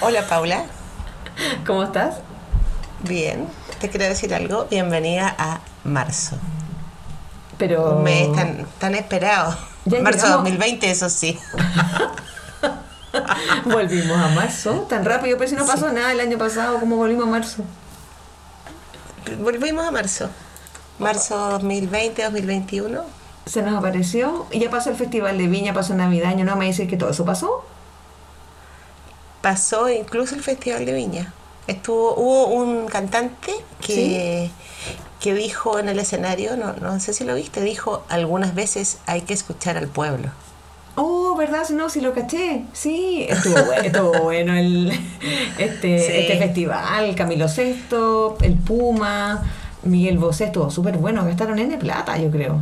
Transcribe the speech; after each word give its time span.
Hola 0.00 0.26
Paula, 0.26 0.64
¿cómo 1.66 1.82
estás? 1.82 2.14
bien. 3.00 3.46
Te 3.78 3.90
quiero 3.90 4.06
decir 4.06 4.32
algo. 4.34 4.68
Bienvenida 4.70 5.34
a 5.38 5.60
marzo. 5.84 6.38
Pero 7.58 7.96
Un 7.96 8.04
mes 8.04 8.32
tan, 8.32 8.64
tan 8.78 8.94
esperado. 8.94 9.54
Ya 9.84 10.00
marzo 10.00 10.24
llegamos. 10.24 10.44
2020, 10.44 10.90
eso 10.90 11.10
sí. 11.10 11.38
volvimos 13.66 14.16
a 14.16 14.28
marzo, 14.28 14.86
tan 14.88 15.04
rápido, 15.04 15.36
pero 15.36 15.50
si 15.50 15.56
no 15.56 15.66
pasó 15.66 15.92
nada 15.92 16.12
el 16.12 16.20
año 16.20 16.38
pasado, 16.38 16.80
¿cómo 16.80 16.96
volvimos 16.96 17.26
a 17.26 17.30
marzo? 17.30 17.62
Volvimos 19.42 19.84
a 19.84 19.90
marzo. 19.90 20.30
Marzo 20.98 21.36
2020, 21.36 22.22
2021. 22.22 23.02
Se 23.44 23.60
nos 23.60 23.76
apareció 23.76 24.46
y 24.50 24.58
ya 24.58 24.70
pasó 24.70 24.88
el 24.88 24.96
festival 24.96 25.36
de 25.36 25.48
Viña, 25.48 25.74
pasó 25.74 25.92
Navidaño, 25.94 26.46
¿no? 26.46 26.56
Me 26.56 26.64
dices 26.64 26.88
que 26.88 26.96
todo 26.96 27.10
eso 27.10 27.26
pasó. 27.26 27.62
Pasó 29.42 29.88
incluso 29.88 30.34
el 30.34 30.42
Festival 30.42 30.84
de 30.84 30.92
Viña. 30.92 31.32
Estuvo, 31.66 32.14
hubo 32.16 32.46
un 32.48 32.86
cantante 32.88 33.52
que, 33.80 34.50
que 35.20 35.34
dijo 35.34 35.78
en 35.78 35.88
el 35.88 35.98
escenario, 35.98 36.56
no, 36.56 36.72
no 36.74 36.98
sé 37.00 37.12
si 37.14 37.24
lo 37.24 37.34
viste, 37.34 37.60
dijo 37.62 38.02
algunas 38.08 38.54
veces 38.54 38.98
hay 39.06 39.20
que 39.22 39.34
escuchar 39.34 39.76
al 39.76 39.88
pueblo. 39.88 40.30
Oh, 40.96 41.36
¿verdad? 41.36 41.68
No, 41.70 41.88
sí 41.88 42.00
lo 42.00 42.12
caché. 42.12 42.64
Sí, 42.72 43.24
estuvo 43.28 43.54
bueno, 43.64 43.82
estuvo 43.82 44.22
bueno 44.22 44.54
el, 44.54 44.90
este, 45.58 45.98
Sí. 45.98 46.12
este 46.12 46.38
festival. 46.38 47.14
Camilo 47.14 47.48
Sesto, 47.48 48.36
el 48.42 48.54
Puma, 48.54 49.42
Miguel 49.84 50.18
Bosé, 50.18 50.46
estuvo 50.46 50.70
súper 50.70 50.98
bueno. 50.98 51.24
Gastaron 51.24 51.58
N 51.58 51.78
plata, 51.78 52.18
yo 52.18 52.30
creo. 52.30 52.60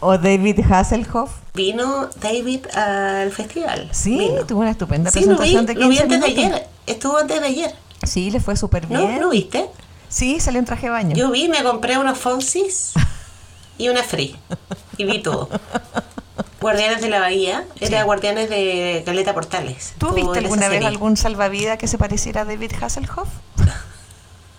O 0.00 0.16
David 0.18 0.60
Hasselhoff. 0.70 1.30
Vino 1.54 2.08
David 2.20 2.66
al 2.74 3.30
festival. 3.32 3.88
Sí, 3.92 4.18
Vino. 4.18 4.46
tuvo 4.46 4.60
una 4.60 4.70
estupenda 4.70 5.10
Sí, 5.10 5.20
lo 5.24 5.32
vi, 5.32 5.36
presentación 5.36 5.66
de 5.66 5.74
lo 5.74 5.88
vi 5.88 5.98
15 5.98 6.02
antes 6.14 6.20
de 6.20 6.26
ayer. 6.26 6.68
Estuvo 6.86 7.16
antes 7.18 7.40
de 7.40 7.46
ayer. 7.46 7.74
Sí, 8.02 8.30
le 8.30 8.40
fue 8.40 8.56
súper 8.56 8.86
bien. 8.86 9.20
¿No 9.20 9.28
viste? 9.30 9.66
Sí, 10.08 10.40
salió 10.40 10.58
en 10.58 10.64
traje 10.64 10.86
de 10.86 10.90
baño. 10.90 11.14
Yo 11.16 11.30
vi, 11.30 11.48
me 11.48 11.62
compré 11.62 11.98
unos 11.98 12.16
Fonsis 12.18 12.92
y 13.78 13.88
una 13.90 14.02
Free. 14.02 14.36
Y 14.96 15.04
vi 15.04 15.20
todo. 15.22 15.48
Guardianes 16.60 17.00
de 17.02 17.08
la 17.08 17.20
Bahía. 17.20 17.64
Era 17.80 18.00
Sí. 18.00 18.04
Guardianes 18.04 18.48
de 18.50 19.02
Caleta 19.06 19.34
Portales. 19.34 19.94
¿Tú 19.98 20.10
viste 20.12 20.38
alguna 20.38 20.68
vez 20.68 20.84
algún 20.84 21.16
salvavidas 21.16 21.78
que 21.78 21.86
se 21.88 21.96
pareciera 21.98 22.42
a 22.42 22.44
David 22.46 22.72
Hasselhoff? 22.80 23.28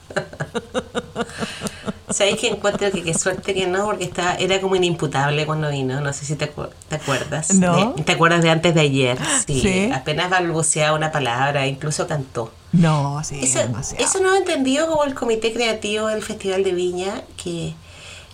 Sabéis 2.10 2.40
que 2.40 2.48
encuentro 2.50 2.92
que 2.92 3.04
qué 3.04 3.14
suerte 3.14 3.54
que 3.54 3.68
no, 3.68 3.86
porque 3.86 4.04
estaba, 4.04 4.36
era 4.36 4.60
como 4.62 4.76
inimputable 4.76 5.46
cuando 5.46 5.70
vino. 5.70 6.02
No 6.02 6.12
sé 6.14 6.26
si 6.26 6.36
te, 6.36 6.54
acu- 6.54 6.70
te 6.90 6.96
acuerdas. 6.98 7.54
No. 7.54 7.94
De- 7.94 8.04
¿Te 8.04 8.12
acuerdas 8.12 8.42
de 8.44 8.50
antes 8.50 8.76
de 8.76 8.82
ayer? 8.82 9.18
Sí. 9.48 9.62
Sí. 9.62 9.92
Apenas 9.94 10.30
balbuceaba 10.30 10.96
una 10.96 11.12
palabra, 11.12 11.66
incluso 11.68 12.08
cantó. 12.08 12.52
No, 12.74 13.24
sí, 13.24 13.40
Eso, 13.44 13.60
demasiado. 13.60 14.04
eso 14.06 14.20
no 14.22 14.34
he 14.34 14.38
entendido 14.38 14.88
como 14.90 15.04
el 15.04 15.14
comité 15.14 15.52
creativo 15.54 16.08
del 16.08 16.22
Festival 16.22 16.64
de 16.64 16.72
Viña, 16.74 17.22
que 17.42 17.74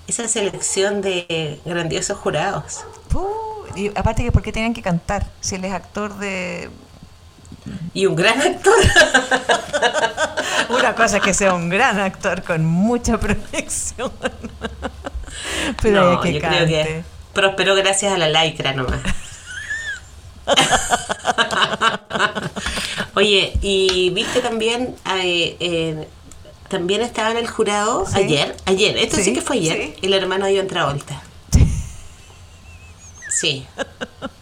esa 0.08 0.28
selección 0.28 1.02
de 1.02 1.60
grandiosos 1.66 2.18
jurados. 2.18 2.82
Uh, 3.14 3.78
y 3.78 3.92
aparte 3.96 4.24
que 4.24 4.32
por 4.32 4.42
qué 4.44 4.52
tenían 4.52 4.74
que 4.74 4.82
cantar 4.82 5.28
si 5.42 5.56
él 5.56 5.66
es 5.66 5.74
actor 5.74 6.18
de 6.18 6.70
Y 7.94 8.06
un 8.06 8.16
gran 8.16 8.42
actor. 8.42 8.74
una 10.70 10.96
cosa 10.96 11.18
es 11.18 11.24
que 11.24 11.34
sea 11.34 11.54
un 11.54 11.70
gran 11.70 12.00
actor 12.00 12.44
con 12.44 12.66
mucha 12.66 13.18
proyección 13.20 14.12
pero 15.82 16.14
no, 16.14 16.22
que 16.22 16.34
yo 16.34 16.42
cante 16.42 16.58
creo 16.58 16.68
que 16.68 17.04
prosperó 17.34 17.76
gracias 17.76 18.14
a 18.14 18.18
la 18.18 18.44
lycra 18.44 18.74
nomás. 18.74 19.00
Oye, 23.16 23.54
y 23.62 24.10
viste 24.12 24.42
también, 24.42 24.96
eh, 25.22 25.56
eh, 25.60 26.08
también 26.70 27.02
estaba 27.02 27.32
en 27.32 27.38
el 27.38 27.48
jurado 27.48 28.06
Sí. 28.06 28.18
ayer, 28.18 28.56
ayer, 28.66 28.98
esto 28.98 29.18
sí, 29.18 29.24
Sí, 29.26 29.34
que 29.34 29.42
fue 29.42 29.58
ayer, 29.58 29.78
sí. 29.78 29.94
el 30.02 30.14
hermano 30.14 30.46
de 30.46 30.58
John 30.58 30.68
Travolta. 30.68 31.22
Sí, 33.40 33.68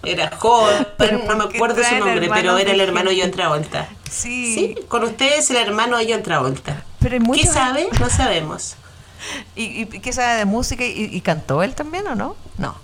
era 0.04 0.32
joven, 0.38 0.88
no 0.98 1.26
¿por 1.26 1.36
me 1.36 1.44
acuerdo 1.44 1.84
su 1.84 1.96
nombre, 1.98 2.30
pero 2.34 2.58
era 2.58 2.72
el 2.72 2.80
hermano 2.80 3.10
de? 3.10 3.22
John 3.22 3.32
Travolta. 3.32 3.90
sí, 4.10 4.54
Sí, 4.56 4.76
con 4.88 5.04
ustedes 5.04 5.50
el 5.50 5.58
hermano 5.58 5.98
de 5.98 6.12
John 6.14 6.24
Travolta. 6.24 6.84
pero 7.00 7.18
¿Qué 7.34 7.46
sabe? 7.46 7.90
No 8.00 8.10
sabemos. 8.10 8.78
¿Y, 9.56 9.82
y 9.82 9.86
qué 9.88 10.14
sabe 10.14 10.36
de 10.38 10.46
música? 10.46 10.86
¿Y, 10.86 11.10
y 11.12 11.22
cantó 11.22 11.62
él 11.62 11.76
también 11.76 12.08
o 12.08 12.16
no? 12.16 12.38
No. 12.58 12.78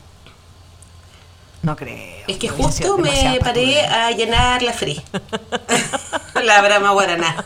No 1.61 1.75
creo. 1.77 2.25
Es 2.27 2.37
que 2.37 2.49
justo 2.49 2.97
me 2.97 3.39
paré 3.41 3.85
a 3.85 4.11
llenar 4.11 4.61
la 4.63 4.73
free. 4.73 5.01
la 6.43 6.61
Brahma 6.61 6.91
Guaraná. 6.91 7.45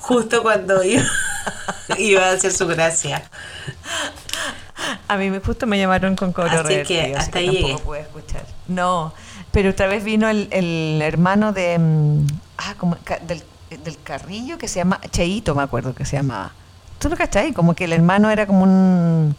Justo 0.00 0.42
cuando 0.42 0.84
iba, 0.84 1.02
iba 1.96 2.26
a 2.26 2.32
hacer 2.32 2.52
su 2.52 2.66
gracia. 2.68 3.28
A 5.08 5.16
mí 5.16 5.30
justo 5.44 5.66
me 5.66 5.78
llamaron 5.78 6.16
con 6.16 6.32
cobro 6.32 6.60
Así 6.60 6.82
que 6.84 7.14
hasta 7.16 7.38
ahí 7.38 7.46
tampoco 7.46 7.68
llegué. 7.68 7.78
pude 7.82 8.00
escuchar. 8.00 8.44
No, 8.68 9.12
pero 9.52 9.70
otra 9.70 9.86
vez 9.86 10.04
vino 10.04 10.28
el, 10.28 10.48
el 10.50 11.00
hermano 11.02 11.52
de... 11.52 11.78
mm, 11.78 12.26
Ah, 12.58 12.74
como 12.76 12.96
del, 13.26 13.42
del 13.84 14.02
Carrillo 14.02 14.58
que 14.58 14.68
se 14.68 14.80
llama... 14.80 15.00
Cheito 15.10 15.54
me 15.54 15.62
acuerdo 15.62 15.94
que 15.94 16.04
se 16.04 16.16
llamaba. 16.16 16.52
¿Tú 16.98 17.08
lo 17.08 17.16
cachai? 17.16 17.52
Como 17.54 17.74
que 17.74 17.84
el 17.84 17.92
hermano 17.94 18.30
era 18.30 18.46
como 18.46 18.64
un 18.64 19.34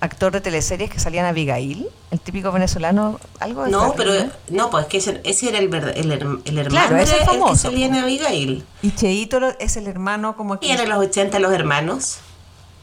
actor 0.00 0.32
de 0.32 0.40
teleseries 0.40 0.88
que 0.90 0.98
salía 1.00 1.20
en 1.20 1.26
Abigail, 1.26 1.88
el 2.10 2.20
típico 2.20 2.52
venezolano, 2.52 3.20
algo 3.38 3.64
de 3.64 3.70
No, 3.70 3.92
pero 3.96 4.12
no, 4.48 4.70
pues 4.70 4.86
que 4.86 4.98
ese, 4.98 5.20
ese 5.24 5.48
era 5.48 5.58
el, 5.58 5.64
hermano 5.74 6.40
Claro, 6.68 6.96
ese 6.96 7.16
era 7.16 7.24
el 7.24 7.28
que 7.28 7.34
famoso, 7.38 7.56
salía 7.56 7.86
en. 7.86 7.96
Abigail. 7.96 8.64
Y 8.82 8.92
Cheito 8.92 9.40
es 9.58 9.76
el 9.76 9.88
hermano 9.88 10.36
como 10.36 10.54
¿Y 10.54 10.58
que... 10.58 10.72
eran 10.72 10.88
los 10.88 10.98
80 10.98 11.38
los 11.40 11.52
hermanos? 11.52 12.18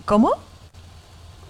¿Cómo? 0.05 0.33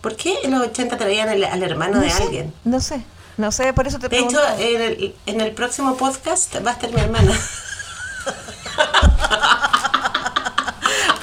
¿Por 0.02 0.16
qué 0.16 0.36
en 0.44 0.52
los 0.52 0.62
80 0.68 0.98
traían 0.98 1.30
al, 1.30 1.44
al 1.44 1.64
hermano 1.64 2.00
de 2.00 2.10
sé, 2.10 2.24
alguien? 2.24 2.54
No 2.64 2.80
sé, 2.80 3.02
no 3.38 3.52
sé, 3.52 3.74
por 3.74 3.88
eso 3.88 4.00
te 4.00 4.10
De 4.10 4.20
hecho, 4.20 4.40
en 4.60 4.82
el, 4.82 5.16
en 5.26 5.42
el 5.42 5.52
próximo 5.52 5.96
podcast 5.98 6.56
va 6.66 6.72
a 6.72 6.74
estar 6.74 6.92
mi 6.92 7.02
hermana. 7.02 7.32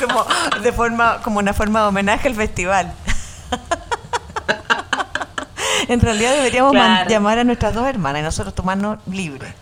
como 0.01 0.25
de 0.63 0.73
forma 0.73 1.21
como 1.23 1.39
una 1.39 1.55
forma 1.55 1.81
de 1.83 1.87
homenaje 1.89 2.29
al 2.29 2.35
festival. 2.35 2.93
en 5.89 6.01
realidad 6.01 6.33
deberíamos 6.35 6.73
Claro. 6.73 7.09
llamar 7.11 7.39
a 7.39 7.45
nuestras 7.45 7.75
dos 7.75 7.87
hermanas 7.87 8.21
y 8.21 8.25
nosotros 8.25 8.55
tomarnos 8.55 8.99
libre. 9.07 9.55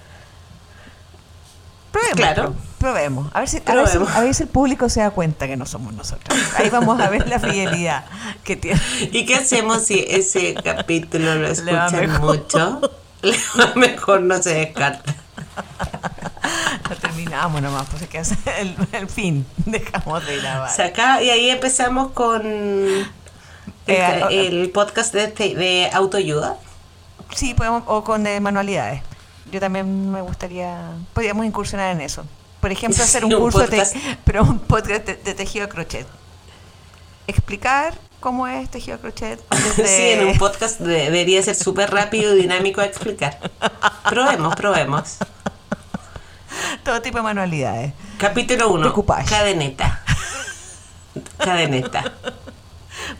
Probemos. 1.93 2.17
Claro. 2.17 2.55
Pro- 2.83 2.93
Probemos. 2.93 3.31
A 3.35 3.41
ver, 3.41 3.49
si, 3.49 3.63
a, 3.65 3.75
ver 3.75 3.89
si, 3.89 3.99
a 3.99 4.21
ver 4.21 4.35
si 4.35 4.43
el 4.43 4.49
público 4.49 4.89
se 4.89 5.01
da 5.01 5.11
cuenta 5.11 5.47
que 5.47 5.57
no 5.57 5.67
somos 5.67 5.95
nosotros. 5.95 6.39
Ahí 6.57 6.69
vamos 6.71 7.01
a 7.01 7.09
ver 7.09 7.29
la 7.29 7.39
fidelidad 7.41 8.05
que 8.45 8.57
tiene. 8.57 8.81
¿Y 9.13 9.25
qué 9.25 9.37
hacemos 9.37 9.85
si 9.85 10.05
ese 10.09 10.55
capítulo 10.55 11.35
lo 11.37 11.49
escuchan 11.49 12.21
mucho? 12.21 12.81
Va 13.59 13.73
mejor 13.77 14.21
no 14.23 14.43
se 14.43 14.53
descarta. 14.55 15.15
Lo 16.91 16.97
terminamos 16.97 17.63
nomás, 17.63 17.87
pues 17.89 18.03
es 18.13 18.35
el, 18.59 18.77
el 18.93 19.09
fin. 19.09 19.47
Dejamos 19.65 20.27
de 20.27 20.39
grabar. 20.39 20.71
Se 20.71 20.83
acaba- 20.83 21.23
y 21.23 21.31
ahí 21.31 21.51
empezamos 21.51 22.11
con 22.13 22.45
el, 22.45 23.07
Eh, 23.87 24.23
el 24.31 24.71
podcast 24.71 25.15
de, 25.15 25.25
este- 25.25 25.55
de 25.55 25.89
autoayuda. 25.93 26.57
Sí, 27.35 27.55
podemos, 27.55 27.85
o 27.87 28.03
con 28.05 28.27
eh, 28.27 28.41
manualidades. 28.41 29.03
Yo 29.51 29.61
también 29.61 30.11
me 30.11 30.21
gustaría, 30.21 30.91
podríamos 31.15 31.47
incursionar 31.47 31.93
en 31.93 32.01
eso. 32.01 32.25
Por 32.63 32.73
ejemplo, 32.73 33.03
hacer 33.05 33.25
un 33.27 33.33
curso 33.33 33.59
de, 33.59 33.67
podcast. 33.67 33.93
te- 33.93 34.19
pero 34.25 34.43
un 34.45 34.59
podcast 34.61 35.05
de, 35.05 35.17
de 35.17 35.35
tejido 35.35 35.67
a 35.67 35.69
crochet. 35.69 36.07
Explicar 37.27 37.95
cómo 38.21 38.47
es 38.47 38.71
tejido 38.71 38.97
a 38.97 39.01
crochet. 39.01 39.39
desde- 39.77 39.87
Sí, 39.87 40.03
en 40.21 40.29
un 40.29 40.39
podcast 40.39 40.81
de- 40.81 41.05
debería 41.11 41.43
ser 41.43 41.57
súper 41.57 41.91
rápido 41.91 42.35
y 42.35 42.41
dinámico 42.43 42.81
a 42.81 42.87
explicar. 42.87 43.39
Probemos, 44.09 44.55
probemos. 44.57 45.17
todo 46.85 47.03
tipo 47.03 47.19
de 47.19 47.25
manualidades. 47.25 47.93
Capítulo 48.19 48.71
1. 48.71 48.87
Decoupage. 48.87 49.29
Cadeneta. 49.29 50.03
Cadeneta. 51.39 52.13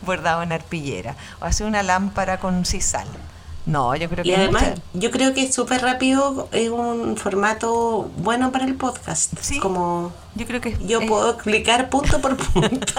Bordado 0.01 0.41
en 0.43 0.51
arpillera. 0.53 1.15
O 1.41 1.45
hacer 1.45 1.67
una 1.67 1.83
lámpara 1.83 2.39
con 2.39 2.65
sisal. 2.65 3.07
No, 3.65 3.95
yo 3.95 4.09
creo 4.09 4.23
que 4.23 4.29
Y 4.29 4.33
además, 4.35 4.61
muchas- 4.63 4.79
yo 4.93 5.09
creo 5.11 5.33
que 5.33 5.43
es 5.43 5.55
súper 5.55 5.81
rápido, 5.81 6.49
es 6.51 6.69
un 6.69 7.15
formato 7.15 8.09
bueno 8.17 8.51
para 8.51 8.65
el 8.65 8.75
podcast. 8.75 9.33
Sí. 9.39 9.59
Como 9.59 10.11
yo 10.35 10.45
creo 10.45 10.59
que 10.59 10.77
yo 10.85 10.99
es- 11.01 11.07
puedo 11.09 11.31
explicar 11.31 11.89
punto 11.89 12.19
por 12.19 12.35
punto. 12.35 12.93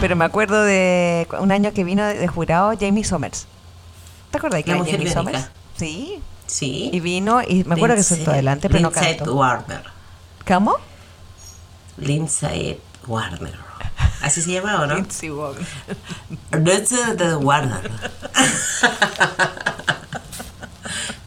Pero 0.00 0.16
me 0.16 0.24
acuerdo 0.24 0.62
de 0.64 1.26
un 1.40 1.52
año 1.52 1.72
que 1.72 1.84
vino 1.84 2.04
de, 2.04 2.26
jurado 2.26 2.72
Jamie 2.78 3.04
Somers. 3.04 3.46
¿Te 4.30 4.38
acuerdas 4.38 4.62
que 4.62 4.70
La 4.70 4.76
era 4.76 4.84
mujer 4.84 4.98
Jamie. 4.98 5.12
Somers? 5.12 5.50
Sí. 5.76 6.20
Sí. 6.46 6.90
Y 6.92 7.00
vino 7.00 7.42
y 7.46 7.64
me 7.64 7.74
acuerdo 7.74 7.96
que 7.96 8.02
se 8.02 8.16
sentó 8.16 8.30
adelante, 8.32 8.68
pero 8.68 8.80
no 8.80 8.90
cantó. 8.90 9.34
Warner. 9.34 9.82
¿Cómo? 10.46 10.76
Lindsay 12.00 12.78
Warner. 13.06 13.54
Así 14.22 14.42
se 14.42 14.52
llama, 14.52 14.82
¿o 14.82 14.86
no? 14.86 14.94
Lindsay 14.96 15.30
Wagner. 15.30 15.66
Lindsay 16.52 17.16
de 17.16 17.36
Warner. 17.36 17.90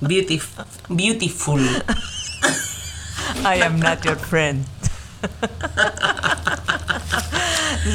Beautif- 0.01 0.65
beautiful. 0.89 1.61
I 3.45 3.61
am 3.63 3.79
not 3.79 4.03
your 4.03 4.15
friend. 4.17 4.65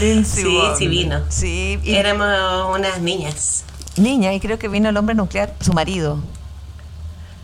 Lindsay 0.01 0.43
Sí, 0.43 0.57
Wagner. 0.57 0.77
sí 0.79 0.87
vino. 0.89 1.21
Sí, 1.29 1.79
y 1.83 1.95
Éramos 1.95 2.77
unas 2.77 3.01
niñas. 3.01 3.65
niña, 3.97 4.33
y 4.35 4.41
creo 4.41 4.59
que 4.59 4.69
vino 4.69 4.89
el 4.89 4.97
hombre 4.97 5.15
nuclear, 5.15 5.55
su 5.61 5.73
marido. 5.73 6.19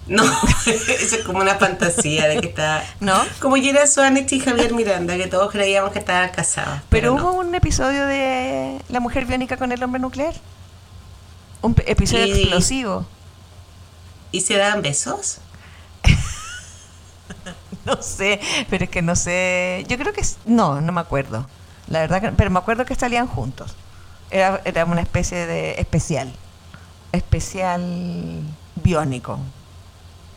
No, 0.06 0.22
eso 0.66 1.16
es 1.16 1.22
como 1.24 1.38
una 1.40 1.54
fantasía 1.54 2.28
de 2.28 2.40
que 2.40 2.48
está. 2.48 2.84
¿No? 3.00 3.14
Como 3.40 3.56
Gerard 3.56 3.88
Swanich 3.88 4.32
y 4.32 4.40
Javier 4.40 4.74
Miranda, 4.74 5.16
que 5.16 5.26
todos 5.28 5.50
creíamos 5.50 5.92
que 5.92 5.98
estaban 5.98 6.28
casados. 6.30 6.80
Pero, 6.90 7.14
Pero, 7.14 7.14
no. 7.16 7.30
hubo 7.32 7.40
un 7.40 7.54
episodio 7.54 8.04
de 8.06 8.78
La 8.88 9.00
mujer 9.00 9.24
biónica 9.24 9.56
con 9.56 9.72
el 9.72 9.82
hombre 9.82 10.00
nuclear. 10.00 10.34
Un 11.62 11.74
episodio 11.86 12.26
Y- 12.26 12.40
explosivo. 12.42 13.06
¿Y 14.32 14.40
se 14.42 14.56
daban 14.56 14.82
besos? 14.82 15.38
No 17.84 18.00
sé, 18.02 18.40
pero 18.70 18.84
es 18.84 18.90
que 18.90 19.02
no 19.02 19.14
sé. 19.14 19.84
Yo 19.88 19.98
creo 19.98 20.12
que 20.14 20.22
no, 20.46 20.80
no 20.80 20.90
me 20.92 21.00
acuerdo. 21.02 21.46
La 21.88 22.00
verdad, 22.00 22.20
que, 22.22 22.28
pero 22.32 22.50
me 22.50 22.58
acuerdo 22.58 22.86
que 22.86 22.94
salían 22.94 23.26
juntos. 23.26 23.74
Era, 24.30 24.62
era 24.64 24.86
una 24.86 25.02
especie 25.02 25.46
de 25.46 25.72
especial. 25.80 26.32
Especial 27.12 28.40
biónico. 28.76 29.38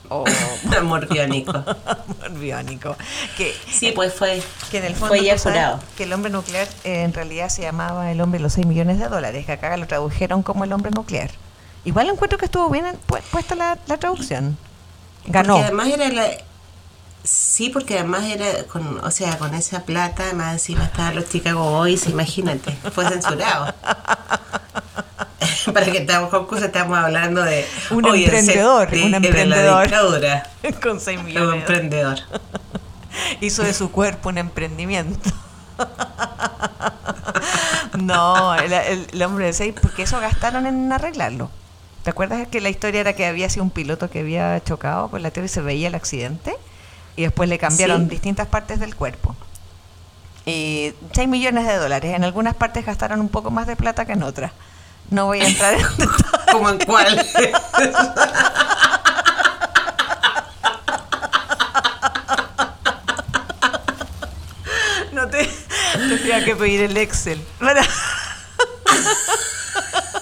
O 0.09 0.24
Amor 0.77 1.07
biónico. 1.09 1.51
amor 1.51 2.31
biónico. 2.39 2.95
Que, 3.38 3.54
Sí, 3.71 3.92
pues 3.94 4.13
fue. 4.13 4.42
que 4.71 4.77
en 4.80 4.86
el 4.86 4.94
fondo 4.95 5.15
Fue 5.15 5.24
ya 5.24 5.38
jurado. 5.38 5.80
que 5.98 6.04
el 6.04 6.13
hombre 6.13 6.31
nuclear 6.31 6.68
eh, 6.83 7.04
en 7.04 7.13
realidad 7.13 7.50
se 7.50 7.62
llamaba 7.63 8.12
el 8.12 8.21
hombre 8.21 8.39
de 8.39 8.44
los 8.44 8.54
6 8.54 8.65
millones 8.68 9.00
de 9.00 9.07
dólares, 9.09 9.45
que 9.45 9.51
acá 9.54 9.75
lo 9.77 9.86
tradujeron 9.88 10.44
como 10.44 10.63
el 10.63 10.71
hombre 10.74 10.92
nuclear. 10.92 11.30
Igual 11.86 12.09
encuentro 12.09 12.38
que 12.38 12.45
estuvo 12.45 12.69
bien 12.69 12.86
pu- 13.07 13.21
puesta 13.31 13.56
la, 13.56 13.77
la 13.88 13.98
traducción. 13.98 14.57
Ganó. 15.25 15.54
Porque 15.54 15.65
además 15.65 15.88
era 15.89 16.10
la. 16.10 16.27
Sí, 17.29 17.69
porque 17.69 17.95
además 18.00 18.24
era 18.25 18.63
con, 18.71 19.03
o 19.03 19.12
sea, 19.12 19.38
con 19.38 19.53
esa 19.53 19.83
plata, 19.83 20.24
además 20.24 20.53
encima 20.53 20.85
estaban 20.85 21.15
los 21.15 21.27
Chicago 21.29 21.69
Boys, 21.71 22.07
imagínate, 22.07 22.71
fue 22.94 23.07
censurado. 23.09 23.74
Para 25.74 25.85
que 25.91 25.97
estamos 25.97 26.29
concurso 26.29 26.65
estamos 26.65 26.97
hablando 26.97 27.44
de 27.44 27.68
Un 27.91 28.06
emprendedor, 28.06 28.89
de- 28.89 29.03
un 29.03 29.12
la 29.12 29.18
emprendedor. 29.18 29.83
dictadura. 29.83 30.50
Con 30.81 31.01
6 31.01 31.19
Un 31.19 31.25
millones. 31.25 31.51
de 31.51 31.57
emprendedor. 31.57 32.19
hizo 33.41 33.63
de 33.63 33.74
su 33.74 33.91
cuerpo 33.91 34.29
un 34.29 34.38
emprendimiento. 34.38 35.29
No, 38.00 38.56
el, 38.56 38.71
el- 38.71 39.07
el 39.12 39.21
hombre 39.24 39.47
de 39.47 39.53
seis, 39.53 39.74
porque 39.81 40.03
eso 40.03 40.19
gastaron 40.19 40.65
en 40.68 40.91
arreglarlo. 40.91 41.50
¿Te 42.03 42.09
acuerdas 42.12 42.47
que 42.47 42.62
la 42.62 42.69
historia 42.69 43.01
era 43.01 43.13
que 43.13 43.25
había 43.25 43.50
sido 43.50 43.63
un 43.63 43.69
piloto 43.71 44.09
que 44.09 44.19
había 44.21 44.63
chocado 44.63 45.09
con 45.09 45.21
la 45.21 45.31
tierra 45.31 45.45
y 45.47 45.50
se 45.50 45.62
veía 45.62 45.88
el 45.89 45.95
accidente? 45.95 46.56
Y 47.18 47.24
después 47.24 47.50
le 47.50 47.58
cambiaron 47.60 48.04
Sí. 48.06 48.12
distintas 48.12 48.48
partes 48.48 48.80
del 48.80 48.96
cuerpo. 48.96 49.36
Y 50.46 50.94
6 51.14 51.28
millones 51.28 51.68
de 51.68 51.75
dólares. 51.75 52.16
En 52.16 52.24
algunas 52.24 52.56
partes 52.56 52.86
gastaron 52.86 53.19
un 53.19 53.28
poco 53.28 53.52
más 53.52 53.68
de 53.68 53.75
plata 53.75 54.06
que 54.06 54.14
en 54.14 54.24
otras. 54.24 54.54
No 55.10 55.25
voy 55.25 55.42
a 55.42 55.48
entrar 55.48 55.74
en 55.74 55.81
¿Como 56.54 56.69
en 56.69 56.80
cuál? 56.80 57.25
No 65.13 65.28
te 65.30 65.50
tendría 65.94 66.44
que 66.46 66.56
pedir 66.56 66.81
el 66.81 66.98
Excel. 66.98 67.42
Para- 67.60 67.84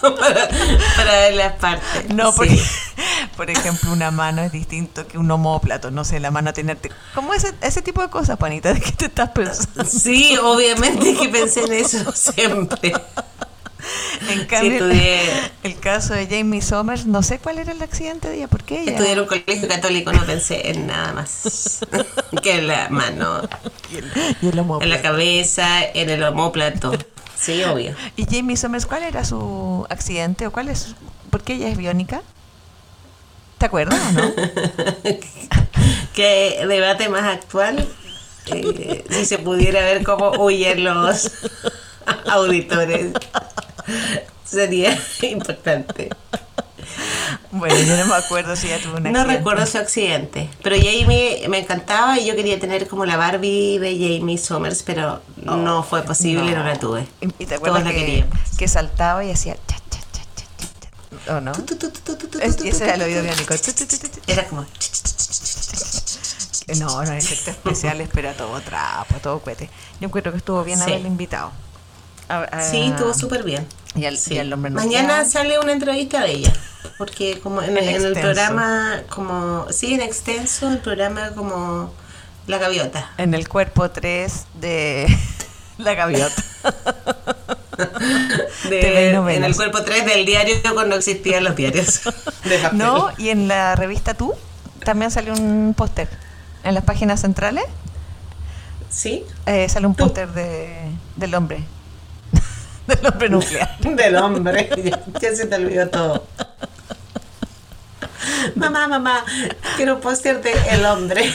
para, 0.01 0.48
para 0.95 1.12
ver 1.12 1.33
las 1.36 1.53
partes. 1.53 2.09
No, 2.13 2.31
Sí. 2.31 2.62
Por 3.35 3.49
ejemplo, 3.49 3.91
una 3.91 4.11
mano 4.11 4.41
es 4.41 4.51
distinto 4.51 5.07
que 5.07 5.17
un 5.17 5.29
homóplato. 5.29 5.91
No 5.91 6.03
sé, 6.05 6.19
la 6.19 6.31
mano 6.31 6.53
tiene. 6.53 6.77
¿Cómo 7.13 7.33
ese, 7.33 7.53
ese 7.61 7.81
tipo 7.81 8.01
de 8.01 8.09
cosas, 8.09 8.37
Panita? 8.37 8.73
¿De 8.73 8.81
qué 8.81 8.91
te 8.91 9.05
estás 9.05 9.29
pensando? 9.31 9.85
Sí, 9.85 10.37
obviamente 10.41 11.15
que 11.15 11.29
pensé 11.29 11.63
en 11.65 11.73
eso 11.73 12.11
siempre. 12.15 12.93
En 14.29 14.45
cambio, 14.45 14.87
el 15.63 15.79
caso 15.79 16.13
de 16.13 16.27
Jamie 16.27 16.61
Somers, 16.61 17.05
no 17.05 17.21
sé 17.21 17.39
cuál 17.39 17.59
era 17.59 17.71
el 17.71 17.81
accidente 17.81 18.29
de 18.29 18.37
ella, 18.37 18.47
¿por 18.47 18.63
qué 18.63 18.81
ella? 18.81 18.91
Estudié 18.93 19.11
en 19.11 19.19
un 19.19 19.25
colegio 19.27 19.67
católico, 19.67 20.11
no 20.11 20.25
pensé 20.25 20.71
en 20.71 20.88
nada 20.88 21.13
más 21.13 21.79
que 22.41 22.55
en 22.57 22.67
la 22.67 22.89
mano, 22.89 23.41
Y 23.91 23.97
el, 23.97 24.11
y 24.41 24.47
el 24.47 24.59
en 24.59 24.89
la 24.89 25.01
cabeza, 25.01 25.83
en 25.83 26.09
el 26.09 26.23
homóplato. 26.23 26.93
Sí, 27.38 27.63
obvio. 27.63 27.93
¿Y 28.15 28.25
Jamie 28.25 28.57
Somers 28.57 28.85
cuál 28.85 29.03
era 29.03 29.23
su 29.23 29.85
accidente 29.89 30.47
o 30.47 30.51
cuál 30.51 30.69
es? 30.69 30.95
¿Por 31.29 31.43
qué 31.43 31.53
ella 31.55 31.67
es 31.67 31.77
biónica? 31.77 32.23
¿Te 33.57 33.65
acuerdas 33.65 33.99
o 34.09 34.11
no? 34.11 34.33
Qué 36.13 36.65
debate 36.67 37.09
más 37.09 37.23
actual. 37.23 37.87
eh, 38.47 39.03
si 39.09 39.25
se 39.25 39.37
pudiera 39.39 39.81
ver 39.81 40.03
cómo 40.03 40.31
huyen 40.31 40.83
los 40.83 41.31
auditores, 42.29 43.07
sería 44.43 44.97
importante. 45.21 46.09
Bueno, 47.51 47.75
yo 47.75 47.97
no 47.97 48.05
me 48.05 48.15
acuerdo 48.15 48.55
si 48.55 48.67
ella 48.67 48.79
tuvo 48.81 48.97
un 48.97 49.03
No 49.03 49.09
accidente. 49.09 49.37
recuerdo 49.37 49.65
su 49.65 49.77
accidente, 49.77 50.49
pero 50.61 50.75
Jamie 50.75 51.45
me 51.49 51.59
encantaba 51.59 52.19
y 52.19 52.25
yo 52.25 52.35
quería 52.35 52.59
tener 52.59 52.87
como 52.87 53.05
la 53.05 53.17
Barbie 53.17 53.79
de 53.79 53.93
Jamie 54.19 54.37
Somers, 54.37 54.83
pero 54.83 55.21
no 55.37 55.81
fue 55.83 56.03
posible, 56.03 56.51
no, 56.51 56.63
la 56.63 56.77
tuve. 56.77 57.07
¿Y 57.21 57.43
y 57.43 57.45
te 57.45 57.55
acuerdas 57.55 57.83
que, 57.83 58.25
que 58.57 58.67
saltaba 58.67 59.23
y 59.25 59.31
hacía 59.31 59.55
cha? 59.67 59.77
¿O 61.30 61.42
no? 61.42 61.51
Ese 62.42 62.83
era 62.83 62.95
el 62.95 63.01
oído 63.01 63.24
biónico. 63.24 63.54
Era 64.27 64.45
como... 64.48 64.66
No, 66.80 67.04
no, 67.04 67.12
efectos 67.13 67.48
especiales, 67.50 68.10
pero 68.12 68.30
a 68.31 68.33
todo 68.33 68.60
trapo, 68.62 69.16
a 69.16 69.19
todo 69.19 69.39
cohete. 69.39 69.69
Yo 70.00 70.07
encuentro 70.07 70.31
que 70.31 70.39
estuvo 70.39 70.63
bien 70.63 70.77
Sí. 70.80 70.83
haberle 70.86 71.07
invitado. 71.07 71.51
A- 72.27 72.39
a- 72.44 72.70
Sí, 72.72 72.82
estuvo 72.82 73.13
súper 73.13 73.44
bien. 73.44 73.67
Y 73.96 74.05
al, 74.05 74.17
Sí. 74.17 74.34
y 74.34 74.39
al 74.39 74.51
hombre 74.51 74.72
Mañana 74.72 75.25
sale 75.25 75.60
una 75.60 75.72
entrevista 75.74 76.22
de 76.22 76.32
ella, 76.32 76.53
porque 76.98 77.39
como 77.39 77.62
en, 77.62 77.77
En 77.77 77.88
en 77.88 78.03
el 78.05 78.13
programa, 78.13 79.03
como, 79.10 79.67
sí, 79.72 79.94
en 79.94 80.01
extenso, 80.01 80.70
el 80.72 80.79
programa 80.79 81.29
como 81.32 81.94
La 82.48 82.58
Gaviota. 82.58 83.12
En 83.17 83.36
el 83.36 83.48
cuerpo 83.48 83.91
3 83.91 84.46
de 84.55 85.05
La 85.77 85.94
Gaviota. 85.94 86.44
De- 88.70 89.10
en 89.12 89.44
el 89.44 89.55
cuerpo 89.55 89.84
3 89.84 90.05
del 90.05 90.25
diario 90.25 90.55
cuando 90.74 90.96
existían 90.96 91.44
los 91.44 91.55
diarios 91.55 92.01
de. 92.44 92.70
No, 92.74 93.10
y 93.17 93.29
en 93.29 93.48
la 93.48 93.75
revista 93.75 94.13
Tú 94.13 94.34
también 94.84 95.12
salió 95.12 95.34
un 95.34 95.74
póster. 95.77 96.08
En 96.63 96.74
las 96.74 96.84
páginas 96.84 97.22
centrales 97.22 97.63
¿Sí? 98.89 99.24
eh, 99.46 99.67
sale 99.70 99.86
un 99.88 99.94
póster 99.96 100.29
de, 100.32 100.75
del 101.15 101.36
hombre. 101.36 101.63
del 102.88 103.05
hombre 103.05 103.29
nuclear. 103.29 103.77
Del 103.79 104.15
hombre. 104.15 104.70
Ya, 104.84 105.00
ya 105.20 105.36
se 105.36 105.46
te 105.46 105.55
olvidó 105.55 105.88
todo. 105.89 106.25
Mamá, 108.55 108.88
mamá, 108.88 109.24
quiero 109.75 109.96
un 109.96 110.01
póster 110.01 110.41
de 110.41 110.51
El 110.72 110.86
Hombre. 110.86 111.32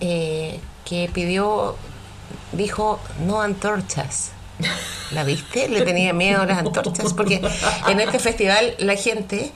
Eh, 0.00 0.60
que 0.84 1.10
pidió, 1.12 1.76
dijo, 2.52 2.98
no 3.26 3.40
antorchas. 3.40 4.30
¿La 5.12 5.24
viste? 5.24 5.68
Le 5.68 5.82
tenía 5.82 6.12
miedo 6.12 6.42
a 6.42 6.46
las 6.46 6.58
antorchas 6.58 7.14
porque 7.14 7.40
en 7.88 8.00
este 8.00 8.18
festival 8.18 8.74
la 8.78 8.96
gente 8.96 9.52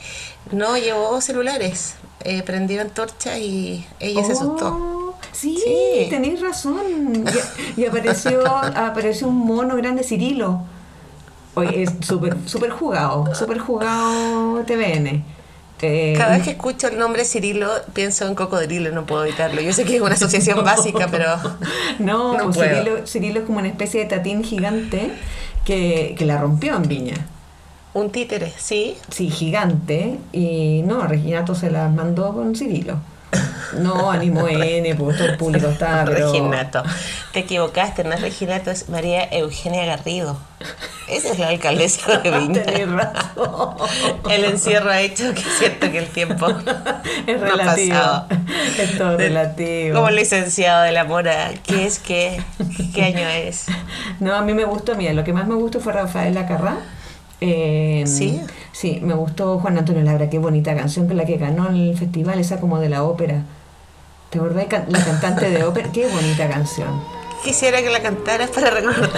no 0.52 0.76
llevó 0.76 1.20
celulares, 1.20 1.94
eh, 2.24 2.42
prendió 2.42 2.80
antorchas 2.80 3.38
y 3.38 3.84
ella 3.98 4.24
se 4.24 4.32
asustó. 4.32 4.68
Oh, 4.68 5.02
Sí, 5.32 5.58
Sí. 5.64 6.06
tenéis 6.10 6.40
razón. 6.40 7.24
Y, 7.76 7.80
y 7.80 7.86
apareció, 7.86 8.46
apareció 8.46 9.28
un 9.28 9.38
mono 9.38 9.76
grande 9.76 10.02
Cirilo. 10.04 10.60
Oye, 11.54 11.82
es 11.84 11.90
súper 12.00 12.36
súper 12.46 12.70
jugado, 12.70 13.34
súper 13.34 13.58
jugado 13.58 14.62
TVN. 14.66 15.24
Eh, 15.82 16.14
Cada 16.16 16.36
vez 16.36 16.44
que 16.44 16.50
escucho 16.52 16.86
el 16.88 16.98
nombre 16.98 17.24
Cirilo 17.24 17.68
pienso 17.92 18.26
en 18.28 18.34
cocodrilo, 18.36 18.90
no 18.92 19.04
puedo 19.04 19.24
evitarlo. 19.24 19.60
Yo 19.60 19.72
sé 19.72 19.84
que 19.84 19.96
es 19.96 20.00
una 20.02 20.14
asociación 20.14 20.64
básica, 20.64 21.08
pero 21.10 21.26
No, 21.98 22.36
No 22.38 22.44
pues 22.44 22.56
puedo. 22.56 22.76
Cirilo, 22.76 23.06
Cirilo 23.06 23.40
es 23.40 23.46
como 23.46 23.58
una 23.58 23.68
especie 23.68 24.00
de 24.00 24.06
tatín 24.06 24.44
gigante 24.44 25.10
que, 25.64 26.14
que 26.16 26.24
la 26.24 26.38
rompió 26.38 26.76
en 26.76 26.82
Viña. 26.82 27.26
un 27.94 28.10
títere, 28.10 28.52
¿sí? 28.56 28.96
Sí, 29.10 29.28
gigante. 29.30 30.18
Y 30.32 30.82
no, 30.86 31.06
Reginato 31.06 31.54
se 31.54 31.70
la 31.70 31.88
mandó 31.88 32.32
con 32.32 32.54
Cirilo. 32.54 32.98
No, 33.78 34.10
Animo 34.10 34.46
N, 34.48 34.94
pues 34.96 35.16
todo 35.16 35.28
el 35.28 35.36
público 35.36 35.68
estaba, 35.68 36.04
pero... 36.06 36.30
Reginato. 36.30 36.82
Te 37.32 37.40
equivocaste, 37.40 38.04
no 38.04 38.12
es 38.12 38.20
Reginato, 38.20 38.70
es 38.70 38.88
María 38.90 39.24
Eugenia 39.32 39.86
Garrido. 39.86 40.38
Esa 41.08 41.32
es 41.32 41.38
la 41.38 41.48
alcaldesa 41.48 42.18
de 42.18 42.30
Viña. 42.38 42.62
Tenés 42.62 42.90
razón. 42.90 43.74
El 44.30 44.44
encierro 44.44 44.90
ha 44.90 45.00
hecho 45.00 45.32
que 45.34 45.42
siento 45.58 45.90
que 45.90 45.98
el 45.98 46.06
tiempo 46.08 46.46
Es 47.26 47.40
no 47.40 47.46
ha 47.46 47.50
relativo. 47.50 47.96
pasado. 47.96 48.26
Es 48.78 48.98
todo 48.98 49.16
relativo. 49.16 49.96
Como 49.96 50.10
licenciado 50.10 50.82
de 50.82 50.92
la 50.92 51.04
Mora, 51.04 51.50
¿qué 51.66 51.86
es 51.86 51.98
qué? 51.98 52.42
¿Qué 52.94 53.04
año 53.04 53.26
es? 53.28 53.66
No, 54.20 54.34
a 54.34 54.42
mí 54.42 54.52
me 54.54 54.64
gustó, 54.64 54.94
mira, 54.94 55.12
lo 55.14 55.24
que 55.24 55.32
más 55.32 55.46
me 55.46 55.54
gustó 55.54 55.80
fue 55.80 55.92
Rafael 55.94 56.36
Acarrá. 56.36 56.76
Eh, 57.44 58.04
¿Sí? 58.06 58.40
Sí, 58.70 59.00
me 59.02 59.14
gustó 59.14 59.58
Juan 59.58 59.76
Antonio 59.76 60.00
Labra, 60.02 60.30
qué 60.30 60.38
bonita 60.38 60.76
canción 60.76 61.08
con 61.08 61.16
la 61.16 61.24
que 61.24 61.38
ganó 61.38 61.68
el 61.70 61.98
festival, 61.98 62.38
esa 62.38 62.60
como 62.60 62.78
de 62.78 62.88
la 62.88 63.02
ópera. 63.02 63.42
¿Te 64.30 64.38
acordás? 64.38 64.66
La 64.88 65.04
cantante 65.04 65.50
de 65.50 65.64
ópera, 65.64 65.90
qué 65.92 66.06
bonita 66.06 66.48
canción. 66.48 67.02
Quisiera 67.42 67.82
que 67.82 67.90
la 67.90 68.00
cantaras 68.00 68.48
para 68.50 68.70
recordarla. 68.70 69.08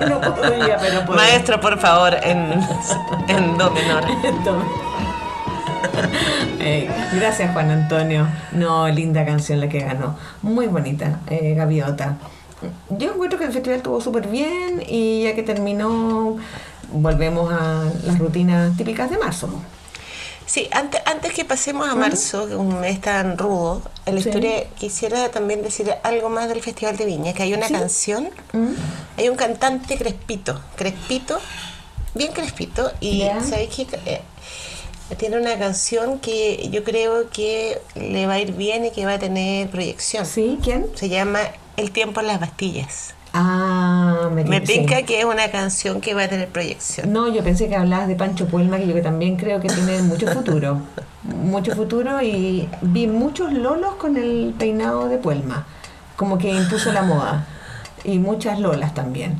No 0.06 0.20
podía, 0.20 0.76
pero 0.78 1.06
podía. 1.06 1.22
Maestro, 1.22 1.58
por 1.60 1.78
favor, 1.78 2.14
en, 2.22 2.52
en 3.28 3.56
do 3.56 3.70
menor. 3.70 4.04
Eh, 6.60 6.90
gracias 7.14 7.54
Juan 7.54 7.70
Antonio. 7.70 8.28
No, 8.52 8.86
linda 8.88 9.24
canción 9.24 9.60
la 9.60 9.68
que 9.70 9.80
ganó. 9.80 10.16
Muy 10.42 10.66
bonita, 10.66 11.20
eh, 11.30 11.54
Gaviota. 11.56 12.18
Yo 12.90 13.12
encuentro 13.12 13.38
que 13.38 13.46
el 13.46 13.52
festival 13.52 13.78
estuvo 13.78 14.00
súper 14.00 14.26
bien 14.28 14.82
y 14.86 15.24
ya 15.24 15.34
que 15.34 15.42
terminó, 15.42 16.36
volvemos 16.92 17.52
a 17.52 17.84
las 18.04 18.18
rutinas 18.18 18.76
típicas 18.76 19.10
de 19.10 19.18
marzo. 19.18 19.48
Sí, 20.46 20.68
antes, 20.72 21.00
antes 21.06 21.32
que 21.32 21.44
pasemos 21.44 21.88
a 21.88 21.94
marzo, 21.94 22.46
que 22.46 22.54
es 22.54 22.58
un 22.58 22.80
mes 22.80 23.00
tan 23.00 23.38
rudo, 23.38 23.82
en 24.04 24.16
la 24.16 24.20
Sí. 24.20 24.28
historia 24.30 24.64
quisiera 24.76 25.30
también 25.30 25.62
decir 25.62 25.94
algo 26.02 26.28
más 26.28 26.48
del 26.48 26.60
Festival 26.60 26.96
de 26.96 27.04
Viña, 27.04 27.32
que 27.34 27.44
hay 27.44 27.54
una 27.54 27.68
Sí. 27.68 27.72
canción, 27.74 28.30
¿Mm? 28.52 28.72
hay 29.16 29.28
un 29.28 29.36
cantante 29.36 29.96
crespito, 29.96 30.60
crespito, 30.74 31.38
bien 32.14 32.32
crespito, 32.32 32.90
y. 33.00 33.22
¿sabéis 33.48 33.70
qué? 33.70 33.86
Eh, 34.06 34.22
tiene 35.18 35.38
una 35.40 35.56
canción 35.56 36.18
que 36.18 36.68
yo 36.72 36.82
creo 36.82 37.30
que 37.30 37.80
le 37.94 38.26
va 38.26 38.34
a 38.34 38.40
ir 38.40 38.52
bien 38.52 38.84
y 38.84 38.90
que 38.90 39.06
va 39.06 39.14
a 39.14 39.18
tener 39.20 39.68
proyección. 39.70 40.26
¿Sí? 40.26 40.58
¿Quién? 40.62 40.86
Se 40.96 41.08
llama 41.08 41.40
El 41.80 41.92
tiempo 41.92 42.20
en 42.20 42.26
las 42.26 42.38
Bastillas. 42.40 43.14
Ah, 43.32 44.28
me, 44.34 44.44
Me 44.44 44.66
sí. 44.66 44.72
pinca 44.80 45.02
que 45.02 45.20
es 45.20 45.24
una 45.24 45.50
canción 45.50 46.00
que 46.02 46.12
va 46.14 46.24
a 46.24 46.28
tener 46.28 46.48
proyección. 46.48 47.10
No, 47.12 47.32
yo 47.32 47.42
pensé 47.42 47.68
que 47.68 47.76
hablabas 47.76 48.06
de 48.06 48.16
Pancho 48.16 48.46
Puelma, 48.48 48.76
que 48.76 48.86
yo 48.86 48.92
que 48.94 49.00
también 49.02 49.36
creo 49.36 49.60
que 49.60 49.68
tiene 49.68 50.02
mucho 50.02 50.26
futuro. 50.28 50.80
mucho 51.22 51.74
futuro 51.74 52.20
y 52.20 52.68
vi 52.82 53.06
muchos 53.06 53.52
lolos 53.52 53.94
con 53.94 54.16
el 54.18 54.54
peinado 54.58 55.08
de 55.08 55.16
Puelma, 55.16 55.66
como 56.16 56.36
que 56.36 56.50
impuso 56.52 56.92
la 56.92 57.02
moda. 57.02 57.46
Y 58.04 58.18
muchas 58.18 58.58
lolas 58.58 58.92
también. 58.92 59.38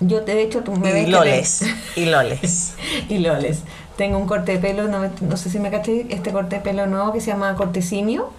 Yo, 0.00 0.20
de 0.20 0.42
hecho, 0.42 0.60
tú 0.62 0.72
me 0.76 0.92
ves 0.92 1.08
Y 1.08 1.10
loles, 1.10 1.58
te- 1.94 2.00
y 2.02 2.04
loles. 2.06 2.74
y 3.08 3.18
loles. 3.18 3.60
Tengo 3.96 4.18
un 4.18 4.26
corte 4.26 4.52
de 4.52 4.58
pelo, 4.58 4.88
no, 4.88 5.08
no 5.22 5.36
sé 5.38 5.48
si 5.48 5.58
me 5.58 5.70
caché, 5.70 6.06
este 6.10 6.32
corte 6.32 6.56
de 6.56 6.62
pelo 6.62 6.86
nuevo 6.86 7.14
que 7.14 7.20
se 7.22 7.28
llama 7.30 7.54
corte 7.54 7.80
simio, 7.80 8.30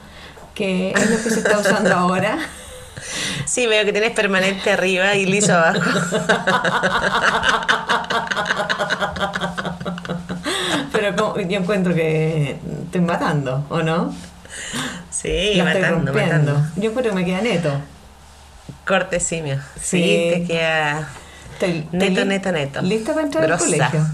que 0.53 0.91
es 0.91 1.09
lo 1.09 1.17
que 1.23 1.29
se 1.31 1.39
está 1.39 1.57
usando 1.57 1.95
ahora. 1.95 2.37
Sí, 3.45 3.67
veo 3.67 3.85
que 3.85 3.91
tienes 3.91 4.11
permanente 4.11 4.71
arriba 4.71 5.15
y 5.15 5.25
liso 5.25 5.53
abajo. 5.53 5.79
Pero 10.91 11.37
yo 11.47 11.59
encuentro 11.59 11.93
que 11.93 12.57
estoy 12.85 13.01
matando, 13.01 13.65
¿o 13.69 13.81
no? 13.81 14.13
Sí, 15.11 15.53
La 15.55 15.63
matando, 15.65 16.13
matando. 16.13 16.61
Yo 16.75 16.89
encuentro 16.89 17.13
que 17.13 17.19
me 17.19 17.25
queda 17.25 17.41
neto. 17.41 17.71
Corte 18.85 19.19
simio. 19.19 19.57
Sí, 19.79 20.01
Sí. 20.01 20.29
te 20.33 20.43
queda 20.47 21.07
Estoy, 21.53 21.87
neto, 21.91 22.25
neto, 22.25 22.51
neto. 22.51 22.81
¿Lista 22.81 23.13
para 23.13 23.25
entrar 23.25 23.45
Grosa. 23.47 23.63
al 23.63 23.69
colegio? 23.71 24.05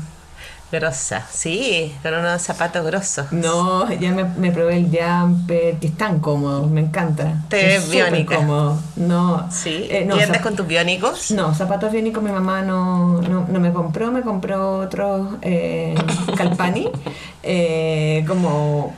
Grosa, 0.73 1.23
sí, 1.31 1.93
con 2.01 2.15
unos 2.15 2.41
zapatos 2.41 2.83
grosos. 2.83 3.31
No, 3.31 3.87
ya 3.93 4.11
me, 4.11 4.23
me 4.23 4.51
probé 4.51 4.77
el 4.77 4.85
jumper, 4.85 5.77
que 5.77 5.85
es 5.85 5.95
tan 5.95 6.19
cómodo, 6.19 6.65
me 6.65 6.81
encanta. 6.81 7.43
Te 7.47 7.75
Es 7.75 7.83
ves 7.83 7.91
biónica. 7.91 8.37
cómodo. 8.37 8.79
No, 8.95 9.47
Sí, 9.51 9.85
eh, 9.91 10.03
no, 10.03 10.17
¿y 10.17 10.21
andas 10.21 10.41
con 10.41 10.55
tus 10.55 10.65
biónicos? 10.65 11.29
No, 11.29 11.53
zapatos 11.53 11.91
biónicos 11.91 12.23
mi 12.23 12.31
mamá 12.31 12.63
no, 12.63 13.21
no, 13.21 13.45
no 13.47 13.59
me 13.59 13.71
compró, 13.71 14.11
me 14.11 14.23
compró 14.23 14.79
otros 14.79 15.35
eh, 15.43 15.93
Calpani. 16.35 16.89
eh, 17.43 18.25
como 18.27 18.95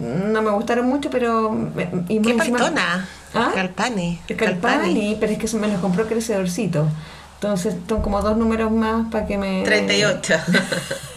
no 0.00 0.40
me 0.40 0.50
gustaron 0.50 0.86
mucho, 0.86 1.10
pero. 1.10 1.52
y 2.08 2.20
¿Qué 2.20 2.30
encima-? 2.30 2.60
¿Ah? 3.34 3.50
Calpani. 3.56 4.20
Calpani, 4.36 5.16
pero 5.18 5.32
es 5.32 5.38
que 5.38 5.56
me 5.56 5.66
los 5.66 5.80
compró 5.80 6.06
crecedorcito. 6.06 6.86
Entonces 7.40 7.76
son 7.88 8.02
como 8.02 8.20
dos 8.20 8.36
números 8.36 8.72
más 8.72 9.06
para 9.12 9.26
que 9.26 9.38
me. 9.38 9.62
38. 9.62 10.34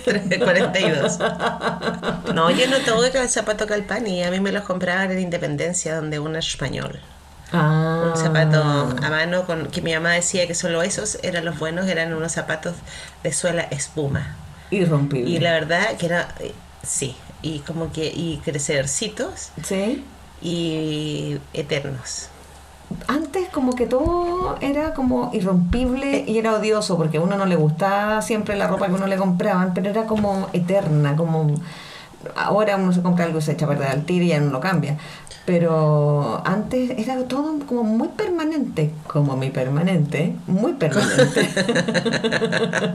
42. 0.05 1.17
No, 2.35 2.49
yo 2.49 2.67
no 2.67 2.77
tuve 2.79 3.11
el 3.19 3.29
zapato 3.29 3.65
Calpani. 3.67 4.23
A 4.23 4.31
mí 4.31 4.39
me 4.39 4.51
los 4.51 4.63
compraban 4.63 5.11
en 5.11 5.19
Independencia, 5.19 5.95
donde 5.95 6.19
un 6.19 6.35
español. 6.35 6.99
Ah. 7.51 8.11
Un 8.13 8.17
zapato 8.21 8.61
a 8.61 9.09
mano 9.09 9.45
con 9.45 9.67
que 9.67 9.81
mi 9.81 9.93
mamá 9.93 10.11
decía 10.11 10.47
que 10.47 10.55
solo 10.55 10.81
esos 10.83 11.17
eran 11.23 11.43
los 11.43 11.59
buenos, 11.59 11.87
eran 11.87 12.13
unos 12.13 12.31
zapatos 12.31 12.75
de 13.23 13.33
suela 13.33 13.63
espuma. 13.63 14.35
Irrompible. 14.69 15.29
Y 15.29 15.39
la 15.39 15.51
verdad 15.51 15.97
que 15.97 16.05
era, 16.05 16.29
eh, 16.39 16.53
sí, 16.83 17.15
y 17.41 17.59
como 17.59 17.91
que, 17.91 18.05
y 18.05 18.39
crecercitos 18.45 19.49
Sí. 19.63 20.05
y 20.41 21.37
eternos. 21.53 22.29
Antes 23.07 23.49
como 23.49 23.73
que 23.73 23.85
todo 23.85 24.57
era 24.61 24.93
como 24.93 25.31
irrompible 25.33 26.23
y 26.27 26.37
era 26.37 26.53
odioso 26.53 26.97
porque 26.97 27.17
a 27.17 27.21
uno 27.21 27.37
no 27.37 27.45
le 27.45 27.55
gustaba 27.55 28.21
siempre 28.21 28.55
la 28.55 28.67
ropa 28.67 28.87
que 28.87 28.93
uno 28.93 29.07
le 29.07 29.17
compraban, 29.17 29.73
pero 29.73 29.89
era 29.89 30.05
como 30.05 30.49
eterna, 30.53 31.15
como 31.15 31.55
ahora 32.35 32.77
uno 32.77 32.93
se 32.93 33.01
compra 33.01 33.25
algo 33.25 33.39
y 33.39 33.41
se 33.41 33.53
echa 33.53 33.65
a 33.65 33.69
perder 33.69 33.87
al 33.87 34.05
tiro 34.05 34.25
y 34.25 34.29
ya 34.29 34.39
no 34.39 34.51
lo 34.51 34.59
cambia. 34.59 34.97
Pero 35.45 36.41
antes 36.45 36.91
era 36.97 37.17
todo 37.23 37.57
como 37.65 37.83
muy 37.83 38.09
permanente, 38.09 38.91
como 39.07 39.35
mi 39.35 39.49
permanente, 39.49 40.35
muy 40.45 40.73
permanente. 40.73 41.49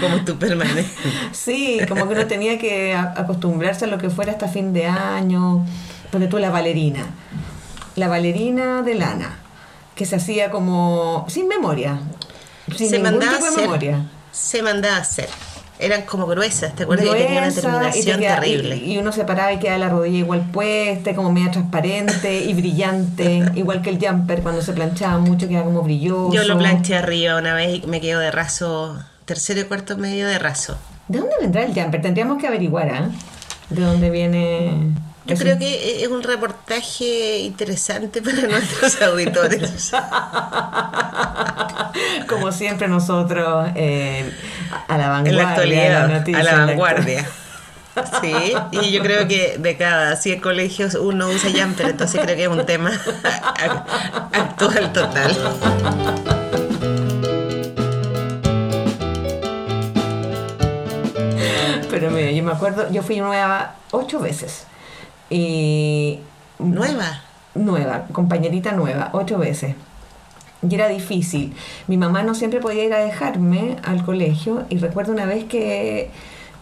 como 0.00 0.24
tu 0.24 0.36
permanente. 0.36 0.86
Sí, 1.32 1.80
como 1.88 2.06
que 2.06 2.14
uno 2.14 2.26
tenía 2.26 2.58
que 2.58 2.94
acostumbrarse 2.94 3.86
a 3.86 3.88
lo 3.88 3.96
que 3.96 4.10
fuera 4.10 4.32
hasta 4.32 4.46
fin 4.46 4.74
de 4.74 4.86
año. 4.86 5.64
Porque 6.12 6.26
tú 6.26 6.38
la 6.38 6.50
valerina. 6.50 7.06
La 7.96 8.08
valerina 8.08 8.82
de 8.82 8.94
lana, 8.94 9.38
que 9.94 10.04
se 10.06 10.16
hacía 10.16 10.50
como 10.50 11.24
sin 11.28 11.48
memoria. 11.48 11.98
Sin 12.76 12.88
se 12.90 12.98
ningún 12.98 13.20
tipo 13.20 13.32
de 13.32 13.38
hacer. 13.48 13.60
memoria. 13.62 14.06
Se 14.32 14.62
mandaba 14.62 14.96
a 14.96 15.00
hacer. 15.00 15.28
Eran 15.78 16.02
como 16.02 16.26
gruesas, 16.26 16.74
¿te 16.74 16.84
acuerdas? 16.84 17.06
y 17.06 17.10
tenía 17.10 17.26
una 17.38 17.50
Gruesa, 17.50 17.50
y 17.50 17.54
te 17.54 17.60
terminación 17.62 18.20
queda- 18.20 18.40
terrible. 18.40 18.76
Y, 18.76 18.92
y 18.94 18.98
uno 18.98 19.12
se 19.12 19.24
paraba 19.24 19.52
y 19.52 19.58
quedaba 19.58 19.78
la 19.78 19.88
rodilla 19.90 20.18
igual 20.18 20.50
puesta, 20.50 21.14
como 21.14 21.30
media 21.32 21.50
transparente 21.50 22.44
y 22.44 22.54
brillante, 22.54 23.44
igual 23.54 23.82
que 23.82 23.90
el 23.90 23.98
jumper 23.98 24.42
cuando 24.42 24.62
se 24.62 24.72
planchaba 24.72 25.18
mucho 25.18 25.48
quedaba 25.48 25.66
como 25.66 25.82
brilloso. 25.82 26.32
Yo 26.32 26.44
lo 26.44 26.56
planché 26.56 26.96
arriba 26.96 27.36
una 27.36 27.52
vez 27.54 27.82
y 27.84 27.86
me 27.86 28.00
quedo 28.00 28.20
de 28.20 28.30
raso, 28.30 28.98
tercero 29.26 29.60
y 29.60 29.64
cuarto 29.64 29.98
medio 29.98 30.26
de 30.26 30.38
raso. 30.38 30.78
¿De 31.08 31.18
dónde 31.18 31.34
vendrá 31.42 31.62
el 31.64 31.74
jumper? 31.74 32.00
Tendríamos 32.00 32.38
que 32.38 32.46
averiguar, 32.46 32.88
¿ah? 32.90 33.10
¿De 33.68 33.82
dónde 33.82 34.08
viene? 34.08 34.92
Yo 35.26 35.36
creo 35.36 35.58
que 35.58 36.04
es 36.04 36.08
un 36.08 36.22
reportaje 36.22 37.38
interesante 37.38 38.22
para 38.22 38.42
nuestros 38.48 39.02
auditores. 39.02 39.90
Como 42.28 42.52
siempre 42.52 42.86
nosotros 42.86 43.70
eh, 43.74 44.32
a 44.86 44.96
la 44.96 45.08
vanguardia. 45.08 45.30
en 45.30 45.36
la 45.36 45.48
actualidad, 45.50 46.08
noticia, 46.08 46.40
a 46.40 46.44
la 46.44 46.66
vanguardia. 46.66 47.28
Sí, 48.20 48.52
y 48.72 48.90
yo 48.92 49.00
creo 49.02 49.26
que 49.26 49.56
de 49.56 49.74
cada 49.78 50.16
100 50.16 50.42
colegios 50.42 50.96
uno 50.96 51.30
usa 51.30 51.48
jumper, 51.50 51.86
entonces 51.86 52.20
creo 52.20 52.36
que 52.36 52.42
es 52.42 52.48
un 52.48 52.66
tema 52.66 52.90
actual 54.32 54.92
total. 54.92 55.34
Pero 61.90 62.10
mira, 62.10 62.30
yo 62.32 62.42
me 62.42 62.52
acuerdo, 62.52 62.92
yo 62.92 63.02
fui 63.02 63.18
nueva 63.18 63.76
ocho 63.92 64.20
veces. 64.20 64.66
Y. 65.30 66.20
Nueva. 66.58 67.22
Nueva, 67.56 68.06
compañerita 68.12 68.72
nueva, 68.72 69.10
ocho 69.12 69.38
veces. 69.38 69.74
Y 70.68 70.74
era 70.74 70.88
difícil. 70.88 71.54
Mi 71.86 71.96
mamá 71.96 72.22
no 72.22 72.34
siempre 72.34 72.60
podía 72.60 72.84
ir 72.84 72.94
a 72.94 72.98
dejarme 72.98 73.76
al 73.82 74.04
colegio. 74.04 74.64
Y 74.68 74.78
recuerdo 74.78 75.12
una 75.12 75.26
vez 75.26 75.44
que 75.44 76.10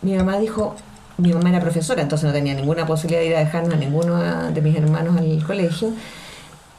mi 0.03 0.17
mamá 0.17 0.39
dijo, 0.39 0.77
mi 1.17 1.33
mamá 1.33 1.51
era 1.51 1.61
profesora, 1.61 2.03
entonces 2.03 2.27
no 2.27 2.33
tenía 2.33 2.55
ninguna 2.55 2.87
posibilidad 2.87 3.21
de 3.21 3.27
ir 3.29 3.37
a 3.37 3.41
dejarnos 3.41 3.75
a 3.75 3.77
ninguno 3.77 4.51
de 4.53 4.63
mis 4.63 4.77
hermanos 4.77 5.17
al 5.17 5.45
colegio. 5.45 5.91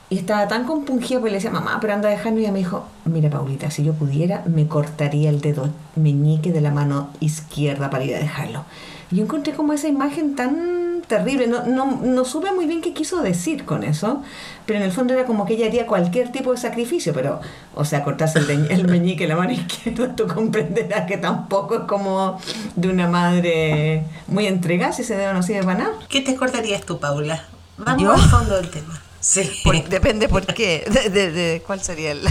Y 0.09 0.17
estaba 0.19 0.47
tan 0.47 0.65
compungida 0.65 1.19
porque 1.19 1.31
le 1.31 1.37
decía, 1.37 1.51
mamá, 1.51 1.79
pero 1.81 1.93
anda 1.93 2.09
a 2.09 2.11
dejarnos. 2.11 2.39
Y 2.39 2.43
ella 2.43 2.51
me 2.51 2.59
dijo, 2.59 2.85
mira, 3.05 3.29
Paulita, 3.29 3.71
si 3.71 3.83
yo 3.83 3.93
pudiera, 3.93 4.43
me 4.45 4.67
cortaría 4.67 5.29
el 5.29 5.41
dedo 5.41 5.69
meñique 5.95 6.51
de 6.51 6.61
la 6.61 6.71
mano 6.71 7.09
izquierda 7.19 7.89
para 7.89 8.03
ir 8.03 8.15
a 8.15 8.19
dejarlo. 8.19 8.65
Y 9.11 9.17
yo 9.17 9.23
encontré 9.23 9.53
como 9.53 9.73
esa 9.73 9.87
imagen 9.87 10.35
tan 10.35 10.84
terrible. 11.07 11.47
No, 11.47 11.65
no, 11.65 11.99
no 12.03 12.25
supe 12.25 12.51
muy 12.51 12.65
bien 12.65 12.81
qué 12.81 12.93
quiso 12.93 13.21
decir 13.21 13.65
con 13.65 13.83
eso, 13.83 14.21
pero 14.65 14.79
en 14.79 14.85
el 14.85 14.91
fondo 14.91 15.13
era 15.13 15.25
como 15.25 15.45
que 15.45 15.53
ella 15.53 15.67
haría 15.67 15.85
cualquier 15.87 16.31
tipo 16.31 16.51
de 16.51 16.57
sacrificio, 16.57 17.13
pero, 17.13 17.39
o 17.73 17.85
sea, 17.85 18.03
cortarse 18.03 18.39
el, 18.39 18.49
el 18.71 18.87
meñique 18.89 19.27
la 19.27 19.35
mano 19.35 19.51
izquierda, 19.53 20.15
tú 20.15 20.27
comprenderás 20.27 21.05
que 21.07 21.17
tampoco 21.17 21.75
es 21.75 21.81
como 21.81 22.39
de 22.75 22.89
una 22.89 23.07
madre 23.07 24.03
muy 24.27 24.47
entregada, 24.47 24.91
si 24.93 25.01
ese 25.03 25.15
dedo 25.15 25.33
no 25.33 25.43
sirve 25.43 25.63
para 25.63 25.79
nada. 25.79 25.93
¿Qué 26.09 26.21
te 26.21 26.35
cortarías 26.35 26.83
tú, 26.85 26.99
Paula? 26.99 27.43
Vamos 27.77 28.01
¿Yo? 28.01 28.11
al 28.13 28.21
fondo 28.29 28.55
del 28.55 28.69
tema. 28.69 29.01
Sí. 29.19 29.49
Por- 29.63 29.83
depende 29.89 30.29
por 30.29 30.45
qué. 30.45 30.85
De, 30.89 31.09
de- 31.09 31.31
de- 31.31 31.63
¿Cuál 31.65 31.81
sería 31.81 32.11
el.? 32.11 32.21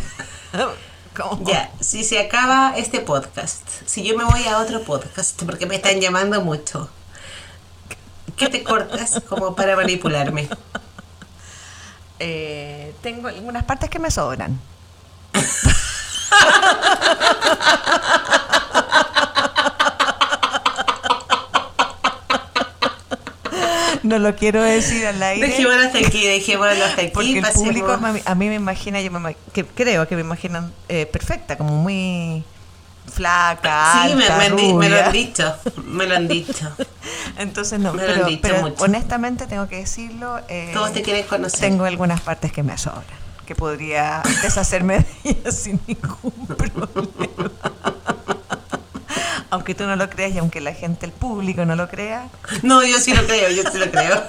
¿Cómo? 1.17 1.45
Ya, 1.47 1.71
si 1.81 2.03
se 2.03 2.19
acaba 2.19 2.75
este 2.77 2.99
podcast, 3.01 3.63
si 3.87 4.03
yo 4.03 4.17
me 4.17 4.25
voy 4.25 4.45
a 4.49 4.59
otro 4.59 4.83
podcast, 4.83 5.41
porque 5.45 5.65
me 5.67 5.77
están 5.77 6.01
llamando 6.01 6.41
mucho, 6.41 6.89
¿qué 8.37 8.49
te 8.49 8.63
cortas 8.63 9.21
como 9.29 9.55
para 9.55 9.77
manipularme? 9.77 10.49
Eh, 12.21 12.95
tengo 13.03 13.27
algunas 13.27 13.65
partes 13.65 13.91
que 13.91 13.99
me 13.99 14.09
sobran. 14.09 14.61
No 24.05 24.19
lo 24.19 24.37
quiero 24.37 24.63
decir 24.63 25.07
al 25.07 25.23
aire. 25.23 25.47
Dejémoslo 25.47 25.83
hasta 25.83 25.99
aquí, 25.99 26.27
dejémoslo 26.27 26.85
hasta 26.85 27.03
aquí. 27.03 27.11
Porque 27.13 27.39
el 27.39 27.45
público 27.55 27.91
a 27.91 27.97
mí, 27.97 28.21
a 28.23 28.35
mí 28.35 28.49
me 28.49 28.55
imagina, 28.55 29.01
yo 29.01 29.11
me 29.11 29.35
que 29.55 29.65
creo 29.65 30.07
que 30.07 30.15
me 30.15 30.21
imaginan 30.21 30.73
eh, 30.91 31.07
perfecta, 31.07 31.57
como 31.57 31.75
muy 31.77 32.45
flaca, 33.13 34.03
Sí, 34.09 34.15
me, 34.15 34.25
alta, 34.27 34.55
me 34.55 34.75
me 34.75 34.89
lo 34.89 35.05
han 35.05 35.13
dicho, 35.13 35.55
me 35.85 36.07
lo 36.07 36.17
han 36.17 36.29
dicho. 36.29 36.71
Entonces 37.39 37.79
no, 37.81 37.93
Me 37.95 38.03
lo 38.03 38.09
han 38.09 38.15
pero, 38.15 38.27
dicho 38.27 38.41
pero 38.43 38.61
mucho. 38.63 38.85
honestamente 38.85 39.47
tengo 39.47 39.69
que 39.69 39.77
decirlo. 39.77 40.41
eh, 40.49 40.71
Todos 40.75 40.93
te 40.93 41.03
quieren 41.03 41.27
conocer. 41.27 41.61
Tengo 41.61 41.85
algunas 41.85 42.21
partes 42.21 42.53
que 42.53 42.63
me 42.63 42.77
sobran, 42.79 43.05
que 43.47 43.55
podría 43.55 44.23
deshacerme 44.43 44.99
de 45.01 45.07
ellas 45.31 45.55
sin 45.57 45.81
ningún 45.87 46.47
problema. 46.57 46.89
aunque 49.51 49.75
tú 49.75 49.85
no 49.85 49.95
lo 49.97 50.11
creas 50.11 50.33
y 50.35 50.39
aunque 50.39 50.61
la 50.61 50.73
gente, 50.75 51.07
el 51.07 51.13
público 51.13 51.65
no 51.65 51.77
lo 51.77 51.89
crea, 51.89 52.29
No, 52.63 52.83
yo 52.85 52.99
sí 52.99 53.15
lo 53.15 53.25
creo, 53.25 53.49
yo 53.51 53.63
sí 53.71 53.79
lo 53.79 53.91
creo. 53.91 54.23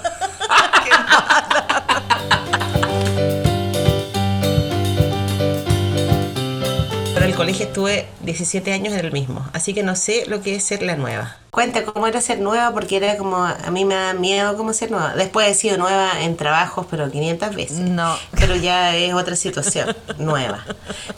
Colegio 7.36 7.66
estuve 7.66 8.06
17 8.22 8.72
años 8.72 8.94
en 8.94 9.04
el 9.04 9.12
mismo, 9.12 9.46
así 9.52 9.74
que 9.74 9.82
no 9.82 9.94
sé 9.96 10.24
lo 10.26 10.40
que 10.42 10.56
es 10.56 10.64
ser 10.64 10.82
la 10.82 10.96
nueva. 10.96 11.36
Cuenta 11.50 11.84
cómo 11.86 12.06
era 12.06 12.20
ser 12.20 12.38
nueva, 12.40 12.72
porque 12.74 12.98
era 12.98 13.16
como, 13.16 13.36
a 13.38 13.70
mí 13.70 13.86
me 13.86 13.94
da 13.94 14.12
miedo 14.12 14.58
cómo 14.58 14.74
ser 14.74 14.90
nueva. 14.90 15.14
Después 15.14 15.48
he 15.48 15.54
sido 15.54 15.78
nueva 15.78 16.20
en 16.20 16.36
trabajos, 16.36 16.86
pero 16.90 17.10
500 17.10 17.54
veces. 17.56 17.78
No. 17.78 18.14
Pero 18.32 18.56
ya 18.56 18.94
es 18.94 19.14
otra 19.14 19.36
situación, 19.36 19.96
nueva. 20.18 20.62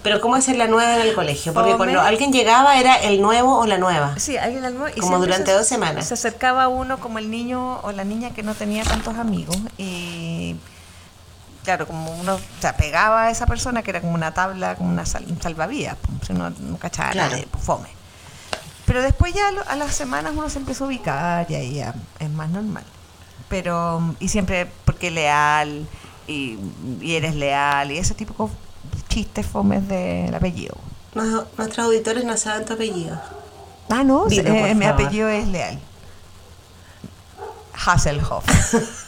Pero 0.04 0.20
cómo 0.20 0.36
es 0.36 0.44
ser 0.44 0.56
la 0.56 0.68
nueva 0.68 0.94
en 1.00 1.08
el 1.08 1.14
colegio, 1.14 1.52
porque 1.52 1.72
Fome. 1.72 1.84
cuando 1.92 2.00
alguien 2.02 2.32
llegaba 2.32 2.78
era 2.78 2.94
el 2.96 3.20
nuevo 3.20 3.58
o 3.58 3.66
la 3.66 3.78
nueva. 3.78 4.16
Sí, 4.18 4.36
alguien 4.36 4.64
al 4.64 4.74
nuevo- 4.78 4.94
y 4.94 5.00
Como 5.00 5.18
durante 5.18 5.46
se- 5.50 5.56
dos 5.56 5.66
semanas. 5.66 6.06
Se 6.06 6.14
acercaba 6.14 6.64
a 6.64 6.68
uno 6.68 6.98
como 7.00 7.18
el 7.18 7.30
niño 7.32 7.80
o 7.80 7.90
la 7.90 8.04
niña 8.04 8.30
que 8.30 8.44
no 8.44 8.54
tenía 8.54 8.84
tantos 8.84 9.16
amigos 9.16 9.56
y 9.76 10.54
claro, 11.68 11.86
como 11.86 12.10
uno 12.12 12.40
se 12.60 12.66
apegaba 12.66 13.24
a 13.24 13.30
esa 13.30 13.44
persona 13.46 13.82
que 13.82 13.90
era 13.90 14.00
como 14.00 14.14
una 14.14 14.32
tabla, 14.32 14.74
como 14.76 14.88
una 14.88 15.04
sal- 15.04 15.26
un 15.28 15.38
salvavidas, 15.42 15.98
pues, 16.18 16.30
uno 16.30 16.48
no 16.48 16.78
cachaba 16.78 17.10
Claro. 17.10 17.32
nadie, 17.32 17.46
pues, 17.50 17.62
fome. 17.62 17.88
Pero 18.86 19.02
después 19.02 19.34
ya 19.34 19.48
a 19.68 19.76
las 19.76 19.94
semanas 19.94 20.32
uno 20.34 20.48
se 20.48 20.60
empezó 20.60 20.84
a 20.84 20.86
ubicar 20.86 21.46
y 21.50 21.56
ahí 21.56 21.74
ya 21.74 21.94
es 22.20 22.30
más 22.30 22.48
normal. 22.48 22.84
Pero, 23.50 24.14
y 24.18 24.28
siempre 24.28 24.66
porque 24.86 25.10
leal 25.10 25.86
y, 26.26 26.58
y 27.02 27.16
eres 27.16 27.34
leal 27.34 27.90
y 27.92 27.98
ese 27.98 28.14
tipo 28.14 28.48
de 28.48 29.02
chistes 29.08 29.44
fomes 29.46 29.86
del 29.88 30.34
apellido. 30.34 30.74
Nuestros 31.14 31.80
auditores 31.80 32.24
no 32.24 32.34
saben 32.38 32.64
tu 32.64 32.72
apellido. 32.72 33.20
Ah, 33.90 34.02
no, 34.04 34.24
Dilo, 34.24 34.48
eh, 34.54 34.74
mi 34.74 34.86
favor. 34.86 35.02
apellido 35.02 35.28
es 35.28 35.46
Leal. 35.48 35.78
Hasselhoff. 37.86 38.46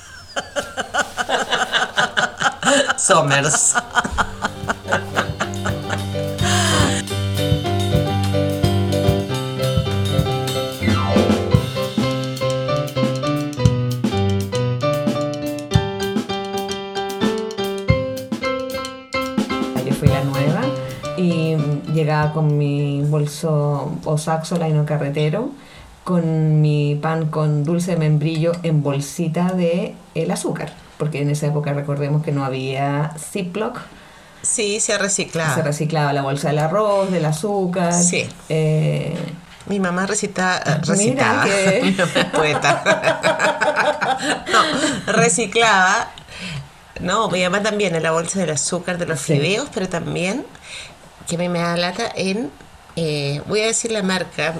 Somers. 3.01 3.75
Yo 19.87 19.95
fui 19.95 20.09
la 20.09 20.23
nueva 20.25 20.61
y 21.17 21.57
llegaba 21.95 22.33
con 22.35 22.59
mi 22.59 23.03
bolso 23.03 23.97
o 24.05 24.19
saxo 24.19 24.59
laino 24.59 24.85
carretero, 24.85 25.49
con 26.05 26.61
mi 26.61 26.97
pan 26.97 27.31
con 27.31 27.65
dulce 27.65 27.93
de 27.93 27.97
membrillo 27.97 28.53
en 28.63 28.83
bolsita 28.83 29.55
de 29.55 29.95
el 30.15 30.31
azúcar, 30.31 30.73
porque 31.01 31.21
en 31.23 31.31
esa 31.31 31.47
época 31.49 31.73
recordemos 31.73 32.23
que 32.23 32.31
no 32.31 32.45
había 32.45 33.13
Ziploc, 33.19 33.79
Sí, 34.43 34.79
se 34.81 34.95
ha 34.95 34.99
reciclado. 34.99 35.55
se 35.57 35.63
reciclaba 35.63 36.13
la 36.13 36.23
bolsa 36.23 36.49
del 36.49 36.61
arroz, 36.61 37.11
del 37.11 37.25
azúcar. 37.27 37.93
Sí. 37.93 38.29
eh, 38.49 39.15
Mi 39.67 39.79
mamá 39.81 40.07
recita, 40.07 40.63
Mira 40.65 40.81
recitaba. 40.85 41.45
que- 41.45 41.81
Mi 41.85 41.91
mamá 41.93 42.13
es 42.15 42.25
poeta. 42.27 42.83
no, 44.53 45.13
reciclaba. 45.13 46.09
No, 47.01 47.29
mi 47.29 47.43
mamá 47.43 47.63
también 47.63 47.95
en 47.95 48.03
la 48.03 48.11
bolsa 48.13 48.41
del 48.41 48.51
azúcar 48.51 48.99
de 48.99 49.07
los 49.07 49.21
Sí. 49.21 49.35
fideos, 49.35 49.69
pero 49.73 49.89
también, 49.89 50.45
que 51.29 51.37
mí 51.39 51.49
me 51.49 51.61
da 51.61 51.77
lata 51.77 52.11
en. 52.15 52.51
eh, 52.97 53.41
voy 53.47 53.61
a 53.61 53.67
decir 53.67 53.93
la 53.93 54.03
marca. 54.03 54.55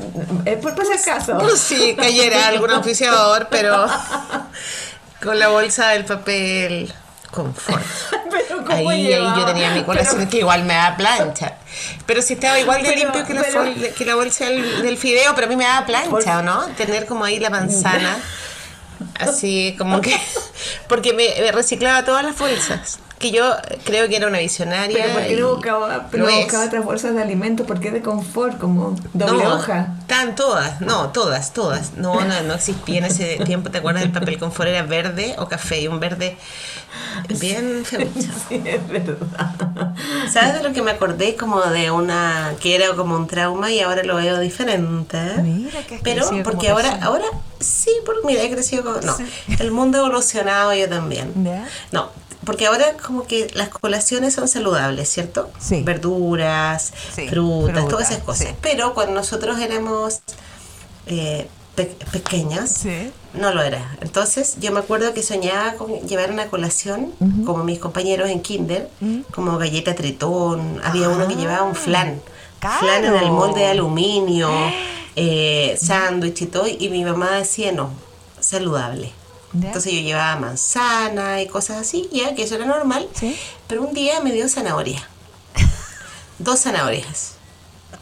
eh, 0.45 0.57
por, 0.63 0.75
por 0.75 0.85
si 0.87 0.93
acaso. 0.93 1.35
No 1.35 1.57
si 1.57 1.95
cayera 1.97 2.49
algún 2.49 2.71
oficiador, 2.71 3.49
pero 3.51 3.87
con 5.23 5.39
la 5.39 5.49
bolsa 5.49 5.89
del 5.91 6.05
papel 6.05 6.93
confort. 7.31 7.83
Pero 8.31 8.65
¿cómo 8.65 8.91
Ahí, 8.91 9.13
ahí 9.13 9.33
yo 9.37 9.45
tenía 9.45 9.71
mi 9.73 9.83
colación 9.85 10.17
Pero- 10.19 10.31
que 10.31 10.39
igual 10.39 10.65
me 10.65 10.75
da 10.75 10.97
plancha. 10.97 11.55
Pero 12.07 12.23
si 12.23 12.35
estaba 12.35 12.59
igual 12.59 12.83
de 12.83 12.89
Pero- 12.91 13.01
limpio 13.01 13.25
que 13.27 13.35
la, 13.35 13.43
pero- 13.43 13.95
que 13.95 14.05
la 14.05 14.15
bolsa 14.15 14.45
del, 14.47 14.83
del 14.83 14.97
fideo, 14.97 15.35
pero 15.35 15.47
a 15.47 15.51
mí 15.51 15.57
me 15.57 15.65
da 15.65 15.85
plancha, 15.87 16.11
Por- 16.11 16.27
¿o 16.29 16.43
no? 16.43 16.67
Tener 16.77 17.07
como 17.07 17.25
ahí 17.25 17.39
la 17.39 17.51
manzana. 17.51 18.17
Así 19.19 19.75
como 19.79 20.01
que. 20.01 20.19
Porque 20.89 21.13
me, 21.13 21.29
me 21.41 21.53
reciclaba 21.53 22.05
todas 22.05 22.23
las 22.25 22.37
bolsas. 22.39 22.99
Que 23.21 23.31
yo 23.33 23.55
creo 23.85 24.09
que 24.09 24.17
era 24.17 24.27
una 24.29 24.39
visionaria. 24.39 24.97
Pero 25.05 25.13
¿por 25.15 25.23
qué 25.27 25.37
no 25.37 25.51
buscaba, 25.51 26.09
pero 26.11 26.25
otras 26.65 26.85
bolsas 26.85 27.15
de 27.15 27.21
alimentos? 27.21 27.67
¿Por 27.67 27.79
qué 27.79 27.91
de 27.91 28.01
confort? 28.01 28.59
Como 28.59 28.97
doble 29.13 29.45
no, 29.45 29.55
hoja. 29.57 29.95
Están 30.01 30.35
todas, 30.35 30.81
no, 30.81 31.11
todas, 31.11 31.53
todas. 31.53 31.93
No, 31.99 32.25
no, 32.25 32.43
no 32.43 32.55
existía 32.55 32.97
en 32.99 33.05
ese 33.05 33.37
tiempo. 33.45 33.71
¿Te 33.71 33.79
acuerdas 33.79 34.03
del 34.03 34.11
papel 34.13 34.39
confort? 34.39 34.71
Era 34.71 34.83
verde 34.85 35.35
o 35.39 35.47
café, 35.49 35.83
y 35.83 35.89
un 35.89 36.01
verde 36.01 36.39
bien 37.41 37.85
feucho. 37.85 38.11
Sí, 38.49 38.61
es 38.65 38.89
verdad. 38.89 39.17
¿Sabes 40.33 40.55
de 40.55 40.63
lo 40.67 40.73
que 40.73 40.81
me 40.83 40.91
acordé? 40.93 41.37
Como 41.37 41.61
de 41.61 41.91
una. 41.91 42.55
que 42.59 42.75
era 42.75 42.95
como 42.97 43.17
un 43.17 43.27
trauma 43.27 43.71
y 43.71 43.81
ahora 43.81 44.03
lo 44.03 44.17
veo 44.17 44.39
diferente. 44.41 45.19
Mira 45.43 45.83
que 45.87 46.01
Pero 46.03 46.27
porque 46.43 46.71
ahora, 46.71 46.89
persona. 46.89 47.07
ahora 47.07 47.25
sí, 47.61 47.91
porque 48.07 48.23
mira, 48.27 48.43
he 48.43 48.51
crecido 48.51 48.83
como. 48.83 49.01
No, 49.01 49.15
Sí. 49.17 49.25
el 49.59 49.71
mundo 49.73 49.99
ha 49.99 50.07
evolucionado 50.07 50.73
yo 50.75 50.89
también. 50.89 51.33
¿Ya? 51.45 51.69
No, 51.93 52.09
porque 52.51 52.67
ahora 52.67 52.97
como 53.07 53.27
que 53.29 53.49
las 53.55 53.69
colaciones 53.69 54.35
son 54.35 54.49
saludables, 54.49 55.09
¿cierto? 55.09 55.51
Sí. 55.61 55.83
Verduras, 55.85 56.93
Sí, 57.15 57.29
frutas, 57.29 57.75
fruta, 57.75 57.89
todas 57.89 58.11
esas 58.11 58.25
cosas. 58.25 58.49
sí. 58.49 58.55
Pero 58.61 58.93
cuando 58.93 59.15
nosotros 59.15 59.61
éramos 59.61 60.19
eh, 61.07 61.47
pe- 61.77 61.95
no 63.35 63.55
lo 63.55 63.63
era. 63.63 63.97
Entonces 64.01 64.57
yo 64.61 64.73
me 64.73 64.81
acuerdo 64.81 65.15
que 65.15 65.23
soñaba 65.23 65.75
con 65.75 65.93
llevar 66.09 66.33
una 66.33 66.49
colación, 66.49 67.13
como 67.47 67.63
mis 67.63 67.79
compañeros 67.79 68.29
en 68.31 68.41
kinder, 68.43 68.91
como 69.33 69.57
galleta 69.57 69.95
tritón, 69.95 70.81
había 70.83 71.09
uno 71.09 71.29
que 71.29 71.37
llevaba 71.37 71.63
un 71.63 71.77
flan, 71.77 72.21
¡Caro! 72.59 72.81
flan 72.81 73.05
en 73.05 73.15
el 73.15 73.31
molde 73.31 73.61
de 73.61 73.67
aluminio, 73.69 74.51
eh, 75.15 75.79
sándwich 75.81 76.43
y 76.43 76.47
todo, 76.47 76.67
y 76.67 76.89
mi 76.89 77.05
mamá 77.05 77.31
decía 77.33 77.71
no, 77.71 77.91
saludable. 78.41 79.13
¿Ya? 79.53 79.67
Entonces 79.69 79.93
yo 79.93 80.01
llevaba 80.01 80.37
manzana 80.37 81.41
y 81.43 81.49
cosas 81.49 81.79
así, 81.79 82.09
ya 82.13 82.35
que 82.35 82.45
eso 82.45 82.55
era 82.55 82.67
normal, 82.67 83.09
Sí. 83.15 83.37
pero 83.67 83.83
un 83.83 83.93
día 83.95 84.21
me 84.21 84.31
dio 84.33 84.49
zanahoria, 84.49 85.03
dos 86.39 86.61
zanahorias, 86.61 87.33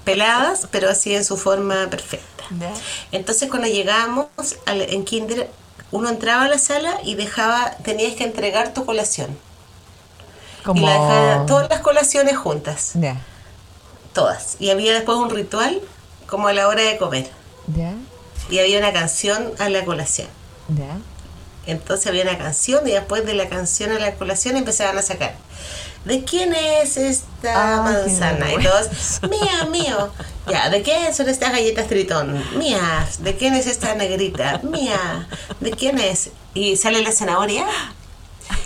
peladas, 0.04 0.68
pero 0.70 0.90
así 0.90 1.14
en 1.14 1.24
su 1.24 1.36
forma 1.36 1.88
perfecta. 1.88 2.44
¿Ya? 2.58 2.72
Entonces 3.12 3.48
cuando 3.50 3.68
llegábamos 3.68 4.26
al- 4.66 4.82
en 4.82 5.04
kinder, 5.04 5.50
uno 5.90 6.08
entraba 6.10 6.44
a 6.44 6.48
la 6.48 6.58
sala 6.58 6.98
y 7.02 7.14
dejaba, 7.14 7.70
tenías 7.82 8.14
que 8.14 8.24
entregar 8.24 8.74
tu 8.74 8.84
colación. 8.84 9.36
Como... 10.64 10.82
Y 10.82 10.84
la 10.84 10.92
dejaba, 10.92 11.46
todas 11.46 11.68
las 11.70 11.80
colaciones 11.80 12.36
juntas, 12.36 12.90
Ya. 12.94 13.16
todas. 14.12 14.56
Y 14.58 14.68
había 14.70 14.92
después 14.92 15.16
un 15.16 15.30
ritual 15.30 15.80
como 16.26 16.48
a 16.48 16.52
la 16.52 16.68
hora 16.68 16.82
de 16.82 16.98
comer. 16.98 17.30
¿Ya? 17.74 17.94
Y 18.50 18.58
había 18.58 18.78
una 18.78 18.92
canción 18.92 19.50
a 19.58 19.68
la 19.70 19.84
colación. 19.86 20.28
Entonces 21.68 22.06
había 22.06 22.22
una 22.22 22.36
canción 22.38 22.86
y 22.88 22.92
después 22.92 23.24
de 23.26 23.34
la 23.34 23.48
canción 23.48 23.92
a 23.92 23.98
la 23.98 24.14
colación 24.14 24.56
empezaban 24.56 24.98
a 24.98 25.02
sacar. 25.02 25.34
¿De 26.04 26.24
quién 26.24 26.54
es 26.54 26.96
esta 26.96 27.78
Ah, 27.78 27.82
manzana? 27.82 28.52
Y 28.52 28.56
todos, 28.62 28.88
mía, 29.28 29.66
mío. 29.70 30.10
Ya, 30.46 30.70
¿de 30.70 30.80
quién 30.82 31.14
son 31.14 31.28
estas 31.28 31.52
galletas 31.52 31.86
tritón? 31.88 32.42
Mías. 32.58 33.22
¿De 33.22 33.36
quién 33.36 33.54
es 33.54 33.66
esta 33.66 33.94
negrita? 33.94 34.60
Mía. 34.62 35.28
¿De 35.60 35.70
quién 35.72 35.98
es? 35.98 36.30
Y 36.54 36.76
sale 36.76 37.02
la 37.02 37.12
zanahoria. 37.12 37.66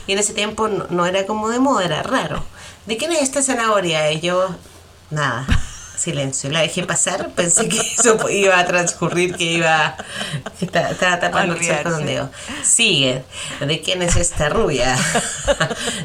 Y 0.07 0.13
en 0.13 0.19
ese 0.19 0.33
tiempo 0.35 0.69
no, 0.69 0.87
no 0.91 1.07
era 1.07 1.27
como 1.27 1.49
de 1.49 1.59
moda, 1.59 1.85
era 1.85 2.03
raro. 2.03 2.45
¿De 2.87 2.97
quién 2.97 3.11
es 3.13 3.23
esta 3.23 3.43
zanahoria? 3.43 4.13
Y 4.13 4.21
yo, 4.21 4.49
nada, 5.11 5.45
silencio. 6.03 6.51
La 6.51 6.61
dejé 6.61 6.83
pasar, 6.85 7.31
pensé 7.31 7.69
que 7.69 7.79
eso 7.81 8.29
iba 8.29 8.59
a 8.59 8.67
transcurrir, 8.67 9.37
que 9.37 9.45
iba. 9.45 9.97
que 10.59 10.65
esta- 10.67 10.91
estaba 10.91 11.21
tapando 11.21 11.55
el 11.55 12.07
dedo. 12.07 12.31
Sigue. 12.65 13.25
¿De 13.61 13.81
quién 13.81 14.03
es 14.03 14.17
esta 14.17 14.49
rubia? 14.49 14.97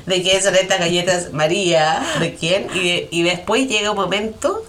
¿De 0.06 0.22
quién 0.22 0.42
son 0.44 0.56
estas 0.56 0.80
galletas 0.80 1.34
María? 1.34 2.06
¿De 2.20 2.36
quién? 2.36 2.68
Y, 2.76 3.08
y 3.12 3.24
después 3.24 3.68
llega 3.68 3.92
un 3.92 3.98
momento 3.98 4.64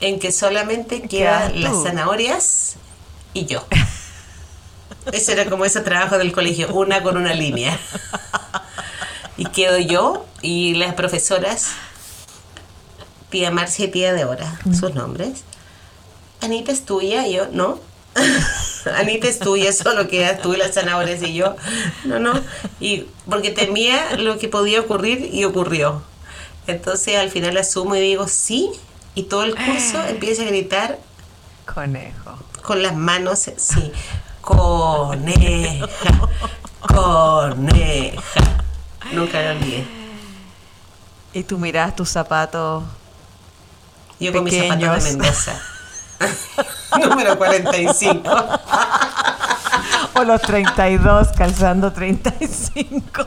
en 0.00 0.18
que 0.18 0.32
solamente 0.32 1.02
quedan 1.02 1.62
las 1.62 1.72
zanahorias 1.82 2.74
y 3.32 3.46
yo. 3.46 3.66
Ese 5.12 5.32
era 5.32 5.44
como 5.46 5.64
ese 5.66 5.80
trabajo 5.80 6.16
del 6.18 6.32
colegio, 6.32 6.72
una 6.74 7.02
con 7.02 7.16
una 7.16 7.34
línea. 7.34 7.78
Y 9.36 9.46
quedo 9.46 9.78
yo 9.78 10.24
y 10.42 10.74
las 10.74 10.94
profesoras, 10.94 11.66
tía 13.34 13.50
Marcia 13.50 13.86
y 13.86 13.88
tía 13.88 14.12
Débora, 14.12 14.60
sus 14.78 14.94
nombres. 14.94 15.42
Anita 16.40 16.70
es 16.70 16.84
tuya, 16.84 17.26
y 17.26 17.32
yo, 17.32 17.48
no. 17.50 17.80
Anita 18.96 19.26
es 19.26 19.40
tuya, 19.40 19.72
solo 19.72 20.06
quedas 20.06 20.40
tú 20.40 20.54
y 20.54 20.56
las 20.56 20.74
zanahorias 20.74 21.20
y 21.20 21.34
yo, 21.34 21.56
no, 22.04 22.20
no. 22.20 22.32
Y 22.78 23.08
porque 23.28 23.50
temía 23.50 24.16
lo 24.18 24.38
que 24.38 24.46
podía 24.46 24.78
ocurrir 24.78 25.30
y 25.32 25.42
ocurrió. 25.42 26.00
Entonces 26.68 27.16
al 27.16 27.28
final 27.28 27.56
asumo 27.56 27.96
y 27.96 28.00
digo 28.00 28.28
sí, 28.28 28.70
y 29.16 29.24
todo 29.24 29.42
el 29.42 29.56
curso 29.56 30.00
empieza 30.08 30.42
a 30.42 30.46
gritar 30.46 31.00
Conejo. 31.66 32.38
con 32.62 32.84
las 32.84 32.94
manos, 32.94 33.50
sí, 33.56 33.90
coneja, 34.42 35.88
coneja. 36.86 38.22
Nunca 39.12 39.42
lo 39.42 39.58
olvidé. 39.58 39.84
Y 41.32 41.42
tú 41.42 41.58
mirás 41.58 41.96
tus 41.96 42.10
zapatos. 42.10 42.84
Yo 44.20 44.32
con 44.32 44.44
mis 44.44 44.54
zapatos 44.56 45.04
de. 45.04 45.10
Mendoza. 45.10 45.52
Número 47.00 47.36
45. 47.38 48.30
O 50.16 50.22
los 50.22 50.40
32 50.42 51.28
calzando 51.36 51.92
35. 51.92 53.26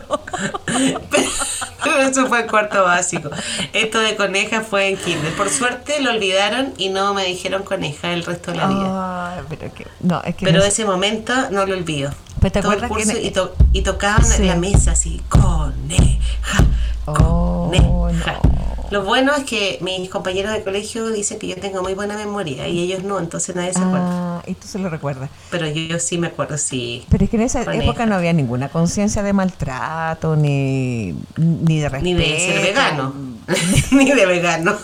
Pero 1.83 1.97
eso 1.99 2.27
fue 2.27 2.41
en 2.41 2.47
cuarto 2.47 2.83
básico. 2.83 3.29
Esto 3.73 3.99
de 3.99 4.15
coneja 4.15 4.61
fue 4.61 4.87
en 4.89 4.97
kinder. 4.97 5.33
Por 5.33 5.49
suerte 5.49 5.99
lo 6.01 6.11
olvidaron 6.11 6.73
y 6.77 6.89
no 6.89 7.13
me 7.13 7.25
dijeron 7.25 7.63
coneja 7.63 8.13
el 8.13 8.23
resto 8.23 8.51
de 8.51 8.57
la 8.57 8.67
vida. 8.67 9.43
Pero 9.49 9.73
que, 9.73 9.87
no, 9.99 10.21
es 10.23 10.35
que 10.35 10.45
Pero 10.45 10.59
no- 10.59 10.65
ese 10.65 10.85
momento 10.85 11.33
no 11.51 11.65
lo 11.65 11.73
olvido. 11.75 12.11
Pero 12.39 12.51
¿te 12.51 12.61
Todo 12.61 12.73
el 12.73 12.79
que 13.05 13.21
y, 13.23 13.31
to- 13.31 13.55
y 13.73 13.81
tocaban 13.81 14.23
Sí. 14.23 14.43
en 14.43 14.47
la 14.47 14.55
mesa 14.55 14.91
así, 14.91 15.21
coneja, 15.27 16.63
Oh, 17.05 17.69
coneja. 17.71 18.39
no. 18.43 18.56
Lo 18.89 19.03
bueno 19.03 19.33
es 19.35 19.43
que 19.43 19.79
mis 19.81 20.09
compañeros 20.09 20.53
de 20.53 20.63
colegio 20.63 21.09
dicen 21.09 21.39
que 21.39 21.47
yo 21.47 21.57
tengo 21.57 21.81
muy 21.81 21.93
buena 21.93 22.15
memoria 22.15 22.67
y 22.67 22.79
ellos 22.79 23.03
no, 23.03 23.19
entonces 23.19 23.55
nadie 23.55 23.73
se 23.73 23.79
acuerda. 23.79 24.37
Ah, 24.37 24.43
y 24.45 24.53
tú 24.53 24.67
se 24.67 24.79
lo 24.79 24.89
recuerdas. 24.89 25.29
Pero 25.51 25.67
yo, 25.67 25.81
yo 25.81 25.99
sí 25.99 26.17
me 26.17 26.27
acuerdo, 26.27 26.57
sí. 26.57 27.05
Pero 27.09 27.25
es 27.25 27.29
que 27.29 27.35
en 27.35 27.43
esa 27.43 27.61
época 27.73 28.05
no 28.05 28.15
había 28.15 28.33
ninguna 28.33 28.69
conciencia 28.69 29.23
de 29.23 29.33
maltrato, 29.33 30.35
ni, 30.35 31.15
ni 31.37 31.79
de 31.79 31.89
respeto. 31.89 32.03
Ni 32.03 32.13
de 32.13 32.39
ser 32.39 32.61
vegano. 32.61 33.13
Ni 33.91 34.11
de 34.11 34.25
vegano. 34.25 34.75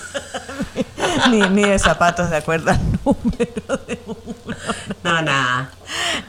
ni, 1.30 1.42
ni 1.42 1.64
de 1.64 1.78
zapatos 1.80 2.30
de 2.30 2.38
acuerdo 2.38 2.72
al 2.72 2.80
número 3.04 3.78
de 3.88 4.00
uno. 4.06 4.18
No, 5.04 5.22
nada. 5.22 5.70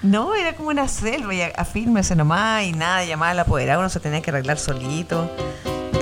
No, 0.03 0.35
era 0.35 0.55
como 0.57 0.71
una 0.71 0.89
selva 0.89 1.33
y 1.35 1.43
afírmese 1.43 2.17
nomás 2.17 2.65
y 2.65 2.73
nada, 2.73 3.05
llamaba 3.05 3.31
al 3.31 3.39
apoderado, 3.41 3.81
uno 3.81 3.89
se 3.89 4.01
tenía 4.01 4.21
que 4.21 4.31
arreglar 4.31 4.59
solito. 4.59 5.31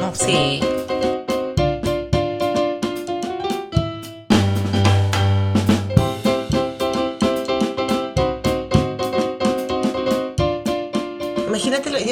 No, 0.00 0.14
Sí. 0.14 0.60
Imagínate, 0.62 1.21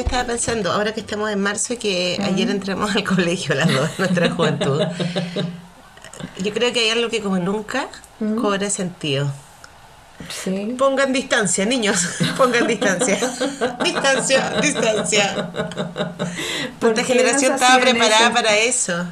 yo 0.00 0.06
estaba 0.06 0.24
pensando, 0.24 0.72
ahora 0.72 0.94
que 0.94 1.00
estamos 1.00 1.30
en 1.30 1.40
marzo 1.42 1.74
y 1.74 1.76
que 1.76 2.18
ayer 2.22 2.48
entramos 2.48 2.90
al 2.96 3.04
colegio 3.04 3.54
las 3.54 3.70
dos, 3.70 3.98
nuestra 3.98 4.30
juventud. 4.30 4.82
Yo 6.42 6.52
creo 6.52 6.72
que 6.72 6.80
hay 6.80 6.90
algo 6.90 7.08
que 7.10 7.20
como 7.20 7.38
nunca 7.38 7.88
cobra 8.40 8.70
sentido. 8.70 9.30
Sí. 10.28 10.74
Pongan 10.78 11.12
distancia, 11.12 11.64
niños, 11.64 12.06
pongan 12.36 12.66
distancia. 12.66 13.18
distancia, 13.82 14.52
distancia. 14.60 15.50
¿Por 16.78 16.90
Nuestra 16.94 17.04
generación 17.04 17.54
estaba 17.54 17.80
preparada 17.80 18.26
eso? 18.26 18.34
para 18.34 18.56
eso. 18.56 19.06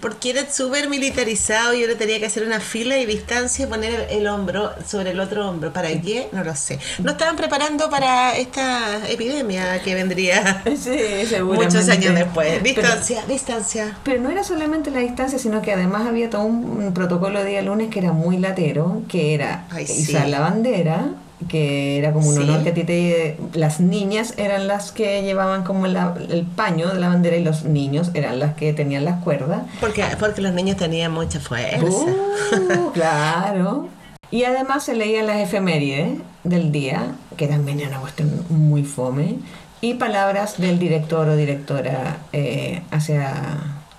Porque 0.00 0.30
era 0.30 0.50
súper 0.52 0.88
militarizado 0.88 1.74
y 1.74 1.82
ahora 1.82 1.96
tenía 1.96 2.18
que 2.18 2.26
hacer 2.26 2.44
una 2.44 2.60
fila 2.60 2.98
y 2.98 3.06
distancia 3.06 3.64
y 3.64 3.68
poner 3.68 4.08
el, 4.10 4.18
el 4.20 4.26
hombro 4.26 4.72
sobre 4.86 5.10
el 5.10 5.20
otro 5.20 5.48
hombro. 5.48 5.72
¿Para 5.72 5.88
qué? 6.00 6.28
No 6.32 6.44
lo 6.44 6.54
sé. 6.56 6.78
No 6.98 7.12
estaban 7.12 7.36
preparando 7.36 7.88
para 7.90 8.36
esta 8.36 9.08
epidemia 9.08 9.80
que 9.82 9.94
vendría 9.94 10.62
Sí, 10.76 11.34
muchos 11.42 11.88
años 11.88 12.14
después. 12.14 12.48
Pero- 12.62 12.64
Distancia, 12.64 13.24
distancia. 13.26 13.96
Pero 14.04 14.20
no 14.20 14.30
era 14.30 14.44
solamente 14.44 14.90
la 14.90 15.00
distancia, 15.00 15.38
sino 15.38 15.62
que 15.62 15.72
además 15.72 16.06
había 16.06 16.28
todo 16.30 16.42
un 16.42 16.92
protocolo 16.94 17.42
de 17.42 17.50
día 17.50 17.62
lunes 17.62 17.88
que 17.90 17.98
era 18.00 18.12
muy 18.12 18.38
latero, 18.38 19.02
que 19.08 19.34
era 19.34 19.64
Ay, 19.70 19.86
sí. 19.86 20.04
La 20.28 20.40
bandera, 20.40 21.06
que 21.48 21.98
era 21.98 22.12
como 22.12 22.28
un 22.28 22.36
Sí. 22.36 22.42
honor 22.42 22.62
que 22.62 22.70
a 22.70 22.74
ti 22.74 22.84
te... 22.84 23.36
Las 23.52 23.80
niñas 23.80 24.34
eran 24.38 24.66
las 24.66 24.92
que 24.92 25.22
llevaban 25.22 25.62
como 25.64 25.86
la- 25.86 26.14
el 26.30 26.44
paño 26.46 26.88
de 26.88 26.98
la 27.00 27.08
bandera 27.08 27.36
y 27.36 27.44
los 27.44 27.64
niños 27.64 28.10
eran 28.14 28.38
las 28.38 28.54
que 28.54 28.72
tenían 28.72 29.04
las 29.04 29.22
cuerdas. 29.22 29.62
Porque, 29.80 30.04
porque 30.18 30.40
los 30.40 30.52
niños 30.52 30.76
tenían 30.76 31.12
mucha 31.12 31.40
fuerza. 31.40 31.84
Uh, 31.84 32.90
claro. 32.94 33.88
Y 34.30 34.44
además 34.44 34.84
se 34.84 34.94
leían 34.94 35.26
las 35.26 35.36
efemérides 35.36 36.18
del 36.44 36.72
día, 36.72 37.08
que 37.36 37.46
también 37.46 37.78
era 37.80 37.90
una 37.90 38.00
cuestión 38.00 38.30
muy 38.48 38.82
fome, 38.84 39.36
y 39.80 39.94
palabras 39.94 40.58
del 40.58 40.78
director 40.78 41.28
o 41.28 41.36
directora 41.36 42.18
eh, 42.32 42.82
hacia 42.90 43.34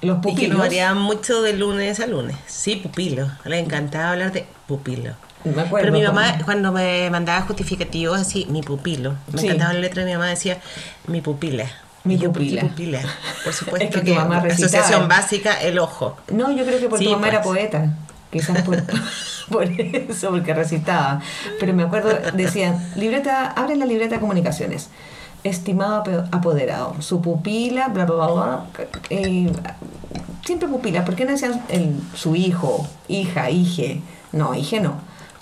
los 0.01 0.17
Y 0.17 0.21
que 0.21 0.29
pupilos. 0.29 0.57
no 0.57 0.63
variaban 0.63 0.97
mucho 0.97 1.41
de 1.43 1.53
lunes 1.53 1.99
a 1.99 2.07
lunes. 2.07 2.35
Sí, 2.47 2.77
pupilo. 2.77 3.27
Le 3.45 3.59
encantaba 3.59 4.11
hablar 4.11 4.31
de 4.31 4.45
pupilo. 4.67 5.13
Me 5.45 5.61
acuerdo. 5.61 5.87
Pero 5.87 5.91
mi 5.91 6.03
mamá, 6.03 6.37
cuando 6.45 6.71
me 6.71 7.09
mandaba 7.09 7.41
justificativos 7.41 8.19
así, 8.19 8.45
mi 8.49 8.61
pupilo. 8.61 9.15
Me 9.31 9.39
Sí. 9.39 9.45
encantaba 9.47 9.73
la 9.73 9.79
letra 9.79 10.03
de 10.03 10.09
mi 10.09 10.13
mamá, 10.17 10.27
decía 10.29 10.57
mi 11.07 11.21
pupila. 11.21 11.65
Mi 12.03 12.17
yo, 12.17 12.31
¿por 12.31 12.41
pupila. 12.41 12.61
pupila. 12.61 12.99
Por 13.43 13.53
supuesto 13.53 13.85
Es 13.89 13.93
que 13.95 14.01
que, 14.01 14.11
tu 14.11 14.15
mamá 14.15 14.39
recitaba. 14.39 14.65
asociación 14.67 15.07
básica, 15.07 15.61
el 15.61 15.79
ojo. 15.79 16.17
No, 16.31 16.51
yo 16.51 16.65
creo 16.65 16.79
que 16.79 16.87
porque 16.89 17.05
Sí, 17.05 17.09
tu 17.11 17.15
mamá 17.15 17.27
era 17.29 17.41
pues. 17.41 17.57
poeta. 17.57 17.93
Quizás 18.31 18.61
por, 18.63 18.81
por 19.51 19.63
eso, 19.63 20.29
porque 20.31 20.53
recitaba. 20.53 21.21
Pero 21.59 21.73
me 21.73 21.83
acuerdo, 21.83 22.09
decían, 22.33 22.83
libreta, 22.95 23.47
abre 23.51 23.75
la 23.75 23.85
libreta 23.85 24.15
de 24.15 24.21
comunicaciones. 24.21 24.89
Estimado 25.43 26.03
apoderado, 26.31 26.95
su 27.01 27.21
pupila, 27.21 27.87
bla, 27.89 28.05
bla, 28.05 28.15
bla, 28.15 28.27
bla. 28.33 28.65
eh, 29.11 29.51
siempre 30.43 30.67
pupila. 30.67 31.05
¿Por 31.05 31.15
qué 31.15 31.25
no 31.25 31.31
decían 31.31 31.61
el, 31.69 31.95
su 32.15 32.35
hijo, 32.35 32.87
hija, 33.07 33.49
hije? 33.51 34.01
No, 34.31 34.53
hije 34.55 34.79
no. 34.79 34.95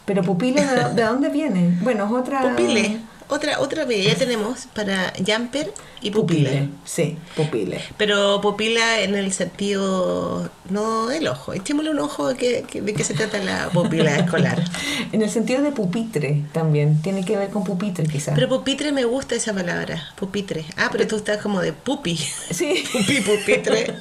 Pero 0.06 0.22
pupila, 0.24 0.90
¿de, 0.90 0.94
de 0.96 1.04
dónde 1.04 1.30
viene? 1.30 1.78
Bueno, 1.82 2.06
es 2.06 2.12
otra... 2.12 2.42
Pupile. 2.42 3.00
Otra, 3.30 3.60
otra 3.62 3.86
ya 3.90 4.14
tenemos 4.16 4.68
para 4.76 5.12
jumper 5.26 5.74
y. 6.02 6.12
Pupile. 6.12 6.68
Sí, 6.84 7.18
pupile. 7.36 7.82
Pero 7.98 8.42
pupila 8.42 9.00
en 9.00 9.16
el 9.16 9.32
sentido, 9.32 10.52
no 10.70 11.08
del 11.08 11.28
ojo. 11.30 11.54
Echémosle 11.54 11.90
un 11.92 12.00
ojo 12.00 12.28
de 12.28 12.36
qué- 12.64 12.82
de 12.82 12.94
qué 12.94 13.04
se 13.04 13.14
trata 13.16 13.40
la 13.40 13.70
pupila 13.70 14.18
escolar. 14.18 14.62
En 15.14 15.22
el 15.22 15.30
sentido 15.32 15.64
de 15.64 15.72
pupitre 15.72 16.44
también. 16.52 17.02
Tiene 17.02 17.24
que 17.24 17.38
ver 17.38 17.50
con 17.50 17.64
pupitre, 17.64 18.06
quizás. 18.06 18.36
Pero 18.36 18.50
pupitre 18.50 18.92
me 18.92 19.06
gusta 19.06 19.36
esa 19.36 19.54
palabra, 19.54 20.04
pupitre. 20.16 20.66
Ah, 20.76 20.90
pero 20.92 21.08
tú 21.08 21.16
estás 21.16 21.38
como 21.42 21.62
de 21.62 21.72
pupi. 21.74 22.18
Sí. 22.18 22.84
Pupi, 22.92 23.22
pupitre. 23.22 23.96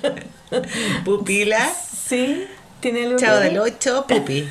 Pupila. 1.05 1.71
Sí, 2.07 2.45
tiene 2.83 3.05
algo 3.05 3.19
Chavo 3.19 3.39
que 3.39 3.45
del 3.45 3.55
ver. 3.55 3.73
8, 3.77 4.05
pupi. 4.09 4.49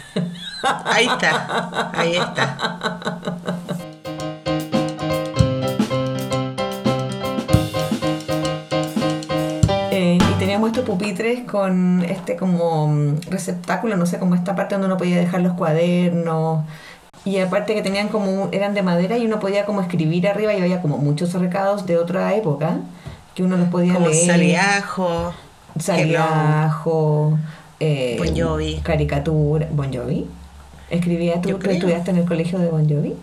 Ahí 0.86 1.06
está. 1.06 1.92
Ahí 1.94 2.16
está. 2.16 2.58
Eh, 9.92 10.18
y 10.20 10.40
teníamos 10.40 10.70
estos 10.70 10.86
pupitres 10.86 11.42
con 11.42 12.04
este 12.04 12.38
como 12.38 12.88
mm, 12.88 13.22
receptáculo, 13.30 13.98
no 13.98 14.06
sé, 14.06 14.18
como 14.20 14.36
esta 14.36 14.56
parte 14.56 14.76
donde 14.76 14.88
uno 14.88 14.98
podía 14.98 15.18
dejar 15.18 15.42
los 15.42 15.54
cuadernos. 15.54 16.64
Y 17.26 17.38
aparte 17.40 17.76
que 17.76 17.82
tenían 17.84 18.08
como, 18.08 18.50
eran 18.52 18.74
de 18.74 18.82
madera 18.82 19.18
y 19.18 19.26
uno 19.26 19.40
podía 19.40 19.66
como 19.66 19.82
escribir 19.82 20.28
arriba 20.28 20.54
y 20.54 20.62
había 20.62 20.82
como 20.82 20.98
muchos 20.98 21.34
recados 21.34 21.86
de 21.86 21.98
otra 21.98 22.34
época 22.34 22.78
que 23.36 23.44
uno 23.44 23.58
los 23.58 23.68
podía 23.68 23.94
Como 23.94 24.08
leer. 24.08 24.26
sal 24.26 24.42
y 24.42 24.56
ajo, 24.56 25.34
Saliajo, 25.78 27.38
eh, 27.82 28.16
Bon 28.18 28.36
Jovi. 28.40 28.80
caricatura, 28.84 29.68
Bon 29.72 29.92
Jovi. 29.94 30.28
¿Escribía 30.90 31.42
tú? 31.42 31.50
Yo 31.50 31.56
¿Tú 31.56 31.62
creo. 31.62 31.74
estudiaste 31.76 32.12
en 32.12 32.18
el 32.18 32.26
colegio 32.26 32.60
de 32.60 32.68
Bon 32.70 32.88
Jovi? 32.88 33.16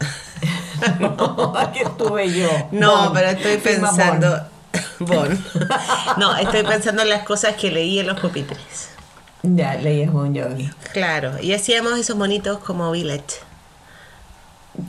no, 1.00 1.54
aquí 1.56 1.80
estuve 1.80 2.32
yo. 2.32 2.48
No, 2.72 3.04
Bon, 3.06 3.12
pero 3.14 3.28
estoy 3.30 3.56
pensando. 3.58 4.40
Bon. 4.98 5.28
No, 6.18 6.36
estoy 6.36 6.62
pensando 6.62 7.02
en 7.02 7.08
las 7.10 7.22
cosas 7.24 7.54
que 7.56 7.70
leí 7.70 7.98
en 7.98 8.06
los 8.06 8.18
pupitres. 8.20 8.88
Ya, 9.42 9.74
leías 9.74 10.10
Bon 10.12 10.34
Jovi. 10.34 10.70
Claro, 10.92 11.32
y 11.40 11.52
hacíamos 11.52 11.98
esos 11.98 12.16
monitos 12.16 12.58
como 12.58 12.90
Village. 12.90 13.24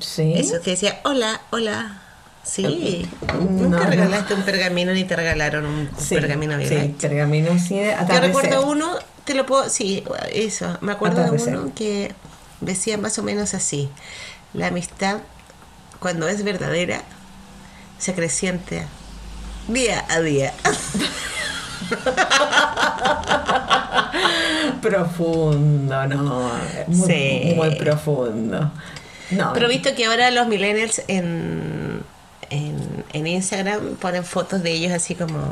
Sí. 0.01 0.33
Eso 0.35 0.61
que 0.61 0.71
decía, 0.71 0.99
hola, 1.03 1.41
hola. 1.51 2.01
Sí. 2.43 3.07
No, 3.27 3.33
Nunca 3.41 3.79
no. 3.79 3.85
regalaste 3.89 4.33
un 4.33 4.43
pergamino 4.43 4.93
ni 4.93 5.03
te 5.03 5.15
regalaron 5.17 5.65
un, 5.65 5.89
Sí, 5.97 6.15
pergamino 6.15 6.57
sí, 6.57 6.63
Village. 6.65 6.95
pergamino 7.01 7.51
así 7.51 7.77
de 7.79 7.95
Yo 8.09 8.19
recuerdo 8.21 8.65
uno, 8.65 8.89
te 9.27 9.33
lo 9.33 9.45
puedo, 9.45 9.69
sí, 9.69 10.05
eso, 10.31 10.77
me 10.79 10.93
acuerdo 10.93 11.21
de 11.21 11.31
uno 11.31 11.71
que 11.75 12.13
decía 12.61 12.97
más 12.97 13.19
o 13.19 13.23
menos 13.23 13.53
así, 13.53 13.89
la 14.53 14.67
amistad 14.67 15.17
cuando 15.99 16.29
es 16.29 16.45
verdadera 16.45 17.01
se 17.99 18.11
acrecienta 18.11 18.85
día 19.67 20.05
a 20.09 20.21
día. 20.21 20.53
Profundo, 24.81 26.07
no. 26.07 26.49
Muy, 26.87 27.07
Sí. 27.07 27.53
muy 27.55 27.75
profundo. 27.75 28.71
No. 29.31 29.53
Pero 29.53 29.67
visto 29.67 29.93
que 29.95 30.05
ahora 30.05 30.31
los 30.31 30.47
millennials 30.47 31.01
en, 31.07 32.01
en, 32.49 33.03
en 33.13 33.27
Instagram 33.27 33.95
ponen 33.97 34.23
fotos 34.23 34.63
de 34.63 34.71
ellos 34.71 34.93
así 34.93 35.15
como 35.15 35.49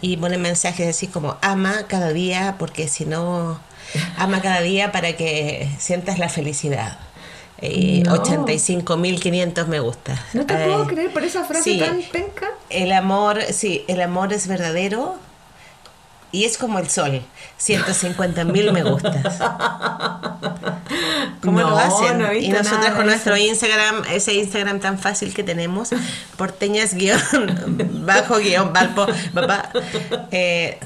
y 0.00 0.16
ponen 0.16 0.42
mensajes 0.42 0.88
así 0.88 1.06
como 1.06 1.36
ama 1.42 1.84
cada 1.88 2.12
día 2.12 2.56
porque 2.58 2.88
si 2.88 3.04
no 3.04 3.58
ama 4.16 4.40
cada 4.42 4.60
día 4.60 4.92
para 4.92 5.16
que 5.16 5.68
sientas 5.78 6.18
la 6.18 6.28
felicidad. 6.28 6.98
Eh, 7.58 8.02
No. 8.04 8.16
85.500 8.16 9.66
me 9.66 9.80
gusta. 9.80 10.22
no 10.34 10.44
te 10.44 10.54
puedo 10.54 10.86
creer 10.86 11.12
por 11.12 11.22
esa 11.24 11.44
frase 11.44 11.62
sí. 11.64 11.78
tan 11.78 12.02
penca. 12.02 12.48
El 12.68 12.92
amor, 12.92 13.40
sí, 13.50 13.84
el 13.88 14.02
amor 14.02 14.32
es 14.32 14.46
verdadero 14.46 15.16
y 16.32 16.44
es 16.44 16.58
como 16.58 16.78
el 16.78 16.88
sol. 16.88 17.22
150.000 17.60 18.72
me 18.72 18.82
gustas. 18.82 19.38
¿Cómo 21.42 21.60
No, 21.60 21.70
lo 21.70 21.78
hacen? 21.78 22.18
no 22.18 22.32
y 22.32 22.48
nosotros 22.48 22.90
con 22.90 23.06
nuestro 23.06 23.34
eso. 23.34 23.46
Instagram, 23.46 24.02
ese 24.10 24.34
Instagram 24.34 24.80
tan 24.80 24.98
fácil 24.98 25.32
que 25.34 25.42
tenemos, 25.42 25.90
porteñas 26.36 26.94
guion, 26.94 27.20
bajo 28.06 28.38
guion, 28.38 28.72
balpo, 28.72 29.06
papá, 29.32 29.70
eh, 30.30 30.78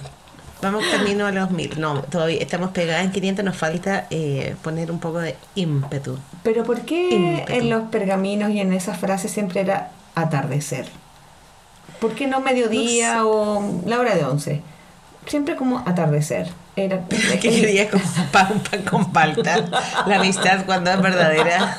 vamos 0.63 0.85
camino 0.91 1.27
a 1.27 1.33
los 1.33 1.51
mil. 1.51 1.81
No, 1.81 2.03
todavía 2.03 2.41
estamos 2.41 2.71
pegadas 2.71 3.05
en 3.05 3.13
500, 3.13 3.45
nos 3.45 3.57
falta 3.57 4.07
eh, 4.11 4.55
poner 4.63 4.91
un 4.91 5.01
poco 5.01 5.19
de 5.21 5.37
ímpetu. 5.55 6.19
Pero 6.43 6.65
¿por 6.65 6.83
qué 6.83 7.11
Ímpetu. 7.11 7.53
en 7.53 7.71
los 7.71 7.89
pergaminos 7.91 8.51
y 8.51 8.61
en 8.61 8.73
esas 8.73 8.99
frases 8.99 9.31
siempre 9.31 9.61
era 9.61 9.91
atardecer? 10.15 10.87
¿Por 12.01 12.15
qué 12.15 12.27
no 12.27 12.41
mediodía 12.41 13.25
o 13.27 13.83
la 13.87 13.99
hora 14.01 14.15
de 14.15 14.25
once? 14.25 14.63
Siempre 15.27 15.55
como 15.57 15.79
atardecer. 15.87 16.49
Era, 16.77 17.01
¿Qué 17.09 17.39
querías 17.51 17.89
como 17.91 18.03
pan, 18.33 18.49
un 18.53 18.61
pan 18.61 18.83
con 18.83 19.13
palta? 19.13 19.57
La 20.07 20.17
amistad 20.17 20.65
cuando 20.67 20.91
es 20.91 21.01
verdadera 21.03 21.77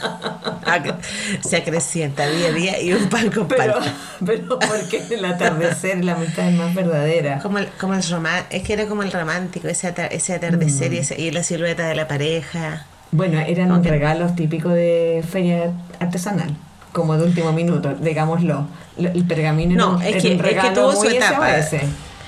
se 1.41 1.57
acrecienta 1.57 2.27
día 2.27 2.47
a 2.47 2.51
día 2.51 2.81
y 2.81 2.93
un 2.93 3.09
pan 3.09 3.29
con 3.31 3.47
Pero, 3.47 3.73
palta. 3.73 3.93
pero 4.25 4.59
¿por 4.59 4.87
qué 4.89 5.03
el 5.09 5.25
atardecer 5.25 6.03
la 6.03 6.13
amistad 6.13 6.47
es 6.49 6.55
más 6.55 6.73
verdadera? 6.75 7.39
Como 7.39 7.57
el, 7.57 7.67
como 7.79 7.93
el 7.95 8.03
román, 8.07 8.43
es 8.49 8.63
que 8.63 8.73
era 8.73 8.85
como 8.85 9.03
el 9.03 9.11
romántico, 9.11 9.67
ese, 9.67 9.87
ata- 9.87 10.07
ese 10.07 10.33
atardecer 10.35 10.93
y, 10.93 10.99
ese- 10.99 11.19
y 11.19 11.31
la 11.31 11.43
silueta 11.43 11.87
de 11.87 11.95
la 11.95 12.07
pareja. 12.07 12.85
Bueno, 13.11 13.39
eran 13.39 13.71
Ok. 13.71 13.85
regalos 13.85 14.35
típicos 14.35 14.73
de 14.73 15.23
feria 15.29 15.71
artesanal, 15.99 16.55
como 16.93 17.17
de 17.17 17.23
último 17.25 17.51
minuto, 17.53 17.93
digámoslo. 17.95 18.67
Lo- 18.97 19.09
El 19.09 19.25
pergamino 19.25 19.75
No, 19.75 20.01
era, 20.01 20.09
es 20.09 20.15
era 20.15 20.21
que- 20.21 20.27
un 20.27 20.33
es 20.33 20.41
que 20.41 20.47
regalo 20.49 20.73
tuvo 20.91 21.01
su 21.01 21.09
etapa. 21.09 21.61
SOS. 21.61 21.81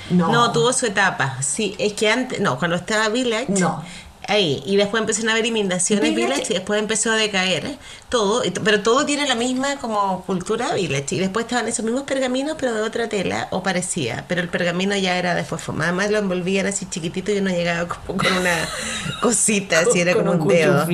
No. 0.10 0.32
No, 0.32 0.52
tuvo 0.52 0.74
su 0.74 0.86
etapa. 0.86 1.42
Sí, 1.42 1.76
es 1.80 1.94
que 1.94 2.10
antes, 2.10 2.39
no, 2.39 2.58
cuando 2.60 2.76
estaba 2.78 3.10
Village, 3.10 3.46
No. 3.50 3.84
ahí, 4.28 4.62
y 4.66 4.76
después 4.78 5.02
empezaron 5.02 5.30
a 5.30 5.32
haber 5.34 5.46
inundaciones 5.46 6.04
Village- 6.13 6.16
Village, 6.34 6.46
y 6.50 6.54
después 6.56 6.80
empezó 6.80 7.12
a 7.12 7.16
decaer 7.16 7.78
todo, 8.10 8.44
y 8.46 8.52
t- 8.52 8.62
pero 8.62 8.82
todo 8.82 9.06
tiene 9.06 9.28
la 9.28 9.36
misma 9.36 9.78
como 9.78 10.24
cultura 10.26 10.74
Village. 10.74 11.16
Y 11.16 11.20
después 11.20 11.46
estaban 11.46 11.68
esos 11.68 11.84
mismos 11.84 12.04
pergaminos, 12.04 12.56
pero 12.60 12.74
de 12.74 12.82
otra 12.82 13.10
tela, 13.10 13.48
o 13.52 13.63
parecía, 13.63 14.26
pero 14.28 14.42
el 14.42 14.50
pergamino 14.50 14.96
ya 14.96 15.18
era 15.18 15.36
después 15.36 15.62
formado. 15.62 15.89
Además 15.89 16.12
lo 16.12 16.18
envolvían 16.20 16.66
así 16.68 16.86
chiquitito 16.89 17.32
y 17.32 17.39
uno 17.39 17.50
llegaba 17.50 17.88
como 17.88 18.18
con 18.20 18.32
una 18.38 18.56
cosita, 19.22 19.80
así 19.80 20.00
era 20.02 20.13
como 20.13 20.32
un, 20.32 20.42
un 20.42 20.48
dedo. 20.48 20.86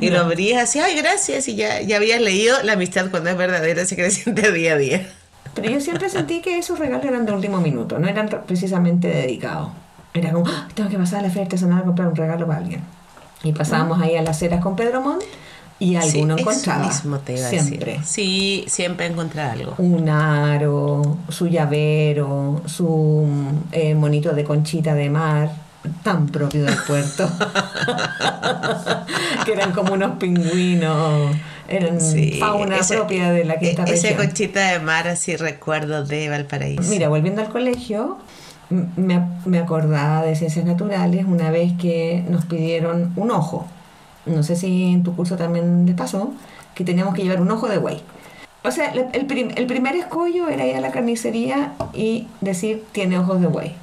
Y 0.00 0.10
lo 0.10 0.20
abrías 0.20 0.62
así, 0.62 0.78
ay, 0.78 0.94
gracias, 0.96 1.48
y 1.48 1.54
ya, 1.56 1.80
ya 1.80 1.96
habías 1.96 2.20
leído 2.20 2.62
la 2.62 2.72
amistad 2.74 3.10
cuando 3.10 3.30
es 3.30 3.36
verdadera, 3.36 3.86
se 3.86 3.96
creciente 3.96 4.52
día 4.52 4.74
a 4.74 4.76
día. 4.76 5.12
Pero 5.54 5.70
yo 5.70 5.80
siempre 5.80 6.08
sentí 6.08 6.40
que 6.40 6.58
esos 6.58 6.78
regalos 6.78 7.04
eran 7.06 7.26
de 7.26 7.32
último 7.32 7.60
minuto, 7.60 7.98
no 7.98 8.08
eran 8.08 8.28
re- 8.30 8.40
precisamente 8.46 9.08
dedicados. 9.08 9.68
Era 10.12 10.32
como, 10.32 10.46
"Ah, 10.48 10.68
tengo 10.74 10.88
que 10.90 10.96
pasar 10.98 11.20
a 11.20 11.22
la 11.22 11.28
feria 11.28 11.44
artesanal 11.44 11.80
a 11.80 11.84
comprar 11.84 12.08
un 12.08 12.16
regalo 12.16 12.46
para 12.46 12.58
alguien. 12.58 12.80
Y 13.42 13.52
pasábamos 13.52 14.00
ahí 14.00 14.16
a 14.16 14.22
las 14.22 14.38
ceras 14.38 14.62
con 14.62 14.74
Pedro 14.74 15.00
Montt 15.02 15.22
y 15.78 15.96
alguno 15.96 16.36
Sí, 16.36 16.40
encontraba. 16.42 16.86
mismo 16.86 17.18
te 17.18 17.36
iba 17.36 17.46
a 17.46 17.50
siempre. 17.50 17.92
decir. 17.92 18.04
Sí, 18.06 18.64
siempre 18.68 19.06
encontrar 19.06 19.50
algo. 19.50 19.74
Un 19.78 20.08
aro, 20.08 21.18
su 21.28 21.46
llavero, 21.48 22.62
su 22.66 23.26
eh, 23.72 23.94
monito 23.94 24.32
de 24.32 24.44
conchita 24.44 24.94
de 24.94 25.10
mar, 25.10 25.50
tan 26.02 26.26
propio 26.28 26.64
del 26.64 26.76
puerto. 26.86 27.28
que 29.44 29.52
eran 29.52 29.72
como 29.72 29.92
unos 29.94 30.16
pingüinos, 30.16 31.36
eran 31.68 32.00
Sí, 32.00 32.36
fauna 32.40 32.78
ese- 32.78 32.94
propia 32.96 33.30
de 33.32 33.44
la 33.44 33.58
quinta 33.58 33.84
e- 33.84 33.94
Esa 33.94 34.08
región. 34.08 34.26
conchita 34.26 34.72
de 34.72 34.78
mar, 34.80 35.08
así 35.08 35.36
recuerdos 35.36 36.08
de 36.08 36.28
Valparaíso. 36.28 36.82
Mira, 36.90 37.08
volviendo 37.08 37.40
al 37.42 37.48
colegio, 37.48 38.18
me, 38.70 39.20
me 39.44 39.58
acordaba 39.58 40.22
de 40.22 40.34
ciencias 40.36 40.64
naturales 40.64 41.24
una 41.26 41.50
vez 41.50 41.72
que 41.80 42.24
nos 42.28 42.44
pidieron 42.46 43.12
un 43.16 43.30
ojo. 43.30 43.66
No 44.26 44.42
sé 44.42 44.56
si 44.56 44.92
en 44.92 45.02
tu 45.02 45.14
curso 45.14 45.36
también 45.36 45.84
te 45.86 45.92
pasó, 45.94 46.32
que 46.74 46.84
teníamos 46.84 47.14
que 47.14 47.22
llevar 47.22 47.40
un 47.40 47.50
ojo 47.50 47.68
de 47.68 47.78
buey. 47.78 48.00
O 48.62 48.70
sea, 48.70 48.92
el, 49.12 49.26
prim- 49.26 49.50
el 49.56 49.66
primer 49.66 49.94
escollo 49.96 50.48
era 50.48 50.66
ir 50.66 50.74
a 50.76 50.80
la 50.80 50.90
carnicería 50.90 51.72
y 51.92 52.26
decir, 52.40 52.82
tiene 52.92 53.18
ojos 53.18 53.40
de 53.40 53.46
buey. 53.46 53.74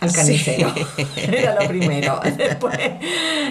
Al 0.00 0.12
carnicero. 0.12 0.72
Era 1.16 1.60
lo 1.60 1.66
primero. 1.66 2.20
Después, 2.36 2.78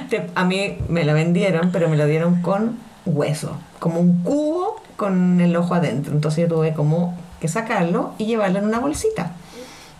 te- 0.09 0.27
a 0.33 0.45
mí 0.45 0.77
me 0.87 1.03
lo 1.03 1.13
vendieron, 1.13 1.71
pero 1.73 1.89
me 1.89 1.97
lo 1.97 2.05
dieron 2.07 2.41
con 2.41 2.77
hueso, 3.05 3.57
como 3.79 3.99
un 3.99 4.21
cubo 4.23 4.81
con 4.97 5.41
el 5.41 5.55
ojo 5.55 5.73
adentro. 5.75 6.13
Entonces 6.13 6.47
yo 6.47 6.55
tuve 6.55 6.73
como 6.73 7.17
que 7.39 7.47
sacarlo 7.47 8.13
y 8.17 8.25
llevarlo 8.25 8.59
en 8.59 8.65
una 8.65 8.79
bolsita. 8.79 9.31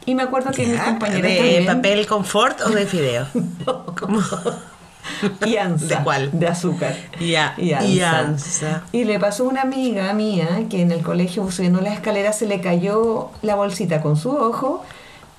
Y 0.06 0.16
me 0.16 0.24
acuerdo 0.24 0.52
que 0.52 0.66
mis 0.66 0.80
compañeros 0.82 1.22
¿De 1.24 1.38
también- 1.38 1.66
papel 1.66 2.08
confort 2.08 2.62
o 2.62 2.70
de 2.70 2.86
fideo? 2.86 3.28
¿Cómo? 4.00 4.20
y 5.46 5.58
ansa, 5.58 5.98
¿De 5.98 6.04
cuál? 6.04 6.30
De 6.32 6.48
azúcar. 6.48 6.96
Ya, 7.20 7.54
Y 7.58 7.74
ansa. 7.74 7.88
y 7.88 8.02
ansa. 8.02 8.84
Y 8.92 9.04
le 9.04 9.20
pasó 9.20 9.44
a 9.46 9.50
una 9.50 9.62
amiga 9.62 10.12
mía 10.14 10.48
que 10.70 10.82
en 10.82 10.92
el 10.92 11.02
colegio 11.02 11.50
subiendo 11.52 11.82
las 11.82 11.94
escaleras 11.94 12.38
se 12.38 12.46
le 12.48 12.62
cayó 12.62 13.30
la 13.42 13.56
bolsita 13.56 14.02
con 14.02 14.16
su 14.18 14.30
ojo 14.32 14.84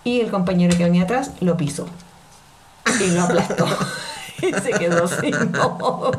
y 0.04 0.20
el 0.20 0.30
compañero 0.30 0.76
que 0.76 0.84
venía 0.84 1.04
atrás 1.04 1.30
lo 1.40 1.56
pisó 1.56 1.86
y 3.00 3.10
lo 3.12 3.22
aplastó. 3.22 3.66
Y 4.42 4.52
se 4.62 4.70
quedó 4.72 5.06
sin 5.06 5.34
ojo. 5.56 6.10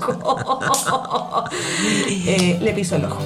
Eh, 2.07 2.57
le 2.61 2.73
pisó 2.73 2.95
el 2.95 3.05
ojo. 3.05 3.19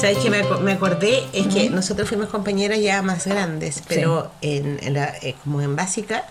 ¿Sabes 0.00 0.18
qué 0.18 0.30
me, 0.30 0.44
me 0.62 0.72
acordé? 0.72 1.24
Es 1.32 1.48
que 1.48 1.70
nosotros 1.70 2.08
fuimos 2.08 2.28
compañeras 2.28 2.78
ya 2.80 3.02
más 3.02 3.26
grandes, 3.26 3.82
pero 3.88 4.30
en, 4.40 4.78
en 4.80 4.94
la, 4.94 5.12
eh, 5.22 5.34
como 5.42 5.60
en 5.60 5.74
básica 5.74 6.24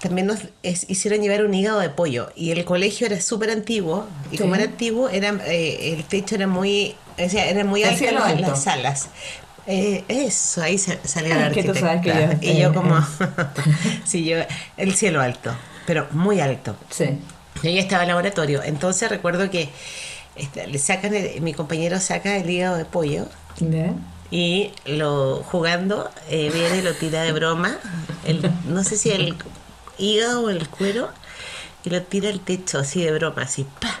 también 0.00 0.26
nos 0.26 0.38
es- 0.62 0.88
hicieron 0.88 1.20
llevar 1.20 1.44
un 1.44 1.52
hígado 1.54 1.78
de 1.80 1.90
pollo 1.90 2.30
y 2.34 2.50
el 2.52 2.64
colegio 2.64 3.06
era 3.06 3.20
súper 3.20 3.50
antiguo 3.50 4.06
y 4.32 4.36
Sí. 4.36 4.42
como 4.42 4.54
era 4.54 4.64
antiguo 4.64 5.08
era 5.08 5.28
eh, 5.46 5.94
el 5.96 6.04
techo 6.04 6.34
era 6.36 6.46
muy 6.46 6.94
o 7.18 7.28
sea, 7.28 7.48
era 7.50 7.64
muy 7.64 7.82
El 7.82 7.88
alto 7.90 7.98
cielo 7.98 8.20
las, 8.40 8.62
salas 8.62 9.08
Eh, 9.66 10.04
eso 10.08 10.62
ahí 10.62 10.78
sa- 10.78 10.98
salió 11.04 11.34
arquitecta. 11.34 12.00
yo- 12.02 12.38
y 12.40 12.56
yo 12.58 12.72
como 12.72 12.96
sí 14.04 14.24
yo 14.24 14.38
el 14.76 14.94
cielo 14.94 15.20
alto 15.20 15.52
pero 15.86 16.06
muy 16.12 16.40
alto 16.40 16.76
Sí. 16.90 17.18
y 17.62 17.68
ahí 17.68 17.78
estaba 17.78 18.02
el 18.04 18.08
laboratorio. 18.08 18.62
Entonces 18.62 19.08
recuerdo 19.10 19.50
que 19.50 19.68
este, 20.36 20.66
le 20.66 20.78
sacan 20.78 21.14
el- 21.14 21.40
mi 21.42 21.52
compañero 21.52 22.00
saca 22.00 22.36
el 22.36 22.48
hígado 22.48 22.76
de 22.76 22.84
pollo 22.86 23.26
¿Ya? 23.58 23.92
y 24.30 24.70
lo 24.86 25.42
jugando 25.44 26.08
eh, 26.30 26.50
viene 26.54 26.78
y 26.78 26.82
lo 26.82 26.94
tira 26.94 27.22
de 27.22 27.32
broma. 27.32 27.76
El, 28.24 28.50
no 28.68 28.82
sé 28.84 28.96
si 28.96 29.10
el 29.10 29.34
hígado 30.00 30.44
o 30.44 30.50
el 30.50 30.68
cuero 30.68 31.10
y 31.84 31.90
lo 31.90 32.02
tira 32.02 32.28
al 32.30 32.40
techo 32.40 32.78
así 32.78 33.04
de 33.04 33.12
broma, 33.12 33.42
así 33.42 33.66
¡pa! 33.80 34.00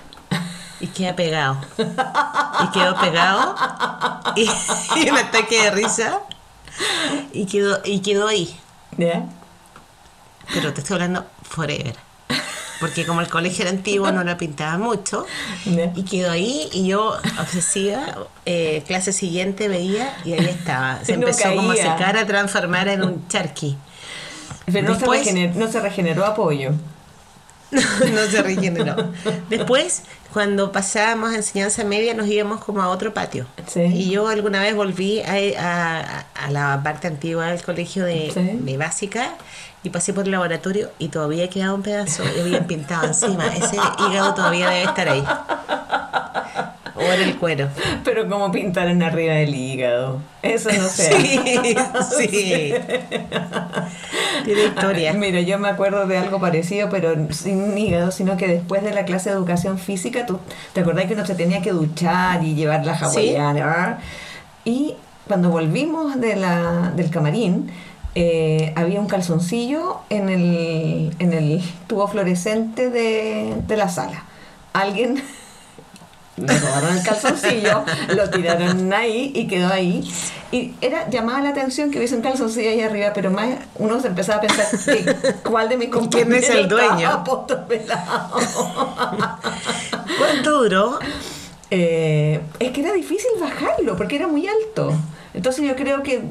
Y 0.80 0.86
queda 0.88 1.14
pegado. 1.14 1.60
Y 1.78 2.70
quedó 2.72 2.98
pegado 2.98 3.54
y, 4.34 4.42
y 4.96 5.10
un 5.10 5.18
ataque 5.18 5.64
de 5.64 5.70
risa 5.70 6.20
y 7.32 7.46
quedó, 7.46 7.80
y 7.84 8.00
quedó 8.00 8.28
ahí. 8.28 8.58
Pero 10.52 10.72
te 10.72 10.80
estoy 10.80 10.94
hablando 10.94 11.26
forever. 11.42 11.96
Porque 12.80 13.04
como 13.04 13.20
el 13.20 13.28
colegio 13.28 13.62
era 13.62 13.70
antiguo, 13.70 14.10
no 14.10 14.24
lo 14.24 14.36
pintaba 14.38 14.78
mucho. 14.78 15.26
Y 15.94 16.02
quedó 16.04 16.30
ahí 16.30 16.68
y 16.72 16.88
yo, 16.88 17.14
obsesiva, 17.38 18.00
eh, 18.46 18.82
clase 18.86 19.12
siguiente 19.12 19.68
veía 19.68 20.16
y 20.24 20.32
ahí 20.32 20.46
estaba. 20.46 21.04
Se 21.04 21.16
No 21.16 21.26
empezó 21.26 21.54
como 21.54 21.72
a 21.72 21.76
secar, 21.76 22.16
a 22.16 22.26
transformar 22.26 22.88
en 22.88 23.04
un 23.04 23.28
charqui. 23.28 23.76
Pero 24.72 24.88
no, 24.88 24.98
se 24.98 25.06
regener- 25.06 25.54
no 25.54 25.68
se 25.70 25.80
regeneró 25.80 26.24
apoyo. 26.26 26.72
no 27.70 28.22
se 28.30 28.42
regeneró. 28.42 28.96
Después, 29.48 30.02
cuando 30.32 30.72
pasábamos 30.72 31.30
a 31.30 31.36
enseñanza 31.36 31.84
media, 31.84 32.14
nos 32.14 32.26
íbamos 32.26 32.64
como 32.64 32.82
a 32.82 32.88
otro 32.88 33.14
patio. 33.14 33.46
Sí. 33.68 33.82
Y 33.82 34.10
yo 34.10 34.26
alguna 34.26 34.60
vez 34.60 34.74
volví 34.74 35.20
a, 35.20 35.34
a- 35.60 36.24
a 36.46 36.50
la 36.50 36.80
parte 36.82 37.06
antigua 37.06 37.46
del 37.46 37.62
colegio 37.62 38.04
de, 38.04 38.30
Sí. 38.34 38.40
de 38.60 38.76
básica 38.76 39.30
y 39.84 39.90
pasé 39.90 40.12
por 40.12 40.24
el 40.24 40.32
laboratorio 40.32 40.90
y 40.98 41.08
todavía 41.08 41.48
quedaba 41.48 41.72
un 41.74 41.82
pedazo 41.82 42.22
y 42.36 42.40
habían 42.40 42.66
pintado 42.66 43.06
encima. 43.06 43.46
Ese 43.46 43.76
hígado 43.76 44.34
todavía 44.34 44.68
debe 44.68 44.82
estar 44.84 45.08
ahí. 45.08 45.24
O 46.96 47.02
era 47.02 47.22
el 47.24 47.36
cuero. 47.38 47.68
Pero 48.04 48.28
como 48.28 48.50
pintaron 48.52 49.02
arriba 49.02 49.34
del 49.34 49.54
hígado. 49.54 50.20
Eso 50.42 50.70
no 50.72 50.86
sé. 50.88 51.10
Sí, 52.18 52.28
sí. 52.28 52.74
Tiene 54.44 54.64
historia. 54.64 55.12
Mira, 55.14 55.40
yo 55.40 55.58
me 55.58 55.68
acuerdo 55.68 56.06
de 56.06 56.18
algo 56.18 56.40
parecido, 56.40 56.88
pero 56.90 57.14
sin 57.32 57.76
hígado, 57.76 58.10
sino 58.10 58.36
que 58.36 58.46
después 58.46 58.82
de 58.82 58.92
la 58.92 59.04
clase 59.04 59.30
de 59.30 59.36
educación 59.36 59.78
física, 59.78 60.26
¿tú 60.26 60.38
te 60.72 60.80
acordás 60.80 61.06
que 61.06 61.14
uno 61.14 61.26
se 61.26 61.34
tenía 61.34 61.62
que 61.62 61.72
duchar 61.72 62.44
y 62.44 62.54
llevar 62.54 62.84
la 62.84 62.94
hawaiana? 62.94 63.52
¿verdad? 63.52 63.98
Y 64.64 64.94
cuando 65.26 65.50
volvimos 65.50 66.20
de 66.20 66.36
la, 66.36 66.92
del 66.96 67.10
camarín, 67.10 67.70
eh, 68.14 68.72
había 68.76 69.00
un 69.00 69.06
calzoncillo 69.06 70.00
en 70.10 70.28
el, 70.28 71.14
en 71.18 71.32
el 71.32 71.62
tubo 71.86 72.08
fluorescente 72.08 72.90
de, 72.90 73.54
de 73.66 73.76
la 73.76 73.88
sala. 73.88 74.24
Alguien 74.72 75.22
le 76.46 76.58
robaron 76.58 76.96
el 76.96 77.02
calzoncillo, 77.02 77.84
lo 78.14 78.30
tiraron 78.30 78.92
ahí 78.92 79.32
y 79.34 79.46
quedó 79.46 79.68
ahí. 79.72 80.10
Y 80.52 80.72
era 80.80 81.08
llamaba 81.08 81.40
la 81.40 81.50
atención 81.50 81.90
que 81.90 81.98
hubiese 81.98 82.16
un 82.16 82.22
calzoncillo 82.22 82.70
ahí 82.70 82.80
arriba, 82.80 83.12
pero 83.14 83.30
más 83.30 83.48
uno 83.76 84.00
se 84.00 84.08
empezaba 84.08 84.38
a 84.38 84.40
pensar 84.40 84.66
que, 84.84 85.14
cuál 85.48 85.68
de 85.68 85.76
mis 85.76 85.88
compañeros 85.92 86.44
es 86.44 86.50
el 86.50 86.68
dueño? 86.68 87.24
¿Cuánto 90.18 90.62
duró? 90.62 90.98
Eh, 91.70 92.40
es 92.58 92.72
que 92.72 92.80
era 92.80 92.92
difícil 92.92 93.30
bajarlo 93.40 93.96
porque 93.96 94.16
era 94.16 94.26
muy 94.26 94.48
alto. 94.48 94.92
Entonces 95.32 95.64
yo 95.64 95.76
creo 95.76 96.02
que 96.02 96.22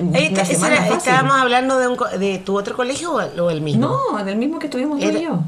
una 0.00 0.18
era-. 0.18 0.88
¿Estábamos 0.96 1.34
hablando 1.36 1.78
de, 1.78 1.88
un 1.88 1.98
de 2.18 2.38
tu 2.38 2.56
otro 2.56 2.76
colegio 2.76 3.12
o 3.12 3.50
el, 3.50 3.60
mismo? 3.60 3.98
No, 4.12 4.24
del 4.24 4.36
mismo 4.36 4.58
que 4.58 4.68
tuvimos 4.68 4.98
tú 5.00 5.06
Era- 5.06 5.18
y 5.18 5.24
yo. 5.24 5.40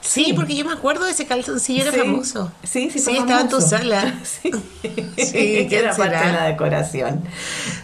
Sí, 0.00 0.26
Sí. 0.26 0.32
porque 0.34 0.54
yo 0.54 0.64
me 0.64 0.72
acuerdo 0.72 1.04
de 1.04 1.10
ese 1.10 1.26
calzoncillo, 1.26 1.82
era 1.82 1.92
Sí. 1.92 1.98
famoso. 1.98 2.52
Sí, 2.62 2.90
sí, 2.90 2.98
Sí, 3.00 3.16
estaba 3.16 3.40
en 3.42 3.48
tu 3.48 3.60
sala. 3.60 4.14
Sí, 4.24 4.50
Sí, 5.16 5.32
que 5.32 5.66
¿quién 5.68 5.84
era 5.84 5.96
parte 5.96 6.16
será? 6.16 6.26
de 6.28 6.32
la 6.32 6.44
decoración. 6.44 7.22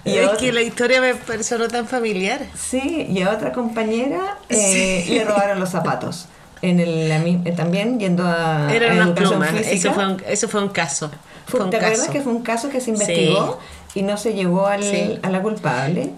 Y 0.05 0.13
es 0.17 0.27
otra- 0.27 0.37
que 0.39 0.53
la 0.53 0.63
historia 0.63 1.01
me 1.01 1.15
pareció 1.17 1.67
tan 1.69 1.87
familiar. 1.87 2.47
Sí, 2.57 3.07
y 3.11 3.23
a 3.23 3.31
otra 3.31 3.53
compañera 3.53 4.39
eh, 4.49 5.05
le 5.09 5.25
robaron 5.25 5.59
los 5.61 5.71
zapatos. 5.71 6.27
En 6.63 6.79
el, 6.79 7.09
la 7.09 7.17
eh, 7.19 7.53
también 7.57 7.99
yendo 7.99 8.25
a, 8.27 8.73
Eran 8.73 9.01
a 9.01 9.15
plumas. 9.15 9.51
física. 9.51 9.71
Eso 9.71 9.93
fue, 9.95 10.07
un, 10.07 10.23
eso 10.27 10.49
fue 10.49 10.63
un 10.63 10.69
caso. 10.69 11.11
Fue- 11.47 11.61
un 11.65 11.71
¿Te 11.71 11.79
acuerdas 11.79 12.01
caso. 12.01 12.13
que 12.13 12.21
fue 12.21 12.33
un 12.33 12.43
caso 12.43 12.69
que 12.69 12.81
se 12.81 12.91
investigó 12.91 13.59
y 13.95 14.03
no 14.03 14.17
se 14.17 14.35
llegó 14.35 14.67
al, 14.67 14.83
Sí. 14.83 15.19
a 15.23 15.31
la 15.31 15.41
culpable? 15.43 16.11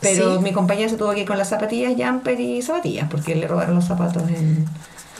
Pero 0.00 0.36
Sí. 0.38 0.42
mi 0.42 0.52
compañera 0.52 0.88
se 0.88 0.96
tuvo 0.96 1.12
que 1.12 1.20
ir 1.20 1.26
con 1.26 1.36
las 1.38 1.48
zapatillas, 1.50 1.92
jumper 1.96 2.40
y 2.40 2.62
zapatillas, 2.62 3.08
porque 3.10 3.34
le 3.34 3.46
robaron 3.46 3.74
los 3.74 3.84
zapatos 3.84 4.22
en... 4.28 4.66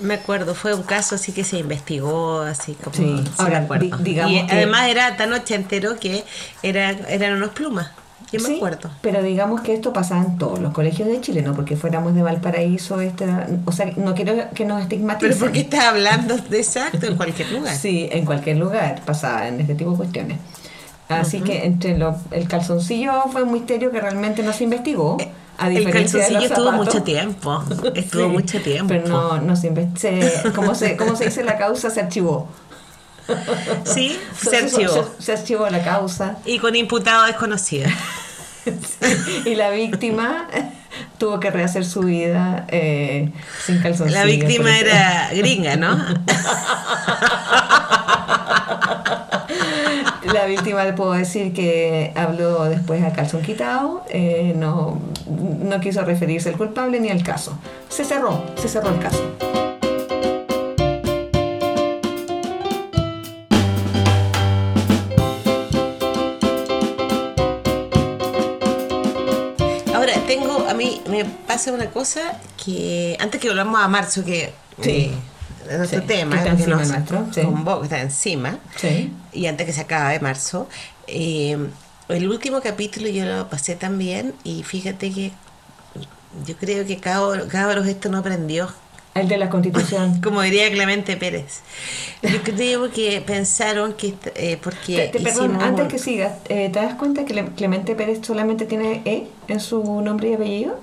Me 0.00 0.14
acuerdo, 0.14 0.54
fue 0.54 0.72
un 0.74 0.82
caso 0.82 1.16
así 1.16 1.32
que 1.32 1.44
se 1.44 1.58
investigó, 1.58 2.40
así 2.40 2.72
como. 2.72 2.96
Sí. 2.96 3.22
Ahora, 3.36 3.58
me 3.58 3.64
acuerdo. 3.66 3.98
di- 3.98 4.02
digamos 4.04 4.32
y 4.32 4.46
que- 4.46 4.52
además 4.54 4.88
era 4.88 5.14
tan 5.18 5.30
ochentero 5.34 5.98
que 6.00 6.24
era, 6.62 6.90
eran 6.92 7.34
unos 7.34 7.50
plumas. 7.50 7.90
Yo 8.32 8.40
me 8.40 8.46
Sí, 8.46 8.56
acuerdo. 8.56 8.90
Pero 9.02 9.22
digamos 9.22 9.60
que 9.60 9.74
esto 9.74 9.92
pasaba 9.92 10.22
en 10.22 10.38
todos 10.38 10.58
los 10.60 10.72
colegios 10.72 11.06
de 11.08 11.20
Chile, 11.20 11.42
no 11.42 11.52
porque 11.54 11.76
fuéramos 11.76 12.14
de 12.14 12.22
Valparaíso, 12.22 12.98
este, 13.02 13.26
o 13.66 13.72
sea, 13.72 13.92
no 13.96 14.14
quiero 14.14 14.34
que 14.54 14.64
nos 14.64 14.80
estigmaticen. 14.80 15.30
Pero 15.30 15.40
¿por 15.40 15.52
qué 15.52 15.60
estás 15.60 15.84
hablando 15.84 16.36
de 16.38 16.58
exacto 16.60 17.04
en 17.06 17.16
cualquier 17.16 17.50
lugar? 17.52 17.74
Sí, 17.76 18.08
en 18.10 18.24
cualquier 18.24 18.56
lugar 18.56 19.02
pasaba 19.04 19.48
en 19.48 19.60
este 19.60 19.74
tipo 19.74 19.90
de 19.90 19.96
cuestiones. 19.98 20.38
Así 21.10 21.40
que 21.40 21.66
entre 21.66 21.98
lo- 21.98 22.16
el 22.30 22.46
calzoncillo 22.48 23.24
fue 23.32 23.42
un 23.42 23.52
misterio 23.52 23.90
que 23.90 24.00
realmente 24.00 24.42
no 24.42 24.52
se 24.52 24.64
investigó. 24.64 25.16
A 25.58 25.68
El 25.68 25.90
calzoncillo 25.90 26.38
estuvo 26.40 26.72
mucho 26.72 27.02
tiempo. 27.02 27.62
Estuvo 27.94 28.22
Sí, 28.24 28.28
mucho 28.28 28.60
tiempo. 28.62 28.88
Pero 28.88 29.08
no, 29.08 29.38
no 29.40 29.56
se 29.56 29.66
investigó. 29.66 30.26
¿Cómo 30.54 30.74
se, 30.74 30.96
cómo 30.96 31.16
se 31.16 31.26
dice 31.26 31.44
la 31.44 31.58
causa? 31.58 31.90
Se 31.90 32.00
archivó. 32.00 32.48
Sí, 33.84 34.18
se 34.40 34.56
archivó. 34.56 35.10
Se, 35.18 35.22
se 35.24 35.32
archivó 35.32 35.68
la 35.68 35.82
causa. 35.84 36.38
Y 36.46 36.58
con 36.58 36.74
imputado 36.76 37.26
desconocido. 37.26 37.88
Y 39.46 39.54
la 39.54 39.70
víctima 39.70 40.46
tuvo 41.16 41.40
que 41.40 41.50
rehacer 41.50 41.82
su 41.86 42.00
vida 42.00 42.66
eh, 42.68 43.32
sin 43.64 43.80
calzoncillo. 43.80 44.18
La 44.18 44.26
víctima 44.26 44.78
era 44.78 45.30
gringa, 45.34 45.76
¿no? 45.76 45.96
La 50.32 50.44
víctima 50.46 50.84
le 50.84 50.92
puedo 50.92 51.12
decir 51.12 51.52
que 51.52 52.12
habló 52.14 52.64
después 52.64 53.02
a 53.02 53.12
calzón 53.12 53.42
quitado, 53.42 54.04
eh, 54.08 54.54
no, 54.56 54.98
no 55.28 55.80
quiso 55.80 56.02
referirse 56.04 56.48
al 56.50 56.56
culpable 56.56 57.00
ni 57.00 57.10
al 57.10 57.22
caso. 57.22 57.58
Se 57.88 58.04
cerró, 58.04 58.42
se 58.56 58.68
cerró 58.68 58.90
el 58.90 59.00
caso. 59.00 59.22
Ahora, 69.94 70.14
tengo, 70.26 70.66
a 70.68 70.74
mí 70.74 71.02
me 71.08 71.24
pasa 71.24 71.72
una 71.72 71.90
cosa 71.90 72.38
que 72.62 73.16
antes 73.20 73.40
que 73.40 73.48
volvamos 73.48 73.80
a 73.80 73.88
marzo, 73.88 74.24
que 74.24 74.52
Sí. 74.80 74.90
eh, 74.90 75.14
es 75.70 75.78
nuestro 75.78 76.00
Sí, 76.00 76.06
tema, 76.06 76.32
que 76.32 76.38
está 76.38 76.56
que 76.56 76.62
encima 76.62 76.76
nos 76.76 76.88
nuestro, 76.88 77.26
sí. 77.32 77.40
convoca, 77.42 77.84
está 77.84 78.00
encima, 78.00 78.58
Sí. 78.76 79.12
y 79.32 79.46
antes 79.46 79.66
que 79.66 79.72
se 79.72 79.80
acabe 79.82 80.18
marzo, 80.20 80.68
eh, 81.06 81.56
el 82.08 82.28
último 82.28 82.60
capítulo 82.60 83.08
yo 83.08 83.24
lo 83.24 83.48
pasé 83.48 83.76
también 83.76 84.34
y 84.44 84.62
fíjate 84.64 85.10
que 85.12 85.32
yo 86.46 86.56
creo 86.56 86.86
que 86.86 86.96
cabros, 86.98 87.86
esto 87.86 88.08
no 88.08 88.18
aprendió. 88.18 88.68
El 89.12 89.26
de 89.26 89.38
la 89.38 89.50
constitución. 89.50 90.20
Como 90.22 90.40
diría 90.42 90.70
Clemente 90.70 91.16
Pérez. 91.16 91.60
Yo 92.22 92.40
creo 92.44 92.90
que 92.92 93.20
pensaron 93.20 93.94
que 93.94 94.14
eh, 94.36 94.56
porque 94.62 95.10
Te, 95.12 95.18
te- 95.18 95.24
perdón, 95.24 95.60
antes 95.60 95.84
un- 95.86 95.90
que 95.90 95.98
sigas, 95.98 96.34
eh, 96.48 96.70
¿te 96.72 96.78
das 96.78 96.94
cuenta 96.94 97.24
que 97.24 97.34
Cle- 97.34 97.54
Clemente 97.56 97.96
Pérez 97.96 98.20
solamente 98.24 98.66
tiene 98.66 99.02
E 99.04 99.26
en 99.48 99.58
su 99.58 99.82
nombre 100.00 100.30
y 100.30 100.34
apellido? 100.34 100.78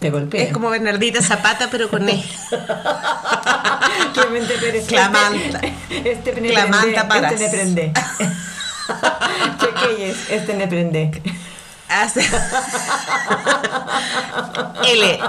Te 0.00 0.10
golpea. 0.10 0.44
es 0.44 0.52
como 0.52 0.70
Bernardita 0.70 1.22
Zapata 1.22 1.68
pero 1.70 1.90
con 1.90 2.08
E. 2.08 2.24
Clemente 4.14 4.54
Pérez. 4.54 4.86
Clamanta. 4.86 5.60
Este, 5.90 6.10
este 6.10 6.32
Clamanta 6.32 6.80
prende, 6.80 7.04
paras. 7.04 7.32
Este 7.32 7.44
me 7.44 7.50
prende. 7.52 7.92
Chequeyes, 9.60 10.30
este 10.30 10.54
me 10.54 10.66
prende. 10.66 11.22
L. 14.86 15.20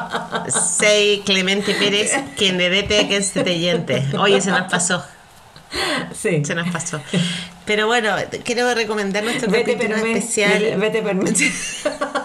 Sei 0.50 1.22
Clemente 1.26 1.74
Pérez, 1.76 2.14
quien 2.38 2.58
de 2.58 2.70
dete 2.70 3.08
que 3.08 3.22
se 3.22 3.44
te 3.44 3.60
yente. 3.60 4.06
Oye, 4.18 4.40
se 4.40 4.52
nos 4.52 4.72
pasó. 4.72 5.04
Sí. 6.14 6.46
Se 6.46 6.56
nos 6.56 6.70
pasó. 6.70 7.02
Pero 7.66 7.88
bueno, 7.88 8.16
quiero 8.44 8.74
recomendar 8.74 9.24
nuestro 9.24 9.52
Vete 9.52 9.74
capítulo 9.74 9.98
especial. 9.98 10.78
Vete 10.78 11.02
me. 11.02 11.24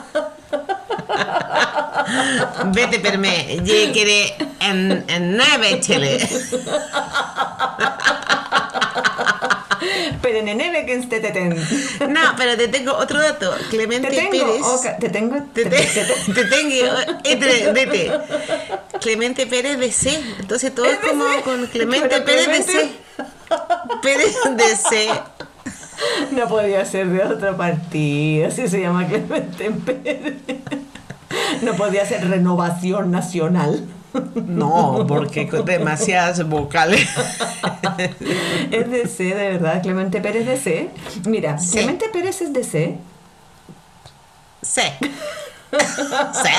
Vete 2.73 2.99
per 3.01 3.19
me. 3.19 3.59
Ye 3.65 3.91
quiere 3.93 4.35
en, 4.61 5.05
en 5.09 5.37
nave, 5.37 5.81
chile. 5.81 6.19
Pero 9.79 10.21
pereneneve 10.23 10.87
que 10.87 10.95
este 10.95 11.21
teten. 11.21 11.51
No, 12.09 12.21
pero 12.37 12.57
te 12.57 12.69
tengo 12.69 12.93
otro 12.95 13.21
dato. 13.21 13.55
Clemente 13.71 14.09
Te 14.09 14.17
tengo, 14.17 14.31
Pérez. 14.31 14.63
oca- 14.63 14.97
te 14.99 15.09
tengo, 15.09 15.37
Te, 15.55 15.65
te- 15.65 15.71
te, 15.71 16.05
te- 16.05 16.33
te 16.33 16.45
tengo, 16.47 16.87
este, 17.25 17.73
vete. 17.73 18.13
Clemente 19.01 19.47
Pérez 19.47 19.79
de 19.79 19.93
C. 19.93 20.21
Entonces 20.41 20.75
todo 20.75 20.87
es 20.87 20.99
como 20.99 21.25
con 21.43 21.67
Clemente 21.67 22.09
Pero 22.09 22.25
Pérez 22.25 22.47
de 22.49 22.63
C. 22.63 22.91
Pérez 24.03 24.37
de 24.57 24.77
C. 24.77 25.11
No 26.33 26.49
podía 26.49 26.85
ser 26.85 27.07
de 27.09 27.23
otro 27.25 27.57
partido, 27.57 28.49
así 28.49 28.67
se 28.69 28.81
llama 28.81 29.07
Clemente 29.07 29.71
Pérez. 29.71 30.35
No 31.63 31.75
podía 31.75 32.05
ser 32.07 32.29
Renovación 32.29 33.11
Nacional. 33.11 33.87
No, 34.47 35.05
porque 35.07 35.47
con 35.49 35.65
demasiadas 35.67 36.49
vocales. 36.49 37.07
Es 38.71 38.91
de 38.91 39.07
C, 39.07 39.25
de 39.25 39.35
verdad, 39.53 39.83
Clemente 39.83 40.21
Pérez 40.21 40.47
de 40.47 40.57
C. 40.59 40.91
Mira, 41.27 41.59
Sí. 41.59 41.73
Clemente 41.79 42.07
Pérez 42.13 42.41
es 42.43 42.53
de 42.53 42.65
C. 42.65 42.99
C. 44.63 44.83
C. 45.71 46.51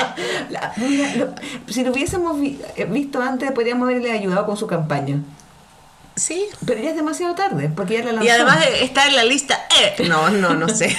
La- 0.50 0.72
mira, 0.76 1.14
lo- 1.16 1.34
si 1.72 1.82
lo 1.84 1.90
hubiésemos 1.92 2.38
vi- 2.40 2.60
eh, 2.76 2.84
visto 2.84 3.20
antes, 3.20 3.50
podríamos 3.52 3.88
haberle 3.88 4.12
ayudado 4.12 4.46
con 4.46 4.56
su 4.56 4.66
campaña. 4.66 5.18
Sí. 6.18 6.44
Pero 6.66 6.80
ya 6.82 6.90
es 6.90 6.96
demasiado 6.96 7.34
tarde, 7.34 7.70
porque 7.74 7.94
ya 7.94 8.00
la 8.04 8.12
lanzó. 8.12 8.26
Y 8.26 8.28
además 8.28 8.58
está 8.80 9.06
en 9.06 9.16
la 9.16 9.24
lista 9.24 9.58
E. 9.98 10.06
No, 10.08 10.28
no, 10.30 10.54
no 10.54 10.68
sé. 10.68 10.86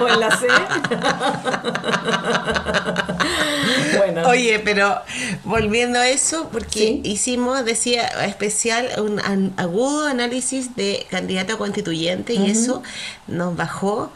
o 0.00 0.08
en 0.08 0.20
la 0.20 0.36
C. 0.36 0.46
bueno, 3.98 4.28
Oye, 4.28 4.58
pero 4.60 5.00
volviendo 5.44 5.98
a 5.98 6.08
eso, 6.08 6.48
porque 6.52 6.78
Sí. 6.78 7.00
hicimos, 7.04 7.64
decía, 7.64 8.06
especial, 8.26 8.88
un 9.00 9.20
an- 9.20 9.52
agudo 9.56 10.06
análisis 10.06 10.76
de 10.76 11.06
candidato 11.10 11.54
a 11.54 11.58
constituyente 11.58 12.34
y 12.34 12.50
eso 12.50 12.82
nos 13.26 13.56
bajó 13.56 14.10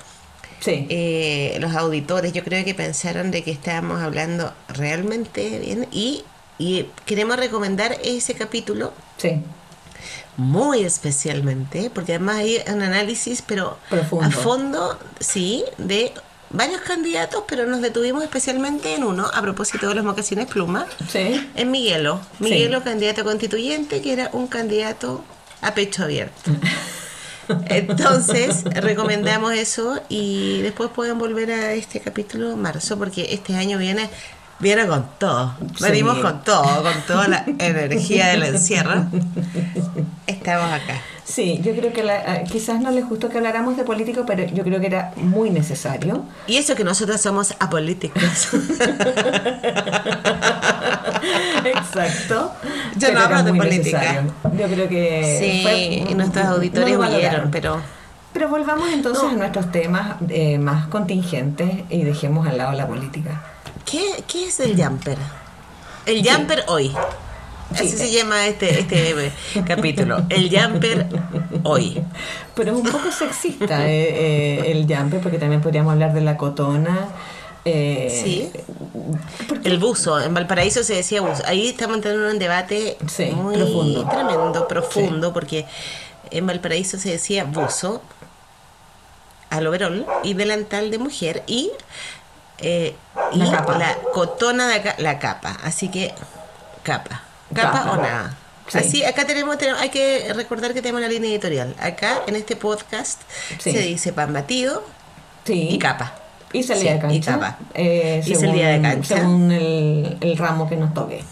sí. 0.61 0.87
eh, 0.91 1.57
los 1.61 1.75
auditores. 1.75 2.33
Yo 2.33 2.45
creo 2.45 2.65
que 2.65 2.75
pensaron 2.75 3.31
de 3.31 3.43
que 3.43 3.51
estábamos 3.51 4.03
hablando 4.03 4.53
realmente 4.69 5.59
bien 5.61 5.87
y, 5.93 6.25
y 6.59 6.87
queremos 7.07 7.37
recomendar 7.37 7.97
ese 8.05 8.35
capítulo 8.35 8.93
sí. 9.17 9.41
Muy 10.39 10.85
especialmente, 10.85 11.91
porque 11.91 12.15
además 12.15 12.37
hay 12.37 12.63
un 12.73 12.81
análisis, 12.81 13.43
pero 13.47 13.77
Profundo. 13.91 14.25
a 14.27 14.31
fondo, 14.31 14.99
sí, 15.21 15.65
de 15.77 16.13
varios 16.51 16.81
candidatos, 16.81 17.43
pero 17.47 17.67
nos 17.67 17.83
detuvimos 17.83 18.23
especialmente 18.23 18.95
en 18.95 19.05
uno, 19.05 19.27
a 19.35 19.43
propósito 19.43 19.89
de 19.89 19.97
los 19.97 20.05
mocasines 20.05 20.47
pluma, 20.47 20.87
Sí. 21.11 21.47
en 21.55 21.71
Miguelo. 21.71 22.21
Sí. 22.39 22.45
Miguelo, 22.45 22.83
candidato 22.83 23.23
constituyente, 23.25 24.01
que 24.01 24.13
era 24.15 24.31
un 24.33 24.47
candidato 24.47 25.23
a 25.61 25.75
pecho 25.75 26.05
abierto. 26.05 26.51
Entonces, 27.69 28.65
recomendamos 28.65 29.55
eso 29.55 30.01
y 30.09 30.61
después 30.61 30.91
pueden 30.95 31.19
volver 31.19 31.51
a 31.51 31.73
este 31.73 31.99
capítulo 32.01 32.53
en 32.53 32.61
marzo, 32.61 32.99
porque 32.99 33.29
este 33.33 33.57
año 33.57 33.79
viene, 33.79 34.09
viene 34.61 34.87
con 34.87 35.05
todo. 35.19 35.55
Sí. 35.77 35.85
Venimos 35.85 36.19
con 36.19 36.43
todo, 36.43 36.83
con 36.83 36.93
toda 37.07 37.29
la 37.29 37.45
energía 37.59 38.29
del 38.29 38.43
encierro. 38.45 39.07
Estamos 40.27 40.73
acá. 40.73 41.01
Sí, 41.25 41.61
yo 41.63 41.75
creo 41.77 41.93
que 41.93 42.03
la- 42.03 42.23
ah, 42.27 42.39
quizás 42.51 42.81
no 42.81 42.91
les 42.91 43.07
gustó 43.07 43.29
que 43.29 43.37
habláramos 43.37 43.77
de 43.77 43.85
político, 43.85 44.25
pero 44.27 44.47
yo 44.47 44.65
creo 44.65 44.81
que 44.81 44.87
era 44.87 45.13
muy 45.17 45.51
necesario. 45.51 46.25
Y 46.47 46.57
eso 46.57 46.75
que 46.75 46.85
nosotros 46.85 47.21
somos 47.21 47.55
apolíticos. 47.61 48.23
Exacto. 51.65 52.53
Yo 52.97 53.13
no 53.13 53.21
hablo 53.21 53.43
de 53.43 53.53
política. 53.55 53.99
necesario. 54.01 54.33
Yo 54.59 54.67
creo 54.75 54.89
que. 54.89 55.37
Sí, 55.41 55.61
fue- 55.63 56.11
y 56.11 56.15
nuestros 56.15 56.47
auditores 56.47 56.99
no 56.99 57.07
huyeron, 57.07 57.51
pero 57.51 57.81
Pero 58.33 58.49
volvamos 58.49 58.89
entonces 58.93 59.25
a 59.25 59.33
nuestros 59.33 59.71
temas 59.73 60.17
eh, 60.29 60.59
más 60.59 60.87
contingentes 60.89 61.71
y 61.91 62.05
dejemos 62.05 62.47
al 62.47 62.57
lado 62.59 62.73
la 62.73 62.87
política. 62.87 63.43
¿Qué, 63.91 64.25
qué 64.27 64.47
es 64.49 64.61
el 64.61 64.81
jumper? 64.83 65.19
El 66.07 66.27
jumper 66.29 66.65
hoy. 66.69 66.95
Así 67.71 67.89
Sí. 67.91 67.97
se 67.99 68.11
llama 68.11 68.47
este, 68.47 68.81
este 68.81 69.33
capítulo. 69.67 70.23
El 70.31 70.49
jumper 70.51 71.07
hoy. 71.65 72.03
Pero 72.55 72.73
es 72.73 72.79
un 72.79 72.91
poco 72.91 73.11
sexista 73.13 73.87
eh, 73.89 74.09
eh, 74.65 74.73
el 74.73 74.87
jumper, 74.87 75.21
porque 75.21 75.39
también 75.39 75.61
podríamos 75.61 75.93
hablar 75.93 76.15
de 76.15 76.23
la 76.23 76.37
cotona. 76.37 77.09
eh, 77.65 78.09
Sí. 78.25 78.51
El 79.65 79.79
buzo, 79.79 80.19
en 80.21 80.33
Valparaíso 80.33 80.83
se 80.83 80.95
decía 80.95 81.21
buzo. 81.21 81.43
Ahí 81.47 81.69
estamos 81.69 81.97
entrando 81.97 82.25
en 82.27 82.33
un 82.35 82.39
debate 82.39 82.97
Sí, 83.07 83.27
muy 83.33 83.57
profundo. 83.57 84.09
tremendo, 84.09 84.67
profundo, 84.69 85.33
porque 85.35 85.67
en 86.31 86.47
Valparaíso 86.47 86.99
se 86.99 87.11
decía 87.11 87.45
buzo, 87.45 88.01
al 89.51 89.67
overol 89.67 90.07
y 90.25 90.35
delantal 90.35 90.91
de 90.91 90.99
mujer 90.99 91.43
y, 91.47 91.71
eh, 92.59 92.95
y 93.33 93.39
La 93.39 93.51
capa. 93.59 93.79
la 93.79 93.95
cotona 94.13 94.69
de 94.69 94.75
acá, 94.77 94.95
la 94.99 95.19
capa. 95.19 95.57
Así 95.65 95.89
que, 95.89 96.15
capa. 96.83 97.23
Capa, 97.55 97.73
Capa. 97.85 97.93
o 97.93 97.97
nada. 97.97 98.37
Sí. 98.69 98.79
Así, 98.79 99.05
acá 99.05 99.27
tenemos, 99.27 99.57
tenemos- 99.57 99.81
hay 99.81 99.89
que 99.89 100.31
recordar 100.35 100.75
que 100.75 100.83
tenemos 100.83 101.01
la 101.01 101.09
línea 101.09 101.31
editorial. 101.31 101.75
Acá, 101.81 102.19
en 102.27 102.37
este 102.37 102.55
podcast, 102.57 103.23
Sí. 103.59 103.73
se 103.73 103.79
dice 103.81 104.13
pan 104.13 104.33
batido 104.35 104.85
sí. 105.45 105.69
y 105.71 105.79
capa. 105.79 106.13
Y 106.53 106.63
salida 106.63 106.93
de 106.93 106.97
y 106.97 107.01
cancha. 107.21 107.33
capa. 107.35 107.59
eh, 107.75 108.23
Y 108.27 108.35
salida 108.35 108.69
de 108.69 108.81
cancha. 108.83 109.17
Según 109.17 109.51
el, 109.53 110.19
el 110.21 110.37
ramo 110.37 110.69
que 110.69 110.77
nos 110.77 110.93
toque. 110.95 111.25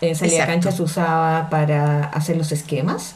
En 0.00 0.16
salida 0.16 0.40
de 0.42 0.46
cancha 0.46 0.72
se 0.72 0.82
usaba 0.82 1.48
para 1.50 2.04
hacer 2.06 2.36
los 2.36 2.50
esquemas, 2.52 3.14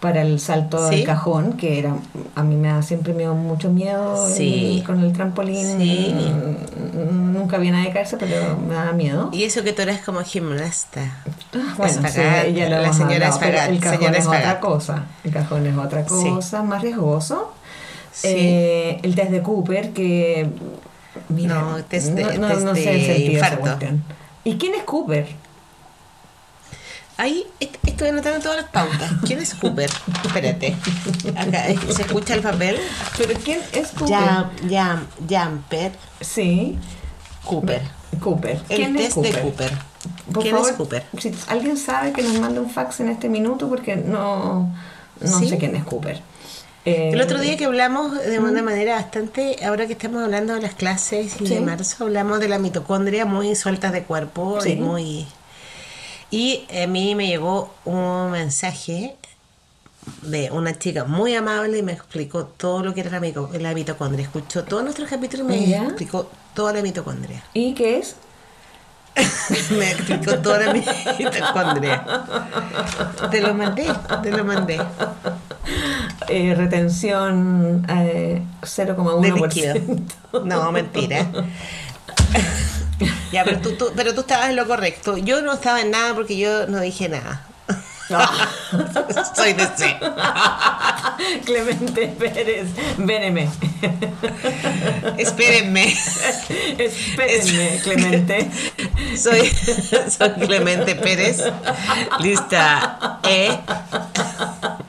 para 0.00 0.22
el 0.22 0.40
salto 0.40 0.88
Sí. 0.88 0.96
al 1.00 1.04
cajón, 1.04 1.52
que 1.54 1.78
era 1.78 1.94
a 2.34 2.42
mí 2.42 2.56
me 2.56 2.68
da 2.68 2.82
siempre 2.82 3.12
me 3.12 3.20
dio 3.24 3.34
mucho 3.34 3.70
miedo 3.70 4.26
el- 4.28 4.32
Sí. 4.34 4.82
con 4.86 5.00
el 5.00 5.12
trampolín. 5.12 5.78
Sí. 5.78 6.14
Mm, 6.14 7.30
Nunca 7.40 7.56
vi 7.58 7.70
nadie 7.70 7.90
caerse, 7.92 8.16
pero 8.18 8.56
me 8.58 8.74
da 8.74 8.92
miedo. 8.92 9.30
Y 9.32 9.44
eso 9.44 9.62
que 9.62 9.72
tú 9.72 9.82
eres 9.82 10.00
como 10.00 10.20
gimnasta. 10.22 11.00
Ah, 11.54 11.74
Bueno, 11.78 11.92
Espagat, 12.06 12.48
ya 12.54 12.68
lo 12.68 12.80
la 12.82 12.92
señora 12.92 13.14
hablado, 13.14 13.40
pero 13.40 13.50
Espagat, 13.56 13.70
el 13.70 13.80
cajón 13.80 13.98
señora 13.98 14.18
es 14.18 14.26
otra 14.26 14.60
cosa. 14.60 15.04
El 15.24 15.32
cajón 15.32 15.66
es 15.66 15.76
otra 15.76 16.04
cosa, 16.04 16.62
más 16.62 16.82
riesgoso. 16.82 17.52
Eh, 18.22 18.98
el 19.02 19.14
test 19.14 19.30
de 19.30 19.42
Cooper, 19.42 19.90
que. 19.92 20.48
Mira, 21.28 21.54
No, 21.60 21.76
test 21.84 22.08
de- 22.08 22.24
no, 22.38 22.48
no- 22.48 22.48
test 22.48 22.62
no 22.62 22.74
sé 22.74 22.80
de 22.82 22.94
el 22.94 23.06
sentido 23.06 23.32
infarto. 23.32 23.86
¿Y 24.44 24.56
quién 24.58 24.74
es 24.74 24.82
Cooper? 24.84 25.26
Ahí 27.20 27.44
est- 27.60 27.76
estoy 27.86 28.08
anotando 28.08 28.40
todas 28.40 28.56
las 28.62 28.70
pautas. 28.70 29.12
¿Quién 29.26 29.40
es 29.40 29.52
Cooper? 29.54 29.90
Espérate. 30.24 30.74
Acá 31.36 31.68
eh, 31.68 31.78
se 31.94 32.02
escucha 32.02 32.32
el 32.34 32.40
papel. 32.40 32.78
¿Pero 33.18 33.38
quién 33.44 33.60
es 33.72 33.88
Cooper? 33.88 34.16
Jam, 34.16 34.50
jam, 34.70 35.06
jumper, 35.28 35.92
Sí, 36.20 36.78
Cooper. 37.44 37.82
Cooper. 38.20 38.60
El 38.70 38.76
¿Quién 38.76 38.96
test 38.96 39.08
es 39.08 39.14
Cooper? 39.14 39.34
de 39.34 39.40
Cooper. 39.42 39.72
Por 40.32 40.42
¿Quién 40.42 40.54
favor, 40.54 40.70
es 40.70 40.76
Cooper? 40.76 41.04
Si 41.18 41.34
alguien 41.48 41.76
sabe 41.76 42.12
que 42.12 42.22
nos 42.22 42.38
mande 42.40 42.58
un 42.58 42.70
fax 42.70 43.00
en 43.00 43.10
este 43.10 43.28
minuto, 43.28 43.68
porque 43.68 43.96
no, 43.96 44.72
no 45.20 45.38
¿Sí? 45.38 45.48
sé 45.50 45.58
quién 45.58 45.76
es 45.76 45.84
Cooper. 45.84 46.22
Eh, 46.86 47.10
El 47.12 47.20
otro 47.20 47.38
día 47.38 47.58
que 47.58 47.66
hablamos 47.66 48.14
de 48.18 48.38
una 48.38 48.62
manera 48.62 48.94
bastante, 48.94 49.62
ahora 49.66 49.86
que 49.86 49.92
estamos 49.92 50.22
hablando 50.22 50.54
de 50.54 50.62
las 50.62 50.74
clases 50.74 51.34
y 51.38 51.46
Sí. 51.46 51.54
de 51.54 51.60
marzo, 51.60 52.04
hablamos 52.04 52.40
de 52.40 52.48
la 52.48 52.58
mitocondria 52.58 53.26
muy 53.26 53.54
sueltas 53.54 53.92
de 53.92 54.04
cuerpo 54.04 54.58
Sí. 54.62 54.70
y 54.70 54.76
muy... 54.76 55.26
Y 56.30 56.64
a 56.82 56.86
mí 56.86 57.14
me 57.14 57.26
llegó 57.26 57.72
un 57.84 58.30
mensaje 58.30 59.16
de 60.22 60.50
una 60.50 60.78
chica 60.78 61.04
muy 61.04 61.34
amable 61.34 61.78
y 61.78 61.82
me 61.82 61.92
explicó 61.92 62.44
todo 62.46 62.82
lo 62.82 62.94
que 62.94 63.00
era 63.00 63.18
la, 63.18 63.30
la 63.58 63.74
mitocondria. 63.74 64.24
Escuchó 64.24 64.64
todos 64.64 64.82
nuestros 64.84 65.08
capítulos 65.08 65.46
y 65.48 65.50
me 65.50 65.66
Ya. 65.66 65.84
explicó 65.84 66.30
toda 66.54 66.72
la 66.72 66.82
mitocondria. 66.82 67.42
¿Y 67.52 67.74
qué 67.74 67.98
es? 67.98 68.16
me 69.70 69.90
explicó 69.90 70.38
toda 70.38 70.66
la 70.66 70.72
mitocondria. 70.72 72.04
Te 73.30 73.40
lo 73.40 73.54
mandé, 73.54 73.86
te 74.22 74.30
lo 74.30 74.44
mandé. 74.44 74.80
Eh, 76.28 76.54
retención 76.56 77.84
eh, 77.88 78.40
de 78.62 78.66
0,1%. 78.66 79.48
líquido. 79.72 80.44
No, 80.44 80.70
mentira. 80.70 81.26
ya, 83.32 83.44
pero 83.44 83.58
tú, 83.60 83.76
tú- 83.76 83.92
pero 83.96 84.14
tú 84.14 84.20
estabas 84.22 84.50
en 84.50 84.56
lo 84.56 84.66
correcto. 84.66 85.16
Yo 85.16 85.42
no 85.42 85.52
estaba 85.52 85.80
en 85.80 85.90
nada 85.90 86.14
porque 86.14 86.36
yo 86.38 86.66
no 86.66 86.80
dije 86.80 87.08
nada. 87.08 87.46
Soy 89.36 89.52
de 89.52 89.66
C. 89.76 89.96
Clemente 91.44 92.08
Pérez, 92.18 92.66
véneme. 92.98 93.48
Espérenme. 95.16 95.94
Espérenme, 96.76 97.80
Clemente. 97.84 98.50
Soy, 99.16 99.48
soy 99.48 100.30
Clemente 100.46 100.94
Pérez. 100.96 101.44
Lista 102.18 103.20
E. 103.22 103.56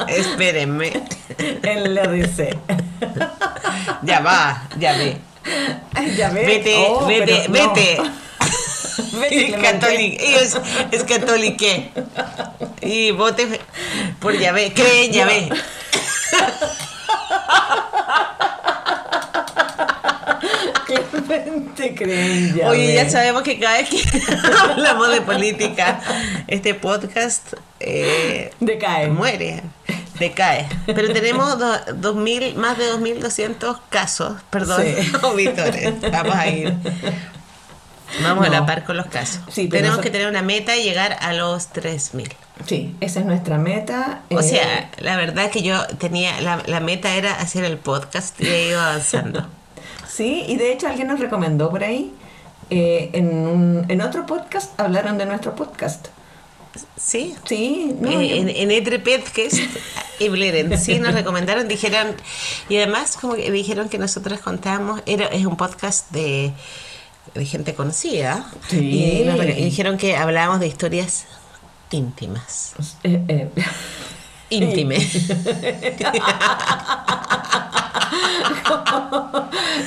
Espérenme. 0.07 0.91
En 1.37 1.93
la 1.93 2.07
DC. 2.07 2.57
Ya 4.03 4.19
va, 4.21 4.63
ya 4.79 4.93
ve. 4.93 5.17
Ya. 6.15 6.29
Vete, 6.29 6.75
oh, 6.77 7.05
vete, 7.05 7.47
vete. 7.49 8.01
vete 9.13 9.47
es 9.47 9.61
católica. 9.61 10.23
Es, 10.23 10.57
es. 10.91 11.05
Y 12.81 13.11
vote 13.11 13.59
por 14.19 14.37
Yahvé. 14.37 14.73
Cree 14.73 15.05
en 15.05 15.11
Yahvé. 15.11 15.49
No. 15.49 15.55
Clemente 20.85 21.95
creen 21.95 22.55
Yahvé. 22.55 22.69
Oye, 22.69 22.93
ya 22.95 23.09
sabemos 23.09 23.43
que 23.43 23.59
cada 23.59 23.77
vez 23.77 23.89
que 23.89 24.03
hablamos 24.59 25.09
de 25.09 25.21
política, 25.21 26.01
este 26.47 26.73
podcast 26.73 27.53
eh, 27.79 28.51
decae. 28.59 29.07
Muere 29.07 29.61
decae. 30.21 30.67
Pero 30.85 31.11
tenemos 31.11 31.59
do- 31.59 31.93
2000, 31.95 32.55
más 32.55 32.77
de 32.77 32.85
2.200 32.93 33.79
casos, 33.89 34.41
perdón, 34.49 34.83
Sí. 34.83 35.11
auditores. 35.21 35.99
Vamos 36.11 36.35
a 36.35 36.47
ir. 36.47 36.73
Vamos 38.23 38.45
a 38.45 38.49
la 38.49 38.65
par 38.65 38.83
con 38.83 38.97
los 38.97 39.07
casos. 39.07 39.41
Sí, 39.49 39.67
tenemos 39.69 39.95
eso- 39.95 40.01
que 40.03 40.09
tener 40.09 40.27
una 40.27 40.41
meta 40.41 40.75
y 40.75 40.83
llegar 40.83 41.17
a 41.21 41.33
los 41.33 41.69
3.000. 41.73 42.31
Sí, 42.65 42.95
esa 42.99 43.21
es 43.21 43.25
nuestra 43.25 43.57
meta. 43.57 44.21
O 44.29 44.39
eh, 44.39 44.43
sea, 44.43 44.91
la 44.99 45.15
verdad 45.15 45.49
que 45.49 45.63
yo 45.63 45.83
tenía, 45.97 46.39
la, 46.41 46.61
la 46.67 46.79
meta 46.79 47.13
era 47.15 47.33
hacer 47.33 47.63
el 47.63 47.77
podcast 47.77 48.39
y 48.39 48.47
he 48.47 48.67
ido 48.69 48.79
avanzando. 48.81 49.45
Sí, 50.07 50.43
y 50.45 50.57
de 50.57 50.73
hecho 50.73 50.87
alguien 50.89 51.07
nos 51.07 51.21
recomendó 51.21 51.69
por 51.69 51.83
ahí. 51.85 52.13
eh, 52.69 53.09
en, 53.13 53.27
un- 53.47 53.85
en 53.87 54.01
otro 54.01 54.25
podcast 54.25 54.77
hablaron 54.79 55.17
de 55.17 55.25
nuestro 55.25 55.55
podcast. 55.55 56.07
¿Sí? 56.97 57.35
Sí, 57.45 57.95
no, 57.99 58.09
Eh, 58.11 58.29
yo- 58.29 58.35
en, 58.37 58.49
en 58.49 58.71
Etre 58.71 58.99
Podcast 58.99 59.57
y 60.19 60.29
Bleren, 60.29 60.77
sí, 60.79 60.99
nos 60.99 61.13
recomendaron, 61.13 61.67
dijeron, 61.67 62.15
y 62.69 62.77
además 62.77 63.17
como 63.19 63.35
que 63.35 63.51
dijeron 63.51 63.89
que 63.89 63.97
nosotros 63.97 64.39
contábamos, 64.39 65.01
era, 65.05 65.25
es 65.27 65.45
un 65.45 65.57
podcast 65.57 66.09
de, 66.11 66.53
de 67.33 67.45
gente 67.45 67.73
conocida, 67.73 68.49
Sí. 68.69 69.21
y, 69.21 69.25
nos 69.25 69.37
re- 69.37 69.59
y 69.59 69.65
dijeron 69.65 69.97
que 69.97 70.15
hablábamos 70.15 70.59
de 70.59 70.67
historias 70.67 71.25
íntimas. 71.91 72.73
eh, 73.03 73.21
eh, 73.27 73.49
Íntime. 74.51 74.97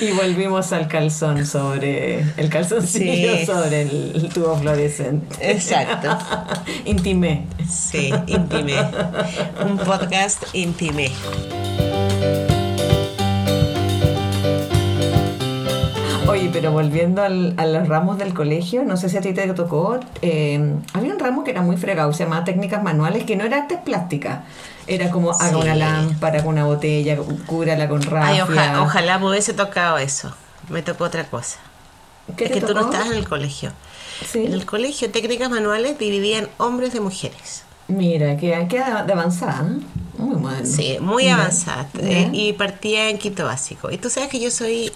y 0.00 0.10
volvimos 0.12 0.72
al 0.72 0.88
calzón 0.88 1.46
sobre 1.46 2.20
el 2.36 2.48
calzoncillo 2.48 3.36
Sí. 3.36 3.46
sobre 3.46 3.82
el, 3.82 4.28
tubo 4.32 4.56
fluorescente. 4.56 5.50
Exacto. 5.50 6.16
Intimé. 6.84 7.46
Sí, 7.68 8.12
íntime. 8.26 8.76
Un 9.64 9.78
podcast 9.78 10.42
íntime. 10.54 11.10
Pero 16.54 16.72
volviendo 16.72 17.22
al- 17.22 17.52
a 17.58 17.66
los 17.66 17.86
ramos 17.88 18.16
del 18.16 18.32
colegio, 18.32 18.82
no 18.84 18.96
sé 18.96 19.10
si 19.10 19.18
a 19.18 19.20
ti 19.20 19.34
te 19.34 19.46
tocó, 19.52 20.00
eh, 20.22 20.74
había 20.94 21.12
un 21.12 21.18
ramo 21.18 21.44
que 21.44 21.50
era 21.50 21.60
muy 21.60 21.76
fregado, 21.76 22.12
se 22.14 22.24
llamaba 22.24 22.44
técnicas 22.44 22.82
manuales, 22.82 23.24
que 23.24 23.36
no 23.36 23.44
era 23.44 23.58
artes 23.58 23.78
plásticas. 23.84 24.40
Era 24.86 25.10
como 25.10 25.32
haga 25.32 25.48
Sí. 25.50 25.54
una 25.54 25.74
lámpara 25.74 26.42
con 26.42 26.54
una 26.54 26.64
botella, 26.64 27.18
cúbrala 27.46 27.88
con 27.88 28.00
rafia. 28.02 28.44
Oja- 28.44 28.82
ojalá 28.82 29.18
me 29.18 29.28
hubiese 29.28 29.52
tocado 29.52 29.98
eso. 29.98 30.32
Me 30.70 30.80
tocó 30.82 31.04
otra 31.04 31.24
cosa. 31.24 31.58
¿Qué 32.36 32.44
es 32.46 32.52
que 32.52 32.60
tú 32.62 32.72
no 32.72 32.80
estabas 32.86 33.08
en 33.08 33.14
el 33.18 33.28
colegio. 33.28 33.72
Sí. 34.30 34.46
En 34.46 34.52
el 34.54 34.64
colegio, 34.64 35.10
técnicas 35.10 35.50
manuales 35.50 35.98
dividían 35.98 36.48
hombres 36.56 36.92
de 36.94 37.00
mujeres. 37.00 37.64
Mira, 37.88 38.36
que 38.38 38.66
queda 38.70 39.04
de 39.04 39.12
avanzada, 39.12 39.66
¿eh? 39.68 39.82
Muy 40.16 40.36
moderno. 40.36 40.64
Sí, 40.66 40.96
muy 41.00 41.28
avanzada. 41.28 41.86
Eh, 41.98 42.30
y 42.32 42.54
partía 42.54 43.10
en 43.10 43.18
quinto 43.18 43.44
básico. 43.44 43.90
Y 43.90 43.98
tú 43.98 44.08
sabes 44.08 44.30
que 44.30 44.40
yo 44.40 44.50
soy 44.50 44.90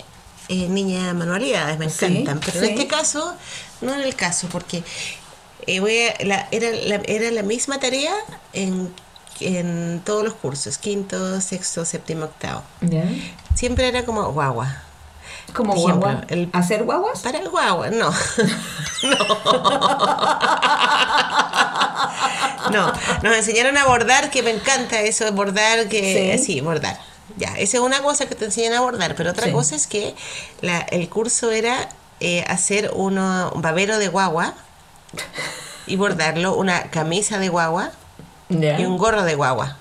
eh, 0.49 0.69
niña 0.69 1.07
de 1.09 1.15
manualidades, 1.15 1.79
me 1.79 1.89
Sí, 1.91 2.05
encantan. 2.07 2.41
Pero 2.41 2.61
sí. 2.61 2.67
en 2.67 2.73
este 2.73 2.87
caso, 2.87 3.35
no 3.81 3.95
en 3.95 4.01
el 4.01 4.15
caso, 4.15 4.49
porque 4.51 4.83
eh, 5.67 5.81
voy 5.81 5.99
a- 6.09 6.25
la- 6.25 6.49
era, 6.51 6.71
la, 6.71 7.03
era 7.07 7.31
la 7.31 7.43
misma 7.43 7.79
tarea 7.79 8.15
en, 8.55 8.93
en 9.41 10.01
todos 10.05 10.25
los 10.25 10.35
cursos, 10.35 10.79
quinto, 10.79 11.41
sexto, 11.41 11.85
séptimo, 11.85 12.25
octavo. 12.25 12.63
Siempre 13.55 13.87
era 13.89 14.05
como 14.05 14.31
guagua. 14.33 14.83
Como 15.55 15.75
ejemplo, 15.75 15.97
guagua. 15.97 16.25
el- 16.29 16.49
¿Hacer 16.53 16.85
guaguas? 16.85 17.21
Para 17.21 17.39
el 17.39 17.49
guagua, 17.49 17.91
no. 17.91 18.11
no. 19.03 19.19
No, 22.73 22.93
nos 23.23 23.35
enseñaron 23.37 23.77
a 23.79 23.87
bordar, 23.87 24.31
que 24.31 24.43
me 24.43 24.51
encanta 24.51 25.01
eso 25.01 25.31
bordar, 25.33 25.89
que 25.89 26.37
Sí. 26.39 26.45
sí, 26.45 26.61
bordar. 26.61 26.99
Ya, 27.37 27.49
esa 27.59 27.76
es 27.79 27.83
una 27.83 28.03
cosa 28.03 28.26
que 28.26 28.35
te 28.35 28.47
enseñan 28.47 28.72
a 28.74 28.81
bordar, 28.81 29.14
pero 29.14 29.31
otra 29.31 29.47
Sí. 29.47 29.53
cosa 29.53 29.76
es 29.76 29.87
que 29.87 30.14
la- 30.61 30.81
el 30.81 31.09
curso 31.09 31.51
era 31.51 31.89
eh, 32.20 32.45
hacer 32.49 32.91
uno, 32.95 33.53
un 33.55 33.62
babero 33.62 33.97
de 33.99 34.09
guagua 34.09 34.55
y 35.87 35.95
bordarlo, 35.97 36.57
una 36.57 36.91
camisa 36.91 37.39
de 37.39 37.49
guagua 37.49 37.93
y 38.49 38.85
un 38.85 38.99
gorro 38.99 39.22
de 39.22 39.35
guagua. 39.37 39.76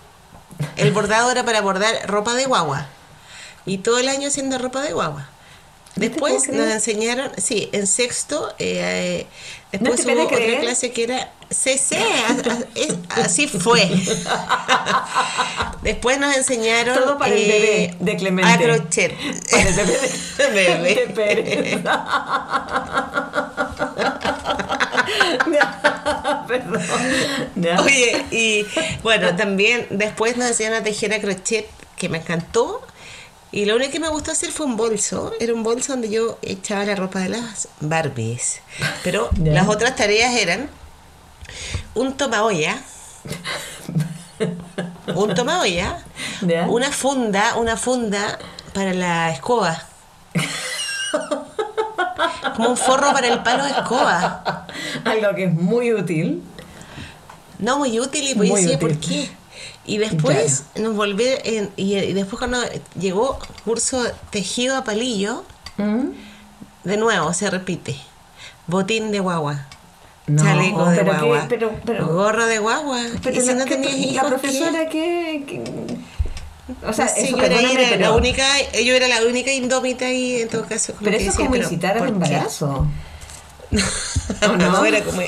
El 0.76 0.92
bordado 0.92 1.32
era 1.32 1.44
para 1.46 1.62
bordar 1.62 1.96
ropa 2.08 2.36
de 2.36 2.46
guagua. 2.46 2.86
Y 3.66 3.80
todo 3.80 3.98
el 3.98 4.08
año 4.08 4.28
haciendo 4.28 4.58
ropa 4.60 4.82
de 4.82 4.94
guagua. 4.94 5.28
Después 5.96 6.48
nos 6.50 6.68
enseñaron, 6.70 7.32
sí, 7.38 7.70
en 7.72 7.88
sexto, 7.88 8.54
eh, 8.60 9.26
eh, 9.26 9.28
después 9.72 10.06
hubo 10.06 10.24
otra 10.26 10.60
clase 10.60 10.92
que 10.92 11.04
era 11.06 11.32
CC, 11.50 11.98
así 13.10 13.48
fue. 13.48 13.90
después 15.82 16.20
nos 16.20 16.36
enseñaron 16.36 16.96
Todo 16.96 17.18
para 17.18 17.34
el 17.34 17.42
eh, 17.42 17.48
bebé 17.48 17.96
de 18.00 18.18
Clemente. 18.18 18.52
A 18.52 18.58
crochet. 18.58 19.14
Para 19.50 19.64
el 19.70 19.76
bebé 19.76 19.98
de- 19.98 20.48
Bebé. 20.54 20.96
de 20.96 21.08
Pérez. 21.14 21.80
Perdón. 26.48 26.82
Oye, 27.84 28.26
y 28.32 28.66
bueno, 29.04 29.36
también 29.36 29.88
después 29.90 30.38
nos 30.38 30.48
enseñaron 30.48 30.80
a 30.82 30.84
tejer 30.84 31.14
a 31.14 31.20
crochet, 31.20 31.68
que 31.98 32.10
me 32.10 32.20
encantó. 32.20 32.82
Y 33.52 33.66
lo 33.66 33.76
único 33.78 33.92
que 33.92 34.00
me 34.00 34.10
gustó 34.10 34.32
hacer 34.32 34.52
fue 34.52 34.66
un 34.66 34.76
bolso. 34.76 35.32
Era 35.40 35.54
un 35.54 35.64
bolso 35.64 35.94
donde 35.94 36.10
yo 36.10 36.38
echaba 36.42 36.84
la 36.86 36.96
ropa 36.96 37.20
de 37.20 37.30
las 37.30 37.70
Barbies. 37.80 38.60
Pero 39.04 39.30
las 39.44 39.68
otras 39.68 39.96
tareas 39.96 40.36
eran 40.36 40.70
un 41.96 42.16
tomaolla. 42.18 42.78
un 45.16 45.34
tomaolla. 45.34 46.04
Ya. 46.42 46.68
Una 46.68 46.92
funda, 46.92 47.56
una 47.58 47.78
funda 47.78 48.38
para 48.74 48.94
la 48.94 49.32
escoba. 49.32 49.82
Como 52.56 52.70
un 52.70 52.78
forro 52.78 53.12
para 53.14 53.28
el 53.28 53.42
palo 53.44 53.64
de 53.64 53.72
escoba. 53.72 54.66
Algo 55.06 55.36
que 55.36 55.46
es 55.46 55.54
muy 55.54 55.94
útil. 55.94 56.44
No, 57.60 57.80
muy 57.80 58.00
útil 58.00 58.30
y 58.30 58.36
Muy 58.36 58.52
útil. 58.52 58.78
¿por 58.78 58.98
qué? 59.00 59.30
Y 59.86 59.98
después 59.98 60.66
nos 60.76 60.96
volví, 60.96 61.26
en- 61.44 61.72
y, 61.76 61.96
y 61.98 62.14
después 62.14 62.38
cuando 62.38 62.60
llegó 63.00 63.40
curso 63.64 64.04
tejido 64.30 64.78
a 64.78 64.84
palillo, 64.84 65.44
¿Mm? 65.78 66.10
de 66.84 66.98
nuevo 66.98 67.34
se 67.34 67.50
repite. 67.50 67.96
Botín 68.68 69.12
de 69.12 69.20
guagua. 69.22 69.66
No, 70.28 70.44
chaleco 70.44 70.86
de 70.90 70.98
pero 70.98 71.12
qué- 71.14 71.18
guagua. 71.20 71.46
pero- 71.50 71.72
pero- 71.86 72.08
gorro 72.08 72.46
de 72.46 72.60
guagua. 72.60 73.02
Pero 73.24 73.38
y 73.38 73.42
si 73.42 73.48
la, 73.48 73.54
no 73.56 73.66
¿qué- 73.66 73.76
tenías 73.78 73.94
la 73.94 73.98
hijos, 74.00 74.24
¿qué? 74.24 74.28
profesora 74.30 74.90
que, 74.90 75.44
que- 75.48 75.64
o 76.86 76.92
sea, 76.94 77.08
sé, 77.08 77.22
eso, 77.28 77.38
yo, 77.38 77.44
era, 77.44 77.62
era 77.62 77.96
la 77.98 78.12
única, 78.14 78.44
yo 78.84 78.94
era 78.94 79.08
la 79.08 79.22
única 79.26 79.54
indómita 79.54 80.06
ahí 80.06 80.42
en 80.42 80.50
todo 80.50 80.66
caso. 80.66 80.94
pero 81.00 81.12
que 81.18 81.24
eso 81.24 81.32
es 81.32 81.38
como 81.38 81.56
incitar 81.56 81.98
al 81.98 82.10
embarazo. 82.10 82.86
no, 84.42 84.58
no? 84.58 84.86
era 84.86 85.02
como 85.04 85.22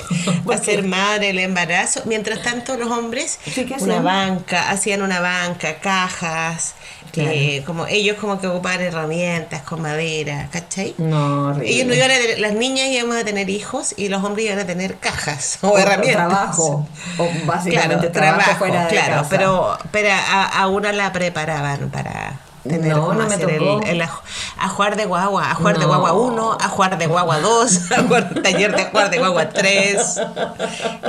¿Por 0.46 0.56
hacer 0.56 0.84
madre 0.84 1.32
el 1.32 1.40
embarazo. 1.40 2.02
Mientras 2.06 2.42
tanto, 2.42 2.78
los 2.78 2.90
hombres, 2.90 3.40
Sí, 3.46 3.66
¿qué 3.66 3.76
una 3.80 4.02
banca, 4.02 4.70
hacían 4.70 5.02
una 5.02 5.20
banca, 5.20 5.80
cajas, 5.80 6.76
Claro. 7.12 7.32
eh, 7.34 7.64
como 7.66 7.88
ellos 7.88 8.18
como 8.22 8.40
que 8.40 8.46
ocupaban 8.46 8.82
herramientas 8.82 9.64
con 9.64 9.82
madera, 9.82 10.48
¿cachai? 10.52 10.94
No, 11.00 11.48
horrible. 11.48 11.70
Ellos 11.72 11.88
no 11.88 11.96
iban 11.96 12.12
a 12.12 12.16
tener, 12.16 12.40
las 12.40 12.54
niñas 12.54 12.88
íbamos 12.90 13.16
a 13.16 13.24
tener 13.26 13.50
hijos 13.50 13.96
y 13.98 14.10
los 14.10 14.24
hombres 14.24 14.46
iban 14.46 14.60
a 14.60 14.66
tener 14.68 14.96
cajas 14.98 15.58
o, 15.64 15.70
O 15.70 15.78
herramientas. 15.80 16.28
trabajo. 16.28 16.88
O 17.18 17.30
básicamente 17.46 18.12
Claro, 18.12 18.12
trabajo, 18.12 18.42
trabajo, 18.44 18.60
fuera 18.60 18.84
de 18.84 18.90
claro, 18.90 19.16
casa. 19.16 19.30
pero, 19.30 19.78
pero 19.92 20.10
a, 20.12 20.44
a 20.62 20.68
una 20.68 20.92
la 20.94 21.12
preparaban 21.12 21.90
para 21.90 22.40
tener 22.64 22.96
No, 22.96 23.14
no 23.14 23.28
me 23.28 23.34
hacer 23.36 23.58
tocó. 23.58 23.82
el, 23.84 23.90
el 23.90 24.02
aj- 24.02 24.22
ajuar 24.60 24.96
de 24.96 25.06
guagua, 25.06 25.52
ajuar 25.52 25.76
de 25.76 25.82
No. 25.82 25.88
guagua 25.88 26.14
1, 26.14 26.58
ajuar 26.60 26.98
de 26.98 27.08
guagua 27.08 27.40
2, 27.40 27.92
ajuar- 27.92 28.42
taller 28.42 28.76
de 28.76 28.82
ajuar 28.84 29.10
de 29.10 29.20
guagua 29.20 29.50
3 29.50 30.22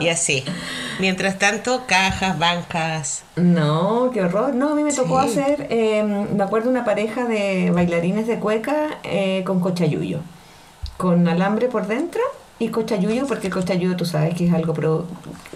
y 0.00 0.08
así. 0.08 0.44
Mientras 1.00 1.38
tanto, 1.38 1.84
cajas, 1.86 2.38
bancas. 2.38 3.22
No, 3.36 4.10
qué 4.12 4.22
horror. 4.22 4.54
No, 4.54 4.70
a 4.72 4.74
mí 4.74 4.82
me 4.84 4.92
tocó 4.92 5.22
Sí. 5.22 5.28
hacer, 5.40 5.66
eh, 5.70 6.02
me 6.04 6.42
acuerdo 6.44 6.68
una 6.70 6.84
pareja 6.84 7.24
de 7.24 7.70
bailarines 7.74 8.26
de 8.26 8.38
cueca 8.38 8.98
eh, 9.02 9.42
con 9.46 9.60
cochayuyo, 9.60 10.18
con 10.98 11.26
alambre 11.26 11.68
por 11.68 11.86
dentro 11.86 12.20
y 12.58 12.68
cochayuyo, 12.68 13.26
porque 13.26 13.46
el 13.46 13.52
cochayuyo 13.54 13.96
tú 13.96 14.04
sabes 14.04 14.34
que 14.34 14.46
es 14.46 14.52
algo 14.52 14.74
pro- 14.74 15.06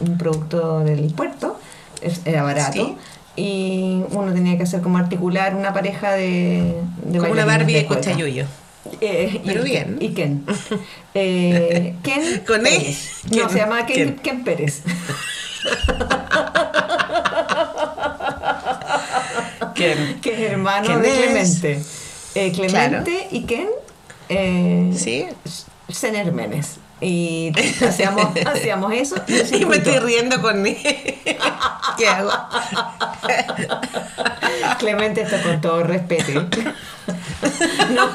un 0.01 0.17
producto 0.17 0.81
del 0.81 1.13
puerto, 1.13 1.59
es- 2.01 2.23
era 2.25 2.43
barato. 2.43 2.73
Sí. 2.73 2.97
Y 3.37 4.03
uno 4.11 4.33
tenía 4.33 4.57
que 4.57 4.63
hacer 4.63 4.81
como 4.81 4.99
articular 4.99 5.57
una 5.57 5.73
pareja 5.73 6.13
de, 6.13 6.73
de 7.05 7.19
Como 7.19 7.33
una 7.33 7.45
Barbie 7.45 7.75
de 7.75 7.87
cochayuyo. 7.87 8.47
Eh, 9.01 9.41
Pero 9.45 9.65
bien. 9.65 9.99
Ken- 9.99 10.03
Y 10.03 10.15
Ken. 10.15 10.45
Eh, 11.17 11.95
Ken 12.03 12.43
Con 12.47 12.67
E. 12.67 12.71
Pérez. 12.71 13.21
No, 13.31 13.43
Ken. 13.43 13.51
se 13.51 13.59
llama 13.59 13.87
Ken, 13.87 13.97
Ken. 13.97 14.17
Ken 14.17 14.45
Pérez. 14.45 14.83
¿Quién? 19.75 20.21
que 20.21 20.33
es 20.47 20.51
hermano 20.53 20.87
¿Quién 20.87 21.03
de? 21.03 21.11
Clemente. 21.11 21.83
Eh, 22.35 22.53
Clemente 22.53 23.11
Claro. 23.13 23.29
y 23.31 23.43
Ken 23.45 23.69
eh, 24.29 24.93
¿Sí? 24.97 25.27
Cenermenes. 25.91 26.77
Y 27.01 27.53
hacíamos, 27.87 28.29
hacíamos 28.47 28.93
eso. 28.93 29.17
y 29.29 29.65
me 29.65 29.77
estoy 29.77 29.99
riendo 29.99 30.41
con 30.41 30.67
él. 30.67 30.77
¿Qué 31.99 32.09
hago? 32.09 32.31
Clemente, 34.79 35.23
esto 35.23 35.37
con 35.43 35.61
todo 35.61 35.83
respeto. 35.83 36.47
No. 37.93 38.09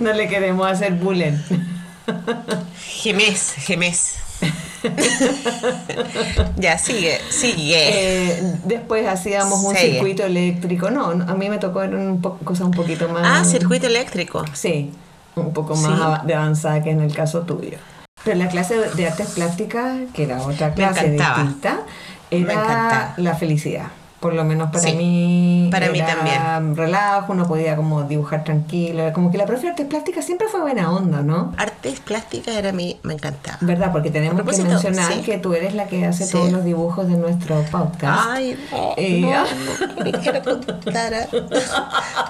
No 0.00 0.12
le 0.12 0.28
queremos 0.28 0.66
hacer 0.70 0.92
bullying. 0.94 1.38
Gemés, 2.80 3.54
gemés. 3.58 4.14
ya, 6.56 6.78
sigue, 6.78 7.20
sigue. 7.30 7.88
Eh, 7.88 8.42
después 8.64 9.06
hacíamos 9.06 9.62
un 9.64 9.74
Sigue. 9.74 9.92
circuito 9.94 10.24
eléctrico. 10.24 10.90
No, 10.90 11.06
a 11.10 11.34
mí 11.34 11.48
me 11.50 11.58
tocó 11.58 11.80
un 11.80 12.20
cosas 12.20 12.66
un 12.66 12.72
poquito 12.72 13.08
más. 13.08 13.22
ah, 13.24 13.44
circuito 13.44 13.86
eléctrico. 13.86 14.44
Sí, 14.52 14.92
un 15.36 15.52
poco 15.52 15.76
más 15.76 16.20
Sí. 16.20 16.26
de 16.26 16.34
avanzada 16.34 16.82
que 16.82 16.90
en 16.90 17.00
el 17.00 17.14
caso 17.14 17.42
tuyo. 17.42 17.78
Pero 18.24 18.38
la 18.38 18.48
clase 18.48 18.76
de 18.78 19.06
artes 19.06 19.28
plásticas, 19.34 19.98
que 20.12 20.24
era 20.24 20.40
otra 20.42 20.72
clase 20.74 21.10
distinta, 21.10 21.80
era 22.30 23.14
la 23.16 23.34
felicidad. 23.36 23.86
Por 24.26 24.34
lo 24.34 24.42
menos 24.44 24.70
para 24.72 24.82
Sí, 24.82 24.92
mí. 24.94 25.68
para 25.70 25.88
mí 25.90 26.00
también. 26.00 26.74
relajo, 26.76 27.32
uno 27.32 27.46
podía 27.46 27.76
como 27.76 28.02
dibujar 28.02 28.42
tranquilo. 28.42 29.12
Como 29.12 29.30
que 29.30 29.38
la 29.38 29.46
profe 29.46 29.62
de 29.62 29.68
artes 29.68 29.86
plásticas 29.86 30.24
siempre 30.24 30.48
fue 30.48 30.60
buena 30.62 30.90
onda, 30.90 31.22
¿no? 31.22 31.52
Artes 31.56 32.00
plásticas 32.00 32.56
era 32.56 32.72
mí, 32.72 32.98
me 33.04 33.14
encantaba. 33.14 33.58
¿Verdad? 33.60 33.92
Porque 33.92 34.10
tenemos 34.10 34.42
que 34.42 34.62
mencionar 34.64 35.12
sí. 35.12 35.20
que 35.20 35.38
tú 35.38 35.54
eres 35.54 35.74
la 35.74 35.86
que 35.86 36.04
hace 36.04 36.24
Sí. 36.26 36.32
todos 36.32 36.50
los 36.50 36.64
dibujos 36.64 37.06
de 37.06 37.16
nuestro 37.16 37.62
podcast. 37.70 38.26
Ay, 38.30 38.58
no, 38.72 38.94
Eh, 38.96 39.20
no, 39.20 39.32
ah. 39.32 39.44
no, 39.96 40.04
no 40.10 40.20
quiero 40.20 40.42
contar. 40.42 41.28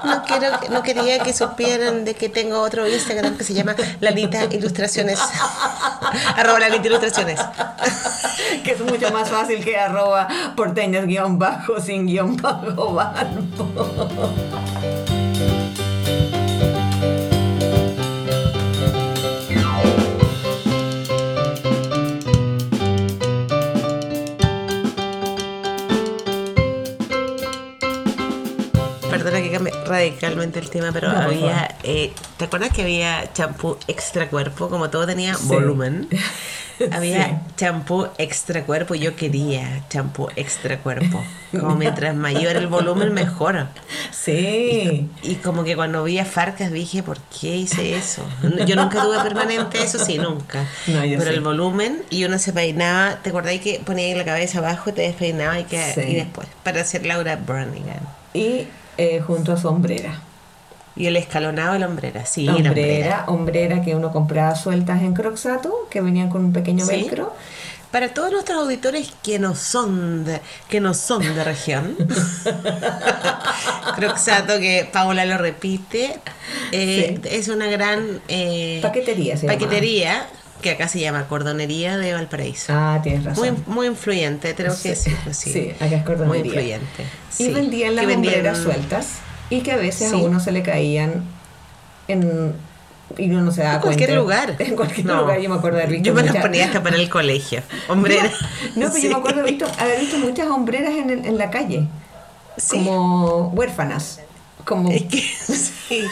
No, 0.05 0.22
quiero, 0.24 0.61
que- 0.61 0.68
no 0.68 0.82
quería 0.82 1.18
que 1.20 1.32
supieran 1.32 2.05
de 2.05 2.14
que 2.14 2.28
tengo 2.28 2.61
otro 2.61 2.86
Instagram 2.86 3.38
que 3.38 3.44
se 3.44 3.55
llama 3.55 3.74
Lalita 4.01 4.44
Ilustraciones. 4.44 5.18
Arroba 6.36 6.61
Lalita 6.61 6.86
Ilustraciones. 6.88 7.40
que 8.64 8.72
es 8.72 8.80
mucho 8.80 9.11
más 9.12 9.28
fácil 9.30 9.64
que 9.64 9.76
arroba 9.78 10.28
porteños 10.57 11.07
guion 11.07 11.38
bajo 11.38 11.80
sin 11.87 12.07
guion 12.07 12.37
bajo 12.43 12.95
barbo. 12.95 13.66
Perdona 29.11 29.41
que 29.41 29.51
cambie 29.51 29.72
radicalmente 29.87 30.59
el 30.59 30.68
tema, 30.68 30.91
pero 30.93 31.12
No, 31.12 31.18
había. 31.18 31.76
eh, 31.84 32.12
¿Te 32.37 32.45
acuerdas 32.47 32.70
que 32.72 32.82
había 32.82 33.32
champú 33.32 33.76
extra 33.87 34.28
cuerpo? 34.28 34.68
Como 34.68 34.91
todo 34.91 35.07
tenía 35.07 35.34
Sí. 35.37 35.47
volumen. 35.47 36.09
Había 36.93 37.24
Sí. 37.27 37.33
champú 37.57 38.07
extra 38.18 38.64
cuerpo 38.64 38.95
y 38.95 38.99
yo 39.01 39.16
quería 39.16 39.83
champú 39.89 40.29
extra 40.37 40.79
cuerpo. 40.79 41.22
Como 41.51 41.74
mientras 41.74 42.14
mayor 42.14 42.57
el 42.57 42.66
volumen, 42.66 43.14
mejor. 43.14 43.68
Sí. 44.12 45.09
Y 45.22 45.35
como 45.37 45.64
que 45.64 45.77
cuando 45.77 46.05
vi 46.05 46.18
a 46.18 46.24
Farcas 46.24 46.70
dije, 46.72 47.03
¿por 47.03 47.18
qué 47.41 47.57
hice 47.57 47.97
eso? 47.97 48.22
Yo 48.66 48.77
nunca 48.77 49.03
tuve 49.03 49.18
permanente, 49.22 49.83
eso 49.83 50.05
sí, 50.05 50.18
nunca. 50.18 50.64
No, 50.87 51.01
Pero 51.01 51.22
sí. 51.22 51.29
el 51.29 51.41
volumen 51.41 52.03
y 52.11 52.24
uno 52.24 52.39
se 52.39 52.53
peinaba, 52.53 53.16
¿te 53.22 53.31
acordáis 53.31 53.61
que 53.61 53.81
ponía 53.85 54.14
la 54.16 54.24
cabeza 54.24 54.59
abajo, 54.59 54.93
te 54.93 55.03
despeinaba 55.03 55.59
y, 55.61 55.64
que, 55.64 55.83
Sí. 55.95 56.01
y 56.03 56.14
después? 56.16 56.49
Para 56.62 56.81
hacer 56.83 57.07
Laura 57.07 57.37
Branigan. 57.37 58.01
Y 58.35 58.66
eh, 58.99 59.20
junto 59.27 59.53
a 59.53 59.57
su 59.57 59.68
hombrera. 59.68 60.20
Y 60.97 61.07
el 61.07 61.16
escalonado 61.16 61.74
de 61.74 61.78
la 61.80 61.86
hombrera, 61.88 62.24
sí, 62.24 62.44
la 62.44 62.55
hombrera, 62.55 63.24
hombrera 63.26 63.82
que 63.82 63.94
uno 63.94 64.11
compraba 64.12 64.55
sueltas 64.57 65.03
en 65.03 65.12
Croxato, 65.12 65.86
que 65.90 66.01
venían 66.01 66.30
con 66.30 66.44
un 66.44 66.53
pequeño 66.53 66.84
Sí. 66.86 66.92
velcro. 66.92 67.34
Para 67.90 68.09
todos 68.12 68.32
nuestros 68.32 68.59
auditores 68.62 69.12
que 69.22 69.38
no 69.38 69.55
son 69.55 70.24
de, 70.24 70.40
que 70.68 70.80
no 70.80 70.92
son 70.94 71.22
de 71.22 71.44
región, 71.44 71.97
Croxato, 73.97 74.59
que 74.59 74.88
Paula 74.92 75.24
lo 75.24 75.38
repite, 75.38 76.18
eh, 76.72 77.20
es 77.24 77.49
una 77.49 77.66
gran 77.66 78.20
eh, 78.28 78.80
Paquetería 78.82 79.36
se 79.36 79.47
llama. 79.47 79.59
paquetería 79.59 80.26
que 80.62 80.70
acá 80.70 80.88
se 80.88 81.01
llama 81.01 81.28
Cordonería 81.28 81.97
de 81.99 82.14
Valparaíso. 82.14 82.72
Ah, 82.74 83.01
tienes 83.03 83.24
razón. 83.24 83.62
Muy, 83.66 83.74
muy 83.74 83.86
influyente, 83.86 84.53
tenemos 84.55 84.78
que 84.80 84.97
Sí. 84.97 85.11
decirlo 85.11 85.30
así. 85.30 85.53
Sí, 85.53 85.70
acá 85.78 85.97
es 85.97 86.03
cordonería. 86.05 86.26
Muy 86.28 86.38
influyente. 86.49 87.03
y 87.38 87.44
sí. 87.44 87.53
vendían 87.53 87.94
las 87.94 88.03
Que 88.07 88.07
vendían- 88.09 88.34
hombreras 88.36 88.59
sueltas 88.59 89.07
y 89.51 89.61
que 89.61 89.72
a 89.72 89.76
veces 89.76 90.11
Sí. 90.11 90.16
a 90.16 90.18
uno 90.26 90.40
se 90.40 90.53
le 90.53 90.62
caían 90.62 91.24
en 92.09 92.55
y 93.16 93.30
uno 93.30 93.42
no 93.42 93.53
se 93.53 93.62
daba 93.62 93.76
En 93.76 93.80
cualquier 93.82 94.09
cuenta. 94.11 94.22
lugar. 94.22 94.57
En 94.59 94.76
cualquier 94.76 95.07
No. 95.07 95.20
lugar. 95.22 95.40
Yo 95.40 95.49
me 95.49 95.57
acuerdo 95.57 95.76
de 95.78 95.84
haber 95.84 95.94
visto 95.94 96.07
Yo 96.09 96.14
me 96.14 96.22
las 96.24 96.36
ponía 96.36 96.64
hasta 96.66 96.82
para 96.82 96.97
el 96.97 97.09
colegio. 97.09 97.62
Hombrera. 97.88 98.30
No, 98.76 98.88
pero 98.92 98.99
yo 99.05 99.11
me 99.11 99.16
acuerdo 99.16 99.42
de 99.42 99.51
visto, 99.51 99.66
haber 99.78 100.01
visto 100.01 100.18
muchas 100.18 100.49
hombreras 100.49 100.92
en, 100.94 101.11
el- 101.11 101.24
en 101.26 101.38
la 101.38 101.51
calle. 101.51 101.86
Sí. 102.57 102.76
Como 102.78 103.49
huérfanas. 103.51 104.20
Como, 104.64 104.90
Es 104.90 105.03
que, 105.05 105.18
sí. 105.20 106.03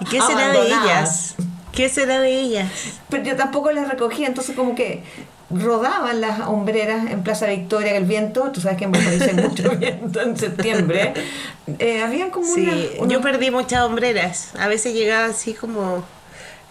¿Y 0.00 0.04
qué 0.06 0.20
será 0.22 0.48
de 0.48 0.66
ellas? 0.66 1.34
¿Qué 1.72 1.88
será 1.90 2.18
de 2.20 2.32
ellas? 2.40 2.70
Pero 3.10 3.22
yo 3.24 3.36
tampoco 3.36 3.70
las 3.70 3.86
recogía, 3.88 4.26
entonces 4.26 4.56
como 4.56 4.74
que 4.74 5.02
rodaban 5.50 6.20
las 6.20 6.40
hombreras 6.40 7.10
en 7.10 7.22
Plaza 7.22 7.46
Victoria, 7.46 7.96
el 7.96 8.04
viento, 8.04 8.50
tú 8.52 8.60
sabes 8.60 8.76
que 8.78 8.84
en 8.84 8.92
Valparaíso 8.92 9.24
hay 9.24 9.34
mucho 9.34 9.70
viento 9.78 10.20
en 10.20 10.36
septiembre, 10.36 11.14
eh, 11.78 12.02
habían 12.02 12.30
como 12.30 12.46
Sí, 12.46 12.62
una... 12.62 13.02
una- 13.04 13.12
yo 13.12 13.20
perdí 13.22 13.50
muchas 13.50 13.82
hombreras. 13.82 14.50
A 14.58 14.68
veces 14.68 14.92
llegaba 14.94 15.26
así 15.26 15.54
como 15.54 16.04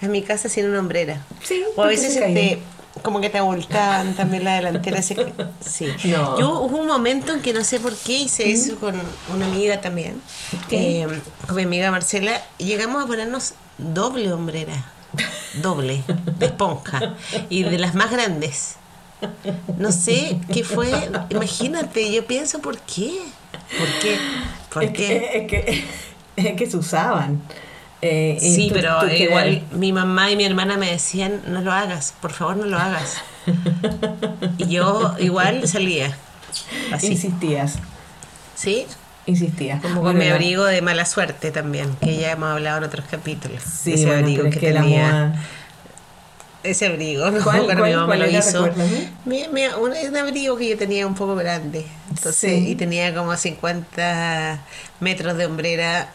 a 0.02 0.06
mi 0.08 0.22
casa 0.22 0.48
sin 0.48 0.68
una 0.68 0.80
hombrera. 0.80 1.22
Sí, 1.44 1.64
O 1.76 1.82
a 1.84 1.88
veces 1.88 2.16
este, 2.16 2.60
como 3.02 3.20
que 3.20 3.30
te 3.32 3.40
abultaban 3.40 4.16
también 4.16 4.44
la 4.44 4.56
delantera. 4.58 5.00
así 5.00 5.16
que- 5.16 5.34
sí. 5.68 5.88
No. 6.06 6.38
Yo 6.40 6.60
hubo 6.62 6.78
un 6.78 6.88
momento 6.88 7.34
en 7.34 7.42
que 7.42 7.54
no 7.54 7.64
sé 7.64 7.80
por 7.80 7.96
qué 7.96 8.14
hice 8.20 8.52
eso 8.52 8.76
con 8.76 8.96
una 9.34 9.46
amiga 9.48 9.82
también, 9.82 10.22
eh, 10.70 11.08
con 11.48 11.56
mi 11.56 11.64
amiga 11.64 11.90
Marcela, 11.90 12.40
llegamos 12.60 13.04
a 13.04 13.08
ponernos 13.08 13.54
doble 13.80 14.32
hombrera, 14.32 14.86
doble, 15.61 16.03
de 16.38 16.45
esponja, 16.47 17.15
y 17.49 17.63
de 17.63 17.78
las 17.78 17.95
más 17.95 18.11
grandes. 18.11 18.76
No 19.78 19.91
sé 19.91 20.39
qué 20.53 20.63
fue, 20.63 20.91
imagínate, 21.30 22.11
yo 22.11 22.26
pienso 22.26 22.59
por 22.59 22.78
qué. 22.80 23.20
¿Por 23.78 23.88
qué? 24.01 24.18
¿Por 24.72 24.84
es, 24.84 24.91
qué? 24.91 24.97
que, 24.97 25.38
es, 25.39 25.47
que, 25.47 25.86
es 26.51 26.55
que 26.55 26.70
se 26.70 26.78
usaban. 26.78 27.41
Eh, 28.01 28.38
Sí, 28.39 28.68
tú- 28.68 28.76
pero 28.76 28.99
tú 28.99 29.07
quedas- 29.07 29.20
igual 29.22 29.63
mi 29.72 29.91
mamá 29.91 30.30
y 30.30 30.36
mi 30.36 30.45
hermana 30.45 30.78
me 30.78 30.91
decían, 30.91 31.41
no 31.47 31.61
lo 31.61 31.72
hagas, 31.72 32.13
por 32.22 32.32
favor 32.32 32.57
no 32.57 32.65
lo 32.65 32.78
hagas. 32.78 33.15
Y 34.59 34.68
yo 34.68 35.15
igual 35.20 35.68
salía. 35.68 36.15
Así. 36.91 37.07
Insistías, 37.07 37.76
¿Sí? 38.55 38.86
Insistías. 39.28 39.82
Como 39.82 40.02
Con 40.02 40.18
mi 40.18 40.28
abrigo 40.28 40.66
de 40.66 40.82
mala 40.82 41.06
suerte 41.06 41.52
también, 41.52 41.96
que 42.02 42.18
ya 42.18 42.32
hemos 42.32 42.50
hablado 42.50 42.80
en 42.80 42.84
otros 42.86 43.06
capítulos. 43.12 43.62
Sí, 43.62 43.94
ese 43.94 44.06
bueno, 44.08 44.22
abrigo 44.22 44.50
que, 44.50 44.60
tenía. 44.60 45.08
moda... 45.08 45.44
Ese 46.64 46.88
abrigo, 46.88 47.30
¿no? 47.30 47.44
¿Cuál- 47.44 47.64
Cuando 47.66 47.76
cuál- 47.82 47.90
mi 47.92 47.96
mamá 47.96 48.06
cuál 48.08 48.20
lo 48.20 48.30
hizo. 48.30 48.66
Recuérdame. 48.66 49.10
Mi- 49.26 49.48
mi- 49.50 49.68
un, 49.68 49.92
un 50.10 50.18
abrigo 50.18 50.58
que 50.58 50.68
yo 50.70 50.78
tenía 50.78 51.06
un 51.08 51.14
poco 51.16 51.36
grande. 51.36 51.86
Entonces, 52.10 52.36
Sí. 52.60 52.70
y 52.72 52.76
tenía 52.76 53.14
como 53.14 53.36
50 53.38 54.60
metros 55.00 55.38
de 55.38 55.46
hombrera. 55.46 56.10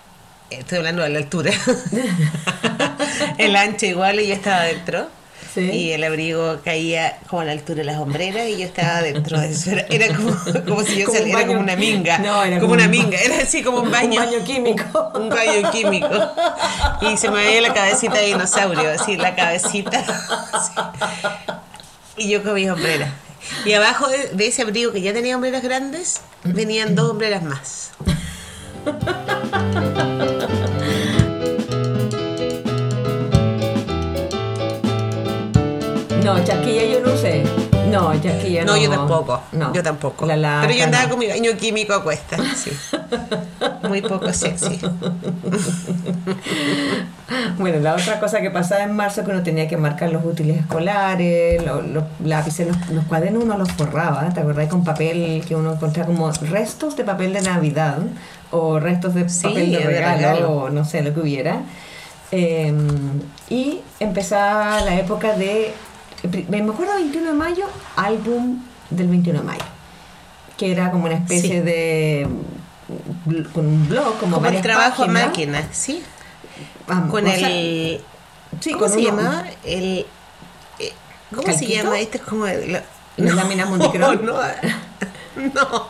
Estoy 0.50 0.78
hablando 0.78 1.02
de 1.02 1.08
la 1.10 1.18
altura. 1.20 1.52
el 3.38 3.56
ancho 3.56 3.86
igual 3.86 4.20
y 4.20 4.26
yo 4.28 4.34
estaba 4.34 4.62
dentro. 4.64 5.08
Sí. 5.54 5.60
Y 5.70 5.92
el 5.92 6.02
abrigo 6.04 6.60
caía 6.64 7.18
como 7.28 7.42
a 7.42 7.44
la 7.44 7.52
altura 7.52 7.78
de 7.78 7.84
las 7.84 7.98
hombreras 7.98 8.48
y 8.48 8.56
yo 8.58 8.64
estaba 8.64 9.02
dentro 9.02 9.38
de 9.38 9.50
eso. 9.50 9.70
Era, 9.70 9.84
era 9.90 10.16
como, 10.16 10.34
como 10.66 10.82
si 10.82 10.96
yo 11.00 11.06
Como 11.06 11.18
saliera 11.18 11.46
como 11.46 11.60
una 11.60 11.76
minga. 11.76 12.18
No, 12.18 12.42
era 12.42 12.58
como 12.58 12.72
una 12.72 12.84
un- 12.84 12.90
minga. 12.90 13.18
Era 13.18 13.36
así 13.42 13.62
como 13.62 13.80
un 13.80 13.90
baño. 13.90 14.20
Un 14.22 14.26
baño 14.30 14.44
químico. 14.44 15.12
Un 15.14 15.28
baño 15.28 15.70
químico. 15.70 16.08
Y 17.02 17.16
se 17.18 17.30
me 17.30 17.36
veía 17.44 17.60
la 17.60 17.74
cabecita 17.74 18.14
de 18.14 18.26
dinosaurio, 18.26 18.90
así, 18.92 19.16
la 19.18 19.34
cabecita. 19.34 19.98
así. 20.52 20.72
Y 22.16 22.28
yo 22.30 22.42
con 22.42 22.54
mis 22.54 22.70
hombreras. 22.70 23.10
Y 23.66 23.72
abajo 23.74 24.08
de, 24.08 24.28
de 24.32 24.46
ese 24.46 24.62
abrigo 24.62 24.92
que 24.92 25.02
ya 25.02 25.12
tenía 25.12 25.34
hombreras 25.34 25.62
grandes, 25.62 26.20
venían 26.44 26.94
dos 26.94 27.10
hombreras 27.10 27.42
más. 27.42 27.90
No, 36.24 36.42
chasquilla 36.44 36.84
yo 36.84 37.00
no 37.00 37.16
sé. 37.16 37.42
No, 37.90 38.12
chasquilla 38.22 38.64
no. 38.64 38.72
No, 38.72 38.78
yo 38.82 38.88
tampoco. 38.90 39.42
No. 39.52 39.72
Yo 39.74 39.82
tampoco. 39.82 40.26
La 40.26 40.36
laca, 40.36 40.66
Pero 40.66 40.78
yo 40.78 40.84
andaba 40.84 41.04
no. 41.04 41.10
con 41.10 41.18
mi 41.18 41.26
baño 41.28 41.50
químico 41.58 41.92
a 41.94 42.02
cuestas. 42.02 42.40
Sí. 42.56 42.70
Muy 43.88 44.02
poco 44.02 44.32
sexy. 44.32 44.80
Bueno, 47.58 47.78
la 47.80 47.94
otra 47.94 48.20
cosa 48.20 48.40
que 48.42 48.50
pasaba 48.50 48.82
en 48.82 48.94
marzo 48.94 49.20
es 49.20 49.26
que 49.26 49.32
uno 49.32 49.42
tenía 49.42 49.66
que 49.66 49.76
marcar 49.78 50.10
los 50.12 50.22
útiles 50.24 50.58
escolares, 50.58 51.64
los, 51.64 51.86
los 51.86 52.04
lápices, 52.24 52.66
los, 52.66 52.76
los 52.90 53.04
cuadernos 53.06 53.44
uno 53.44 53.56
los 53.56 53.70
forraba, 53.72 54.28
¿te 54.34 54.40
acordás? 54.40 54.68
Con 54.68 54.84
papel 54.84 55.42
que 55.46 55.54
uno 55.56 55.72
encontraba 55.72 56.08
como 56.08 56.30
restos 56.30 56.96
de 56.96 57.04
papel 57.04 57.32
de 57.32 57.40
Navidad 57.42 57.98
o 58.50 58.78
restos 58.80 59.14
de 59.14 59.28
Sí, 59.30 59.44
papel 59.44 59.70
de 59.72 59.78
de 59.78 59.84
regalo, 59.84 60.16
regalo. 60.34 60.50
o 60.52 60.70
no 60.70 60.84
sé, 60.84 61.02
lo 61.02 61.14
que 61.14 61.20
hubiera. 61.20 61.60
Eh, 62.32 62.72
y 63.48 63.80
empezaba 64.00 64.80
la 64.82 64.96
época 64.98 65.34
de, 65.34 65.72
me 66.48 66.58
acuerdo 66.72 66.94
21 66.94 67.26
de 67.28 67.32
mayo, 67.34 67.66
álbum 67.96 68.62
del 68.90 69.08
21 69.08 69.40
de 69.40 69.44
mayo, 69.46 69.64
que 70.56 70.70
era 70.72 70.90
como 70.90 71.06
una 71.06 71.14
especie 71.16 71.60
Sí. 71.60 71.60
de 71.60 72.28
con 73.52 73.66
un 73.66 73.88
blog, 73.88 74.18
como, 74.18 74.36
Como 74.36 74.48
el 74.48 74.60
trabajo 74.60 75.04
a 75.04 75.06
páginas. 75.06 75.26
máquina, 75.26 75.68
¿sí? 75.72 76.02
Con 77.10 77.24
sea, 77.24 77.48
el. 77.48 78.00
sí, 78.60 78.70
¿Cómo 78.72 78.80
con 78.80 78.90
se 78.90 78.98
uno- 78.98 79.06
llama? 79.22 79.44
El. 79.64 80.06
eh, 80.78 80.92
¿Cómo 81.30 81.42
se 81.42 81.48
¿Calquito? 81.52 81.72
llama? 81.84 81.98
Este 82.00 82.18
es 82.18 82.24
como. 82.24 82.46
el- 82.46 82.72
la- 82.72 82.82
¿Las 83.16 83.34
láminas 83.34 83.68
Monticron? 83.70 84.24
No, 84.26 84.32
no. 84.34 85.88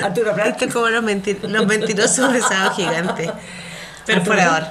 Arturo 0.04 0.32
Prat. 0.34 0.46
Esto 0.48 0.64
es 0.66 0.72
como 0.72 0.88
los, 0.88 1.04
mentir- 1.04 1.42
los 1.42 1.66
mentirosos 1.66 2.32
de 2.32 2.40
sábado 2.40 2.74
gigante. 2.74 3.30
Perforador. 4.06 4.66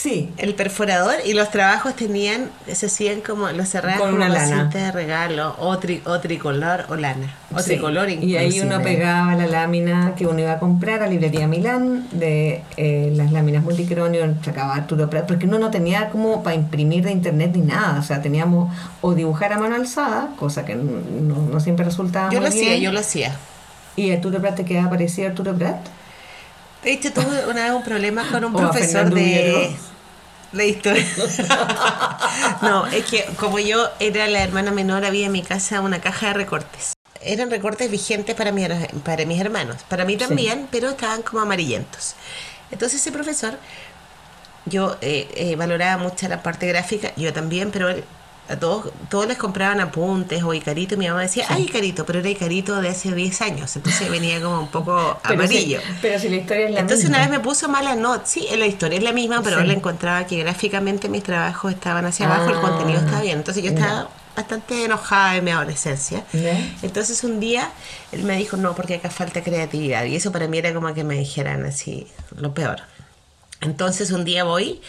Sí, 0.00 0.30
El 0.38 0.54
perforador 0.54 1.16
y 1.26 1.32
los 1.32 1.50
trabajos 1.50 1.96
tenían, 1.96 2.50
se 2.72 2.86
hacían 2.86 3.20
como, 3.20 3.50
los 3.50 3.68
cerraban 3.68 3.98
Con 3.98 4.14
una 4.14 4.28
lana. 4.28 4.66
de 4.66 4.92
regalo, 4.92 5.56
o, 5.58 5.76
tri- 5.80 6.02
o 6.04 6.20
tricolor 6.20 6.86
o 6.88 6.94
lana. 6.94 7.34
O 7.52 7.58
sí. 7.58 7.70
tricolor 7.70 8.08
Y 8.08 8.36
ahí 8.36 8.60
uno 8.60 8.76
inclusive. 8.76 8.84
pegaba 8.96 9.34
la 9.34 9.48
lámina 9.48 10.14
que 10.16 10.24
uno 10.28 10.38
iba 10.38 10.52
a 10.52 10.60
comprar 10.60 11.02
a 11.02 11.08
Librería 11.08 11.48
Milán 11.48 12.06
de 12.12 12.62
eh, 12.76 13.12
las 13.16 13.32
láminas 13.32 13.64
multicronio, 13.64 14.36
sacaba 14.44 14.76
Arturo 14.76 15.10
Prat, 15.10 15.26
porque 15.26 15.46
uno 15.46 15.58
no 15.58 15.72
tenía 15.72 16.10
como 16.10 16.44
para 16.44 16.54
imprimir 16.54 17.02
de 17.02 17.10
internet 17.10 17.50
ni 17.56 17.62
nada, 17.62 17.98
o 17.98 18.02
sea, 18.04 18.22
teníamos 18.22 18.72
o 19.00 19.14
dibujar 19.14 19.52
a 19.52 19.58
mano 19.58 19.74
alzada, 19.74 20.28
cosa 20.38 20.64
que 20.64 20.76
no, 20.76 21.58
siempre 21.58 21.84
resultaba 21.84 22.30
Yo 22.30 22.38
muy 22.40 22.48
lo 22.50 22.54
hacía, 22.54 22.76
yo 22.76 22.92
lo 22.92 23.00
hacía. 23.00 23.34
Y 23.96 24.12
Arturo 24.12 24.38
Prat 24.40 24.54
te 24.54 24.64
quedaba 24.64 24.90
parecido 24.90 25.26
a 25.26 25.30
Arturo 25.30 25.54
Prat. 25.56 25.78
De 26.84 26.92
hecho, 26.92 27.12
tuve 27.12 27.44
una 27.50 27.64
vez 27.64 27.72
un 27.72 27.82
problema 27.82 28.22
con 28.30 28.44
un 28.44 28.54
O 28.54 28.58
profesor 28.58 29.12
de. 29.12 29.72
De 30.52 30.68
historia. 30.68 31.06
no, 32.62 32.86
es 32.86 33.04
que 33.06 33.24
como 33.36 33.58
yo 33.58 33.88
era 34.00 34.26
la 34.28 34.42
hermana 34.42 34.70
menor, 34.70 35.04
había 35.04 35.26
en 35.26 35.32
mi 35.32 35.42
casa 35.42 35.80
una 35.80 36.00
caja 36.00 36.28
de 36.28 36.34
recortes. 36.34 36.92
Eran 37.20 37.50
recortes 37.50 37.90
vigentes 37.90 38.34
para, 38.36 38.52
mi, 38.52 38.66
para 39.04 39.24
mis 39.24 39.40
hermanos, 39.40 39.78
para 39.88 40.04
mí 40.04 40.16
también, 40.16 40.68
pero 40.70 40.90
estaban 40.90 41.22
como 41.22 41.40
amarillentos. 41.42 42.14
Entonces 42.70 43.00
ese 43.00 43.12
profesor, 43.12 43.58
yo 44.66 44.96
eh, 45.00 45.28
eh, 45.34 45.56
valoraba 45.56 46.00
mucho 46.02 46.28
la 46.28 46.42
parte 46.42 46.66
gráfica, 46.66 47.12
yo 47.16 47.32
también, 47.32 47.70
pero 47.70 47.88
él- 47.88 48.04
a 48.48 48.56
todos, 48.58 48.90
todos 49.10 49.26
les 49.28 49.36
compraban 49.36 49.80
apuntes 49.80 50.42
o 50.42 50.54
Icarito 50.54 50.94
y 50.94 50.98
mi 50.98 51.08
mamá 51.08 51.20
decía, 51.22 51.44
ay 51.48 51.64
Icarito, 51.64 52.06
pero 52.06 52.20
era 52.20 52.28
Icarito 52.30 52.80
de 52.80 52.88
hace 52.88 53.14
10 53.14 53.40
años, 53.42 53.76
entonces 53.76 54.10
venía 54.10 54.40
como 54.40 54.60
un 54.60 54.68
poco 54.68 55.18
Pero 55.28 55.34
amarillo. 55.42 55.80
si- 55.80 55.86
pero 56.00 56.18
si 56.18 56.28
la 56.30 56.36
historia 56.36 56.64
es 56.66 56.72
la 56.72 56.80
Entonces 56.80 57.04
misma. 57.10 57.18
una 57.18 57.28
vez 57.28 57.38
me 57.38 57.44
puso 57.44 57.68
mala 57.68 57.94
nota, 57.94 58.24
sí, 58.26 58.46
la 58.56 58.66
historia 58.66 58.98
es 58.98 59.04
la 59.04 59.12
misma, 59.12 59.42
pero 59.42 59.62
Sí. 59.62 59.70
encontraba 59.70 60.26
que 60.26 60.38
gráficamente 60.38 61.08
mis 61.08 61.22
trabajos 61.22 61.72
estaban 61.72 62.06
hacia 62.06 62.26
abajo, 62.26 62.50
el 62.50 62.56
Ah, 62.56 62.60
contenido 62.60 63.00
estaba 63.00 63.20
bien. 63.22 63.38
Entonces 63.38 63.62
yo 63.62 63.70
estaba 63.70 64.08
bastante 64.34 64.84
enojada 64.84 65.36
en 65.36 65.44
mi 65.44 65.50
adolescencia. 65.50 66.24
Entonces 66.82 67.22
un 67.24 67.40
día 67.40 67.70
él 68.12 68.22
me 68.22 68.36
dijo, 68.36 68.56
no, 68.56 68.74
porque 68.74 68.94
acá 68.94 69.10
falta 69.10 69.42
creatividad. 69.42 70.04
Y 70.04 70.16
eso 70.16 70.32
para 70.32 70.46
mí 70.48 70.56
era 70.58 70.72
como 70.72 70.92
que 70.94 71.04
me 71.04 71.16
dijeran 71.18 71.66
así, 71.66 72.06
lo 72.36 72.54
peor. 72.54 72.80
Entonces 73.60 74.12
un 74.12 74.24
día 74.24 74.44
voy, 74.44 74.80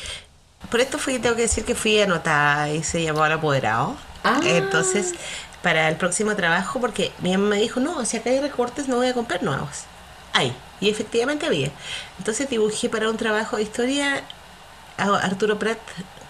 por 0.69 0.79
esto 0.81 0.97
fui, 0.97 1.19
tengo 1.19 1.35
que 1.35 1.43
decir 1.43 1.65
que 1.65 1.75
fui 1.75 1.99
anotada 1.99 2.69
y 2.69 2.83
se 2.83 3.01
llamó 3.01 3.23
al 3.23 3.33
apoderado. 3.33 3.95
Ah. 4.23 4.39
Entonces, 4.43 5.13
para 5.61 5.87
el 5.89 5.95
próximo 5.95 6.35
trabajo, 6.35 6.79
porque 6.79 7.11
mi 7.19 7.31
mamá 7.31 7.51
me 7.51 7.57
dijo, 7.57 7.79
no, 7.79 8.05
si 8.05 8.17
acá 8.17 8.29
hay 8.29 8.39
recortes 8.39 8.87
no 8.87 8.97
voy 8.97 9.07
a 9.07 9.13
comprar 9.13 9.43
nuevos. 9.43 9.83
Hay. 10.33 10.55
Y 10.79 10.89
efectivamente 10.89 11.45
había. 11.45 11.71
Entonces 12.17 12.49
dibujé 12.49 12.89
para 12.89 13.09
un 13.09 13.17
trabajo 13.17 13.57
de 13.57 13.63
historia 13.63 14.23
a 14.97 15.15
Arturo 15.17 15.59
Prat 15.59 15.79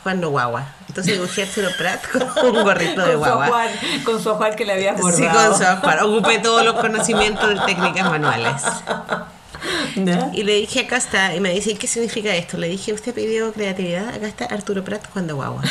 cuando 0.04 0.30
guagua. 0.30 0.66
Entonces 0.88 1.14
dibujé 1.14 1.44
a 1.44 1.46
Arturo 1.46 1.70
Prat 1.78 2.02
con 2.12 2.56
un 2.56 2.64
gorrito 2.64 3.02
de 3.02 3.14
con, 3.14 3.14
su 3.14 3.20
guagua. 3.20 3.46
ajuar, 3.46 3.70
con 4.04 4.24
su 4.24 4.30
ajuar 4.30 4.56
que 4.56 4.66
le 4.66 4.74
habías 4.74 5.00
bordado. 5.00 5.18
Sí, 5.18 5.28
con 5.28 5.58
su 5.58 5.64
ajuar. 5.64 6.04
Ocupé 6.04 6.40
todos 6.40 6.64
los 6.64 6.76
conocimientos 6.76 7.50
de 7.50 7.60
técnicas 7.66 8.10
manuales. 8.10 8.62
¿Ya? 9.96 10.30
Y 10.34 10.44
le 10.44 10.56
dije, 10.56 10.82
acá 10.82 10.98
está. 10.98 11.36
Y 11.36 11.40
me 11.40 11.52
dice, 11.52 11.72
¿y 11.72 11.76
qué 11.76 11.88
significa 11.88 12.36
esto? 12.36 12.58
Le 12.58 12.68
dije, 12.68 12.94
usted 12.94 13.14
pidió 13.14 13.52
creatividad. 13.54 14.10
Acá 14.10 14.28
está 14.28 14.46
Arturo 14.46 14.84
Prat 14.84 15.08
cuando 15.12 15.36
guagua. 15.36 15.64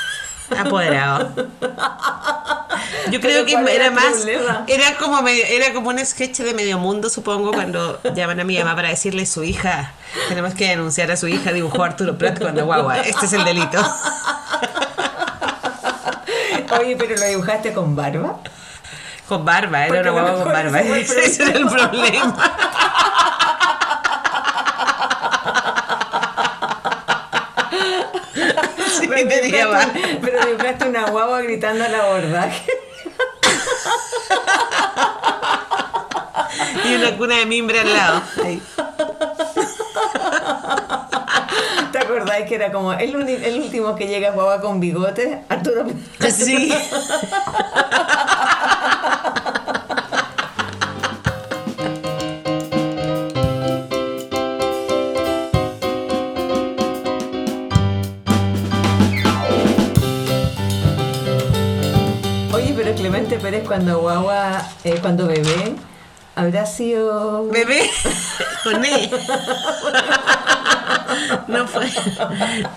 Apoderado. 0.58 1.32
Yo 3.10 3.20
creo 3.20 3.44
que 3.44 3.52
¿cuál 3.52 3.68
era 3.68 3.90
más. 3.90 4.14
problema? 4.14 4.64
Era 4.66 4.96
como, 4.96 5.22
medio, 5.22 5.44
era 5.44 5.72
como 5.72 5.90
un 5.90 6.04
sketch 6.04 6.38
de 6.38 6.54
medio 6.54 6.78
mundo, 6.78 7.08
supongo, 7.08 7.52
cuando 7.52 8.00
llaman 8.14 8.40
a 8.40 8.44
mi 8.44 8.58
mamá 8.58 8.74
para 8.74 8.88
decirle 8.88 9.26
su 9.26 9.44
hija. 9.44 9.92
Tenemos 10.28 10.54
que 10.54 10.68
denunciar 10.68 11.10
a 11.10 11.16
su 11.16 11.28
hija, 11.28 11.52
dibujó 11.52 11.84
Arturo 11.84 12.18
Prat 12.18 12.40
cuando 12.40 12.64
guagua. 12.64 12.98
Este 13.00 13.26
es 13.26 13.32
el 13.32 13.44
delito. 13.44 13.78
Oye, 16.80 16.96
pero 16.96 17.16
lo 17.16 17.26
dibujaste 17.26 17.72
con 17.72 17.96
barba. 17.96 18.38
Con 19.28 19.44
barba, 19.44 19.86
era 19.86 19.94
Porque 19.94 20.10
una 20.10 20.20
guagua 20.22 20.42
con 20.44 20.52
barba. 20.52 20.80
Ese 20.80 21.42
era 21.42 21.52
el 21.58 21.68
problema. 21.68 22.36
Sí, 28.98 28.99
Pero 29.14 29.28
tenía 29.28 29.66
barba. 29.66 29.92
dibujaste, 29.92 30.76
pero 30.76 30.90
una 30.90 31.10
guagua 31.10 31.40
gritando 31.42 31.84
al 31.84 31.94
abordaje. 31.94 32.70
Y 36.84 36.94
una 36.94 37.16
cuna 37.16 37.36
de 37.36 37.46
mimbre 37.46 37.80
al 37.80 37.92
lado. 37.92 38.22
Ahí. 38.44 38.60
¿Te 41.92 41.98
acordáis 41.98 42.46
que 42.46 42.54
era 42.54 42.72
como 42.72 42.92
el 42.92 43.16
último 43.16 43.94
que 43.96 44.06
llega 44.06 44.30
guagua 44.30 44.60
con 44.60 44.80
bigote? 44.80 45.42
Arturo. 45.48 45.86
Sí. 46.30 46.72
Cuando 63.70 64.00
guagua, 64.00 64.68
eh, 64.82 64.96
cuando 65.00 65.28
bebé, 65.28 65.76
habrá 66.34 66.66
sido... 66.66 67.46
Bebé. 67.46 67.88
Con 68.64 68.84
E. 68.84 69.10
No 71.46 71.68
fue. 71.68 71.88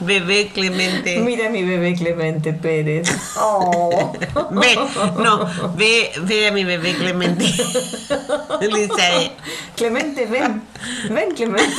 Bebé 0.01 0.51
Clemente. 0.53 1.17
Mira 1.17 1.49
mi 1.49 1.63
bebé 1.63 1.95
Clemente 1.95 2.53
Pérez. 2.53 3.09
Oh. 3.37 4.13
Ve, 4.51 4.77
no, 5.17 5.49
ve, 5.75 6.11
ve 6.17 6.47
a 6.49 6.51
mi 6.51 6.63
bebé 6.63 6.93
Clemente. 6.95 7.45
Lisa, 8.61 9.19
eh. 9.19 9.31
Clemente, 9.75 10.27
ven. 10.27 10.61
Ven, 11.09 11.31
Clemente. 11.31 11.73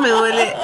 me 0.00 0.08
duele. 0.08 0.54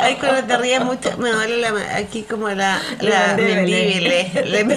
Ay, 0.00 0.16
cuando 0.16 0.42
te 0.48 0.56
ríes 0.58 0.84
mucho, 0.84 1.16
me 1.18 1.30
duele 1.30 1.58
la, 1.58 1.96
aquí 1.96 2.24
como 2.24 2.48
la, 2.48 2.80
la 3.00 3.10
La 3.10 3.36
mandíbula. 3.36 4.24
mandíbula. 4.40 4.76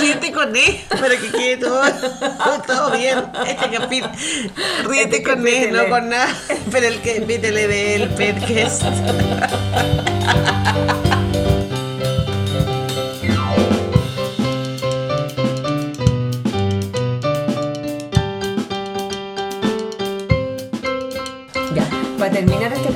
Ríete 0.00 0.32
con 0.32 0.54
él 0.54 0.80
para 0.88 1.16
que 1.16 1.30
quede 1.30 1.56
todo, 1.58 1.82
todo 2.66 2.90
bien. 2.96 3.24
Este 3.46 3.70
capítulo. 3.70 4.12
Ríete 4.88 5.22
con 5.22 5.46
él, 5.46 5.72
no 5.72 5.88
con 5.88 6.08
nada. 6.08 6.28
Pero 6.70 6.86
el 6.86 7.00
que 7.00 7.16
invítele 7.16 7.68
del 7.68 8.08
podcast. 8.10 8.82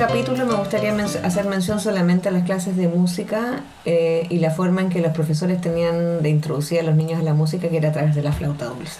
Capítulo 0.07 0.45
me 0.45 0.55
gustaría 0.55 0.93
men- 0.93 1.05
hacer 1.23 1.45
mención 1.45 1.79
solamente 1.79 2.29
a 2.29 2.31
las 2.31 2.43
clases 2.43 2.75
de 2.77 2.87
música 2.87 3.61
eh, 3.85 4.25
y 4.29 4.39
la 4.39 4.51
forma 4.51 4.81
en 4.81 4.89
que 4.89 4.99
los 5.01 5.11
profesores 5.11 5.61
tenían 5.61 6.21
de 6.21 6.29
introducir 6.29 6.79
a 6.79 6.83
los 6.83 6.95
niños 6.95 7.19
a 7.19 7.23
la 7.23 7.33
música, 7.33 7.69
que 7.69 7.77
era 7.77 7.89
a 7.89 7.91
través 7.93 8.15
de 8.15 8.21
la 8.23 8.31
flauta 8.31 8.65
dulce. 8.65 8.99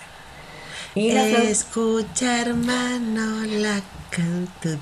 Y 0.96 1.12
la 1.14 1.24
flauta- 1.26 1.50
Escucha, 1.50 2.42
hermano, 2.42 3.46
la 3.60 3.80
canto. 4.10 4.78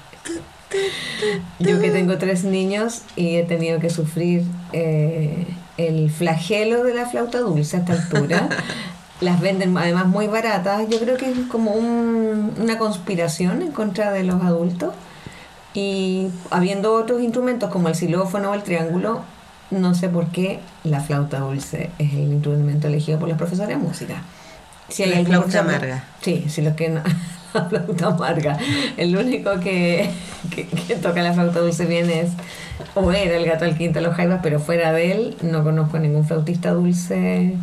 yo 1.59 1.79
que 1.81 1.89
tengo 1.91 2.17
tres 2.17 2.43
niños 2.43 3.01
y 3.15 3.35
he 3.37 3.43
tenido 3.43 3.79
que 3.79 3.89
sufrir 3.89 4.43
eh, 4.73 5.47
el 5.77 6.09
flagelo 6.11 6.83
de 6.83 6.93
la 6.93 7.05
flauta 7.07 7.39
dulce 7.39 7.77
a 7.77 7.79
esta 7.81 7.93
altura, 7.93 8.49
las 9.21 9.39
venden 9.41 9.77
además 9.77 10.07
muy 10.07 10.27
baratas. 10.27 10.87
Yo 10.89 10.99
creo 10.99 11.17
que 11.17 11.31
es 11.31 11.37
como 11.49 11.71
un- 11.71 12.53
una 12.59 12.77
conspiración 12.77 13.61
en 13.61 13.71
contra 13.71 14.11
de 14.11 14.23
los 14.23 14.41
adultos. 14.43 14.93
Y 15.79 16.27
habiendo 16.51 16.93
otros 16.93 17.21
instrumentos 17.21 17.69
como 17.69 17.87
el 17.87 17.95
xilófono 17.95 18.51
o 18.51 18.53
el 18.53 18.63
triángulo, 18.63 19.21
no 19.71 19.95
sé 19.95 20.09
por 20.09 20.27
qué 20.27 20.59
la 20.83 20.99
flauta 20.99 21.39
dulce 21.39 21.89
es 21.99 22.11
el 22.11 22.33
instrumento 22.33 22.87
elegido 22.87 23.17
por 23.17 23.29
los 23.29 23.37
profesores 23.37 23.77
de 23.77 23.77
música. 23.77 24.23
Si 24.89 25.05
La 25.05 25.23
flauta 25.23 25.61
amarga. 25.61 26.03
Sí, 26.19 26.47
si 26.49 26.61
los 26.63 26.73
que 26.73 26.89
no, 26.89 27.01
la 27.53 27.65
flauta 27.69 28.07
amarga. 28.07 28.57
El 28.97 29.15
único 29.15 29.57
que, 29.61 30.09
que, 30.53 30.67
que 30.67 30.95
toca 30.97 31.23
la 31.23 31.31
flauta 31.31 31.61
dulce 31.61 31.85
bien 31.85 32.09
es, 32.09 32.31
o 32.93 33.13
era 33.13 33.37
el 33.37 33.45
gato 33.45 33.63
al 33.63 33.77
quinto 33.77 33.99
de 33.99 34.05
los 34.05 34.15
jaivas, 34.17 34.41
pero 34.43 34.59
fuera 34.59 34.91
de 34.91 35.13
él 35.13 35.37
no 35.43 35.63
conozco 35.63 35.97
ningún 35.97 36.25
flautista 36.27 36.71
dulce. 36.71 37.53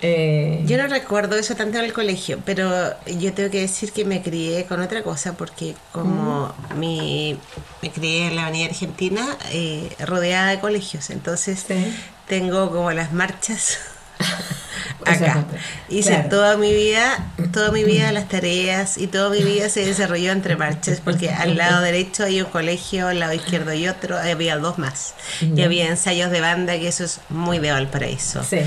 Eh, 0.00 0.62
Yo 0.66 0.76
no 0.76 0.86
recuerdo 0.88 1.36
eso 1.36 1.54
tanto 1.54 1.78
en 1.78 1.84
el 1.84 1.92
colegio, 1.92 2.40
pero 2.44 2.70
yo 3.06 3.32
tengo 3.32 3.50
que 3.50 3.60
decir 3.60 3.92
que 3.92 4.04
me 4.04 4.22
crié 4.22 4.64
con 4.66 4.80
otra 4.82 5.02
cosa 5.02 5.34
porque 5.36 5.74
como 5.92 6.54
mi, 6.76 7.38
me 7.82 7.90
crié 7.90 8.26
en 8.28 8.36
la 8.36 8.42
Avenida 8.46 8.66
Argentina 8.66 9.26
eh, 9.52 9.88
rodeada 10.00 10.50
de 10.50 10.60
colegios, 10.60 11.10
entonces 11.10 11.64
Sí. 11.66 11.94
tengo 12.28 12.70
como 12.70 12.92
las 12.92 13.12
marchas 13.12 13.78
acá. 15.04 15.44
Hice 15.88 16.10
claro. 16.10 16.28
toda 16.28 16.56
mi 16.56 16.72
vida, 16.72 17.32
toda 17.52 17.70
mi 17.70 17.84
vida 17.84 18.12
las 18.12 18.28
tareas 18.28 18.98
y 18.98 19.06
toda 19.06 19.30
mi 19.30 19.42
vida 19.42 19.68
se 19.68 19.84
desarrolló 19.84 20.32
entre 20.32 20.56
marchas 20.56 21.00
porque 21.04 21.30
al 21.30 21.56
lado 21.56 21.80
derecho 21.82 22.24
hay 22.24 22.40
un 22.40 22.48
colegio, 22.50 23.08
al 23.08 23.18
lado 23.20 23.32
izquierdo 23.34 23.72
y 23.72 23.88
otro, 23.88 24.16
había 24.18 24.56
dos 24.56 24.78
más. 24.78 25.14
Y 25.40 25.62
había 25.62 25.88
ensayos 25.88 26.30
de 26.30 26.40
banda 26.40 26.72
que 26.78 26.88
eso 26.88 27.04
es 27.04 27.20
muy 27.28 27.58
de 27.58 27.72
Valparaíso. 27.72 28.42
sí. 28.42 28.58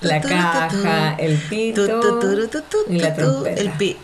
La 0.00 0.20
caja, 0.20 1.14
el 1.18 1.36
pito 1.36 1.84
y 2.88 2.98
la 2.98 3.14
trompeta. 3.14 3.60
el 3.60 3.70
pi- 3.72 3.96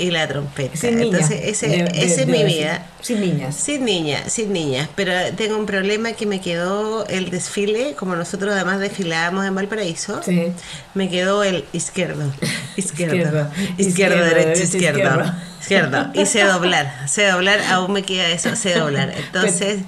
y 0.00 0.10
la 0.10 0.26
trompeta. 0.26 0.76
Sin 0.76 0.96
niña. 0.98 1.16
Entonces, 1.18 1.40
ese, 1.44 1.68
De- 1.68 1.84
de- 1.84 2.04
esa 2.04 2.20
es 2.22 2.26
mi 2.26 2.42
vida. 2.44 2.86
Sin 3.02 3.20
niñas. 3.20 3.54
Sin 3.56 3.84
niña, 3.84 4.28
sin 4.28 4.52
niña. 4.52 4.88
Pero 4.96 5.12
tengo 5.36 5.56
un 5.56 5.66
problema 5.66 6.12
que 6.12 6.26
me 6.26 6.40
quedó 6.40 7.06
el 7.06 7.30
desfile, 7.30 7.94
como 7.94 8.16
nosotros 8.16 8.52
además 8.54 8.80
desfilábamos 8.80 9.46
en 9.46 9.54
Valparaíso, 9.54 10.22
Sí. 10.22 10.52
me 10.94 11.08
quedó 11.08 11.42
el 11.44 11.64
izquierdo, 11.72 12.24
izquierdo, 12.76 13.48
Izquierdo, 13.78 14.24
derecho, 14.24 14.62
izquierdo, 14.62 14.98
izquierdo. 15.00 15.34
izquierdo. 15.60 16.10
Y 16.14 16.26
sé 16.26 16.42
doblar, 16.44 17.08
sé 17.08 17.26
doblar, 17.26 17.60
aún 17.70 17.92
me 17.92 18.02
queda 18.02 18.28
eso, 18.28 18.54
sé 18.56 18.74
doblar. 18.74 19.12
Entonces, 19.16 19.80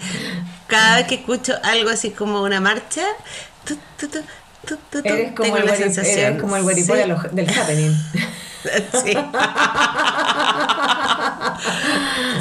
cada 0.67 0.97
vez 0.97 1.07
que 1.07 1.17
escucho 1.17 1.55
algo 1.65 1.91
así 1.91 2.11
como 2.11 2.43
una 2.43 2.61
marcha, 2.61 3.03
tu, 3.65 3.77
tu, 3.99 4.09
tu, 4.09 4.19
Eres 5.05 5.33
como, 5.33 5.43
tengo 5.43 5.57
el 5.59 5.67
la 5.67 5.75
sensación. 5.77 6.19
eres 6.19 6.41
como 6.41 6.57
el 6.57 6.63
guaripó 6.63 6.95
Sí. 6.95 7.01
del 7.33 7.49
happening. 7.51 7.97
Sí. 9.05 9.13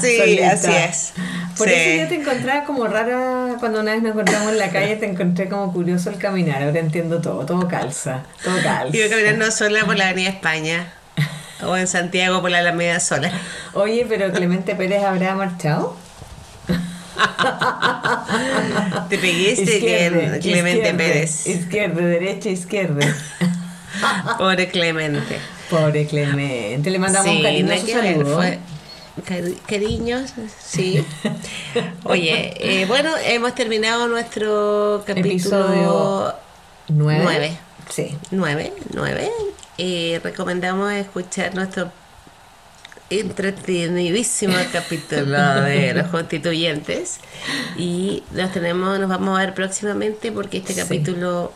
Sí, 0.02 0.18
Solita. 0.18 0.52
así 0.52 0.72
es. 0.72 1.14
Por 1.58 1.68
Sí. 1.68 1.74
eso 1.76 2.04
yo 2.04 2.10
te 2.10 2.16
encontraba 2.16 2.64
como 2.66 2.88
rara 2.88 3.56
cuando 3.60 3.82
una 3.82 3.92
vez 3.94 4.02
nos 4.02 4.12
encontramos 4.14 4.52
en 4.52 4.58
la 4.60 4.70
calle, 4.72 4.96
te 4.96 5.06
encontré 5.06 5.48
como 5.50 5.72
curioso 5.74 6.10
el 6.10 6.18
caminar. 6.18 6.64
Ahora 6.64 6.80
entiendo 6.80 7.22
todo, 7.22 7.46
todo 7.46 7.68
calza, 7.68 8.24
todo 8.44 8.56
calza. 8.64 8.96
Iba 8.96 9.10
caminando 9.10 9.52
sola 9.52 9.86
por 9.86 9.98
la 9.98 10.08
Avenida 10.10 10.30
España 10.30 10.94
o 11.66 11.76
en 11.78 11.88
Santiago 11.88 12.42
por 12.42 12.50
la 12.52 12.60
Alameda 12.60 13.00
sola. 13.00 13.32
Oye, 13.74 14.06
pero 14.10 14.32
Clemente 14.32 14.76
Pérez 14.76 15.04
habrá 15.04 15.36
marchado. 15.36 15.96
Te 19.10 19.18
peguiste 19.18 19.64
Izquierda, 19.78 20.40
Clemente 20.40 20.78
izquierda, 20.90 20.98
Pérez. 20.98 21.48
Izquierda, 21.48 22.02
derecha, 22.06 22.50
izquierda. 22.50 23.16
Pobre 24.38 24.68
Clemente. 24.70 25.38
Pobre 25.70 26.06
Clemente. 26.06 26.90
Le 26.90 27.00
mandamos 27.00 27.30
un 27.30 27.38
Sí, 27.38 27.44
cariñoso 27.44 27.86
que 27.86 27.96
ver, 27.96 28.14
saludo. 28.18 28.36
fue 28.38 28.60
cariños, 29.68 30.34
sí. 30.60 31.06
Oye, 32.04 32.54
eh, 32.60 32.86
bueno, 32.86 33.12
hemos 33.26 33.54
terminado 33.56 34.08
nuestro 34.08 35.04
capítulo 35.06 35.32
Episodio 35.32 36.34
¿Nueve? 36.88 37.22
nueve. 37.24 37.58
Sí. 37.90 38.16
9, 38.32 38.74
9. 38.94 39.32
Y 39.78 40.18
recomendamos 40.20 40.94
escuchar 40.94 41.54
nuestro 41.56 41.92
entretenidísimo 43.10 44.56
capítulo 44.72 45.62
de 45.62 45.94
los 45.94 46.08
constituyentes. 46.08 47.20
Y 47.78 48.24
nos 48.32 48.52
tenemos, 48.54 49.00
nos 49.00 49.10
vamos 49.10 49.38
a 49.38 49.42
ver 49.42 49.54
próximamente 49.54 50.32
porque 50.32 50.58
este 50.60 50.74
Sí. 50.74 50.80
capítulo 50.82 51.52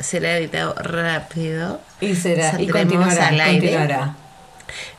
será 0.00 0.38
editado 0.38 0.74
rápido. 0.74 1.80
Y 2.00 2.14
será, 2.14 2.60
y 2.60 2.68
continuará, 2.68 3.28
al 3.28 3.40
aire. 3.40 3.58
continuará. 3.72 4.16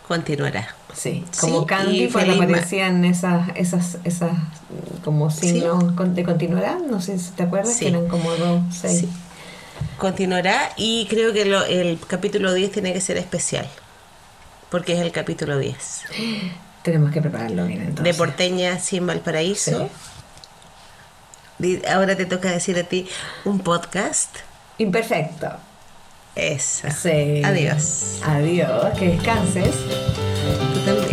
Continuará. 0.07 0.75
Sí, 0.93 1.25
como 1.39 1.65
Candy 1.65 2.07
cuando 2.09 2.33
aparecían 2.33 3.03
esas, 3.05 3.49
esas, 3.55 3.97
esas 4.03 4.31
como 5.03 5.29
signos 5.31 5.95
de 6.15 6.23
continuará, 6.23 6.77
no 6.89 7.01
sé 7.01 7.17
si 7.19 7.31
te 7.31 7.43
acuerdas, 7.43 7.73
Sí. 7.73 7.79
que 7.85 7.87
eran 7.89 8.07
como 8.07 8.31
dos, 8.35 8.61
seis. 8.71 8.99
Sí. 9.01 9.09
Continuará 9.97 10.71
y 10.77 11.07
creo 11.09 11.33
que 11.33 11.45
lo- 11.45 11.65
el 11.65 11.99
capítulo 12.07 12.53
10 12.53 12.71
tiene 12.71 12.93
que 12.93 13.01
ser 13.01 13.17
especial. 13.17 13.67
Porque 14.69 14.93
es 14.93 14.99
el 14.99 15.11
capítulo 15.11 15.57
10. 15.57 15.75
Tenemos 16.83 17.11
que 17.11 17.21
prepararlo 17.21 17.65
bien 17.65 17.81
entonces. 17.81 18.03
de 18.03 18.13
Porteña 18.13 18.77
sin 18.79 19.07
Valparaíso. 19.07 19.89
Ahora 21.89 22.15
te 22.17 22.25
toca 22.25 22.51
decir 22.51 22.77
a 22.77 22.83
ti 22.83 23.07
un 23.45 23.59
podcast. 23.59 24.35
Imperfecto. 24.79 25.47
Esa. 26.36 26.89
Sí. 26.91 27.41
Adiós. 27.43 28.19
Adiós, 28.23 28.97
que 28.97 29.09
descanses. 29.09 29.75
Tú 30.73 30.79
también. 30.86 31.12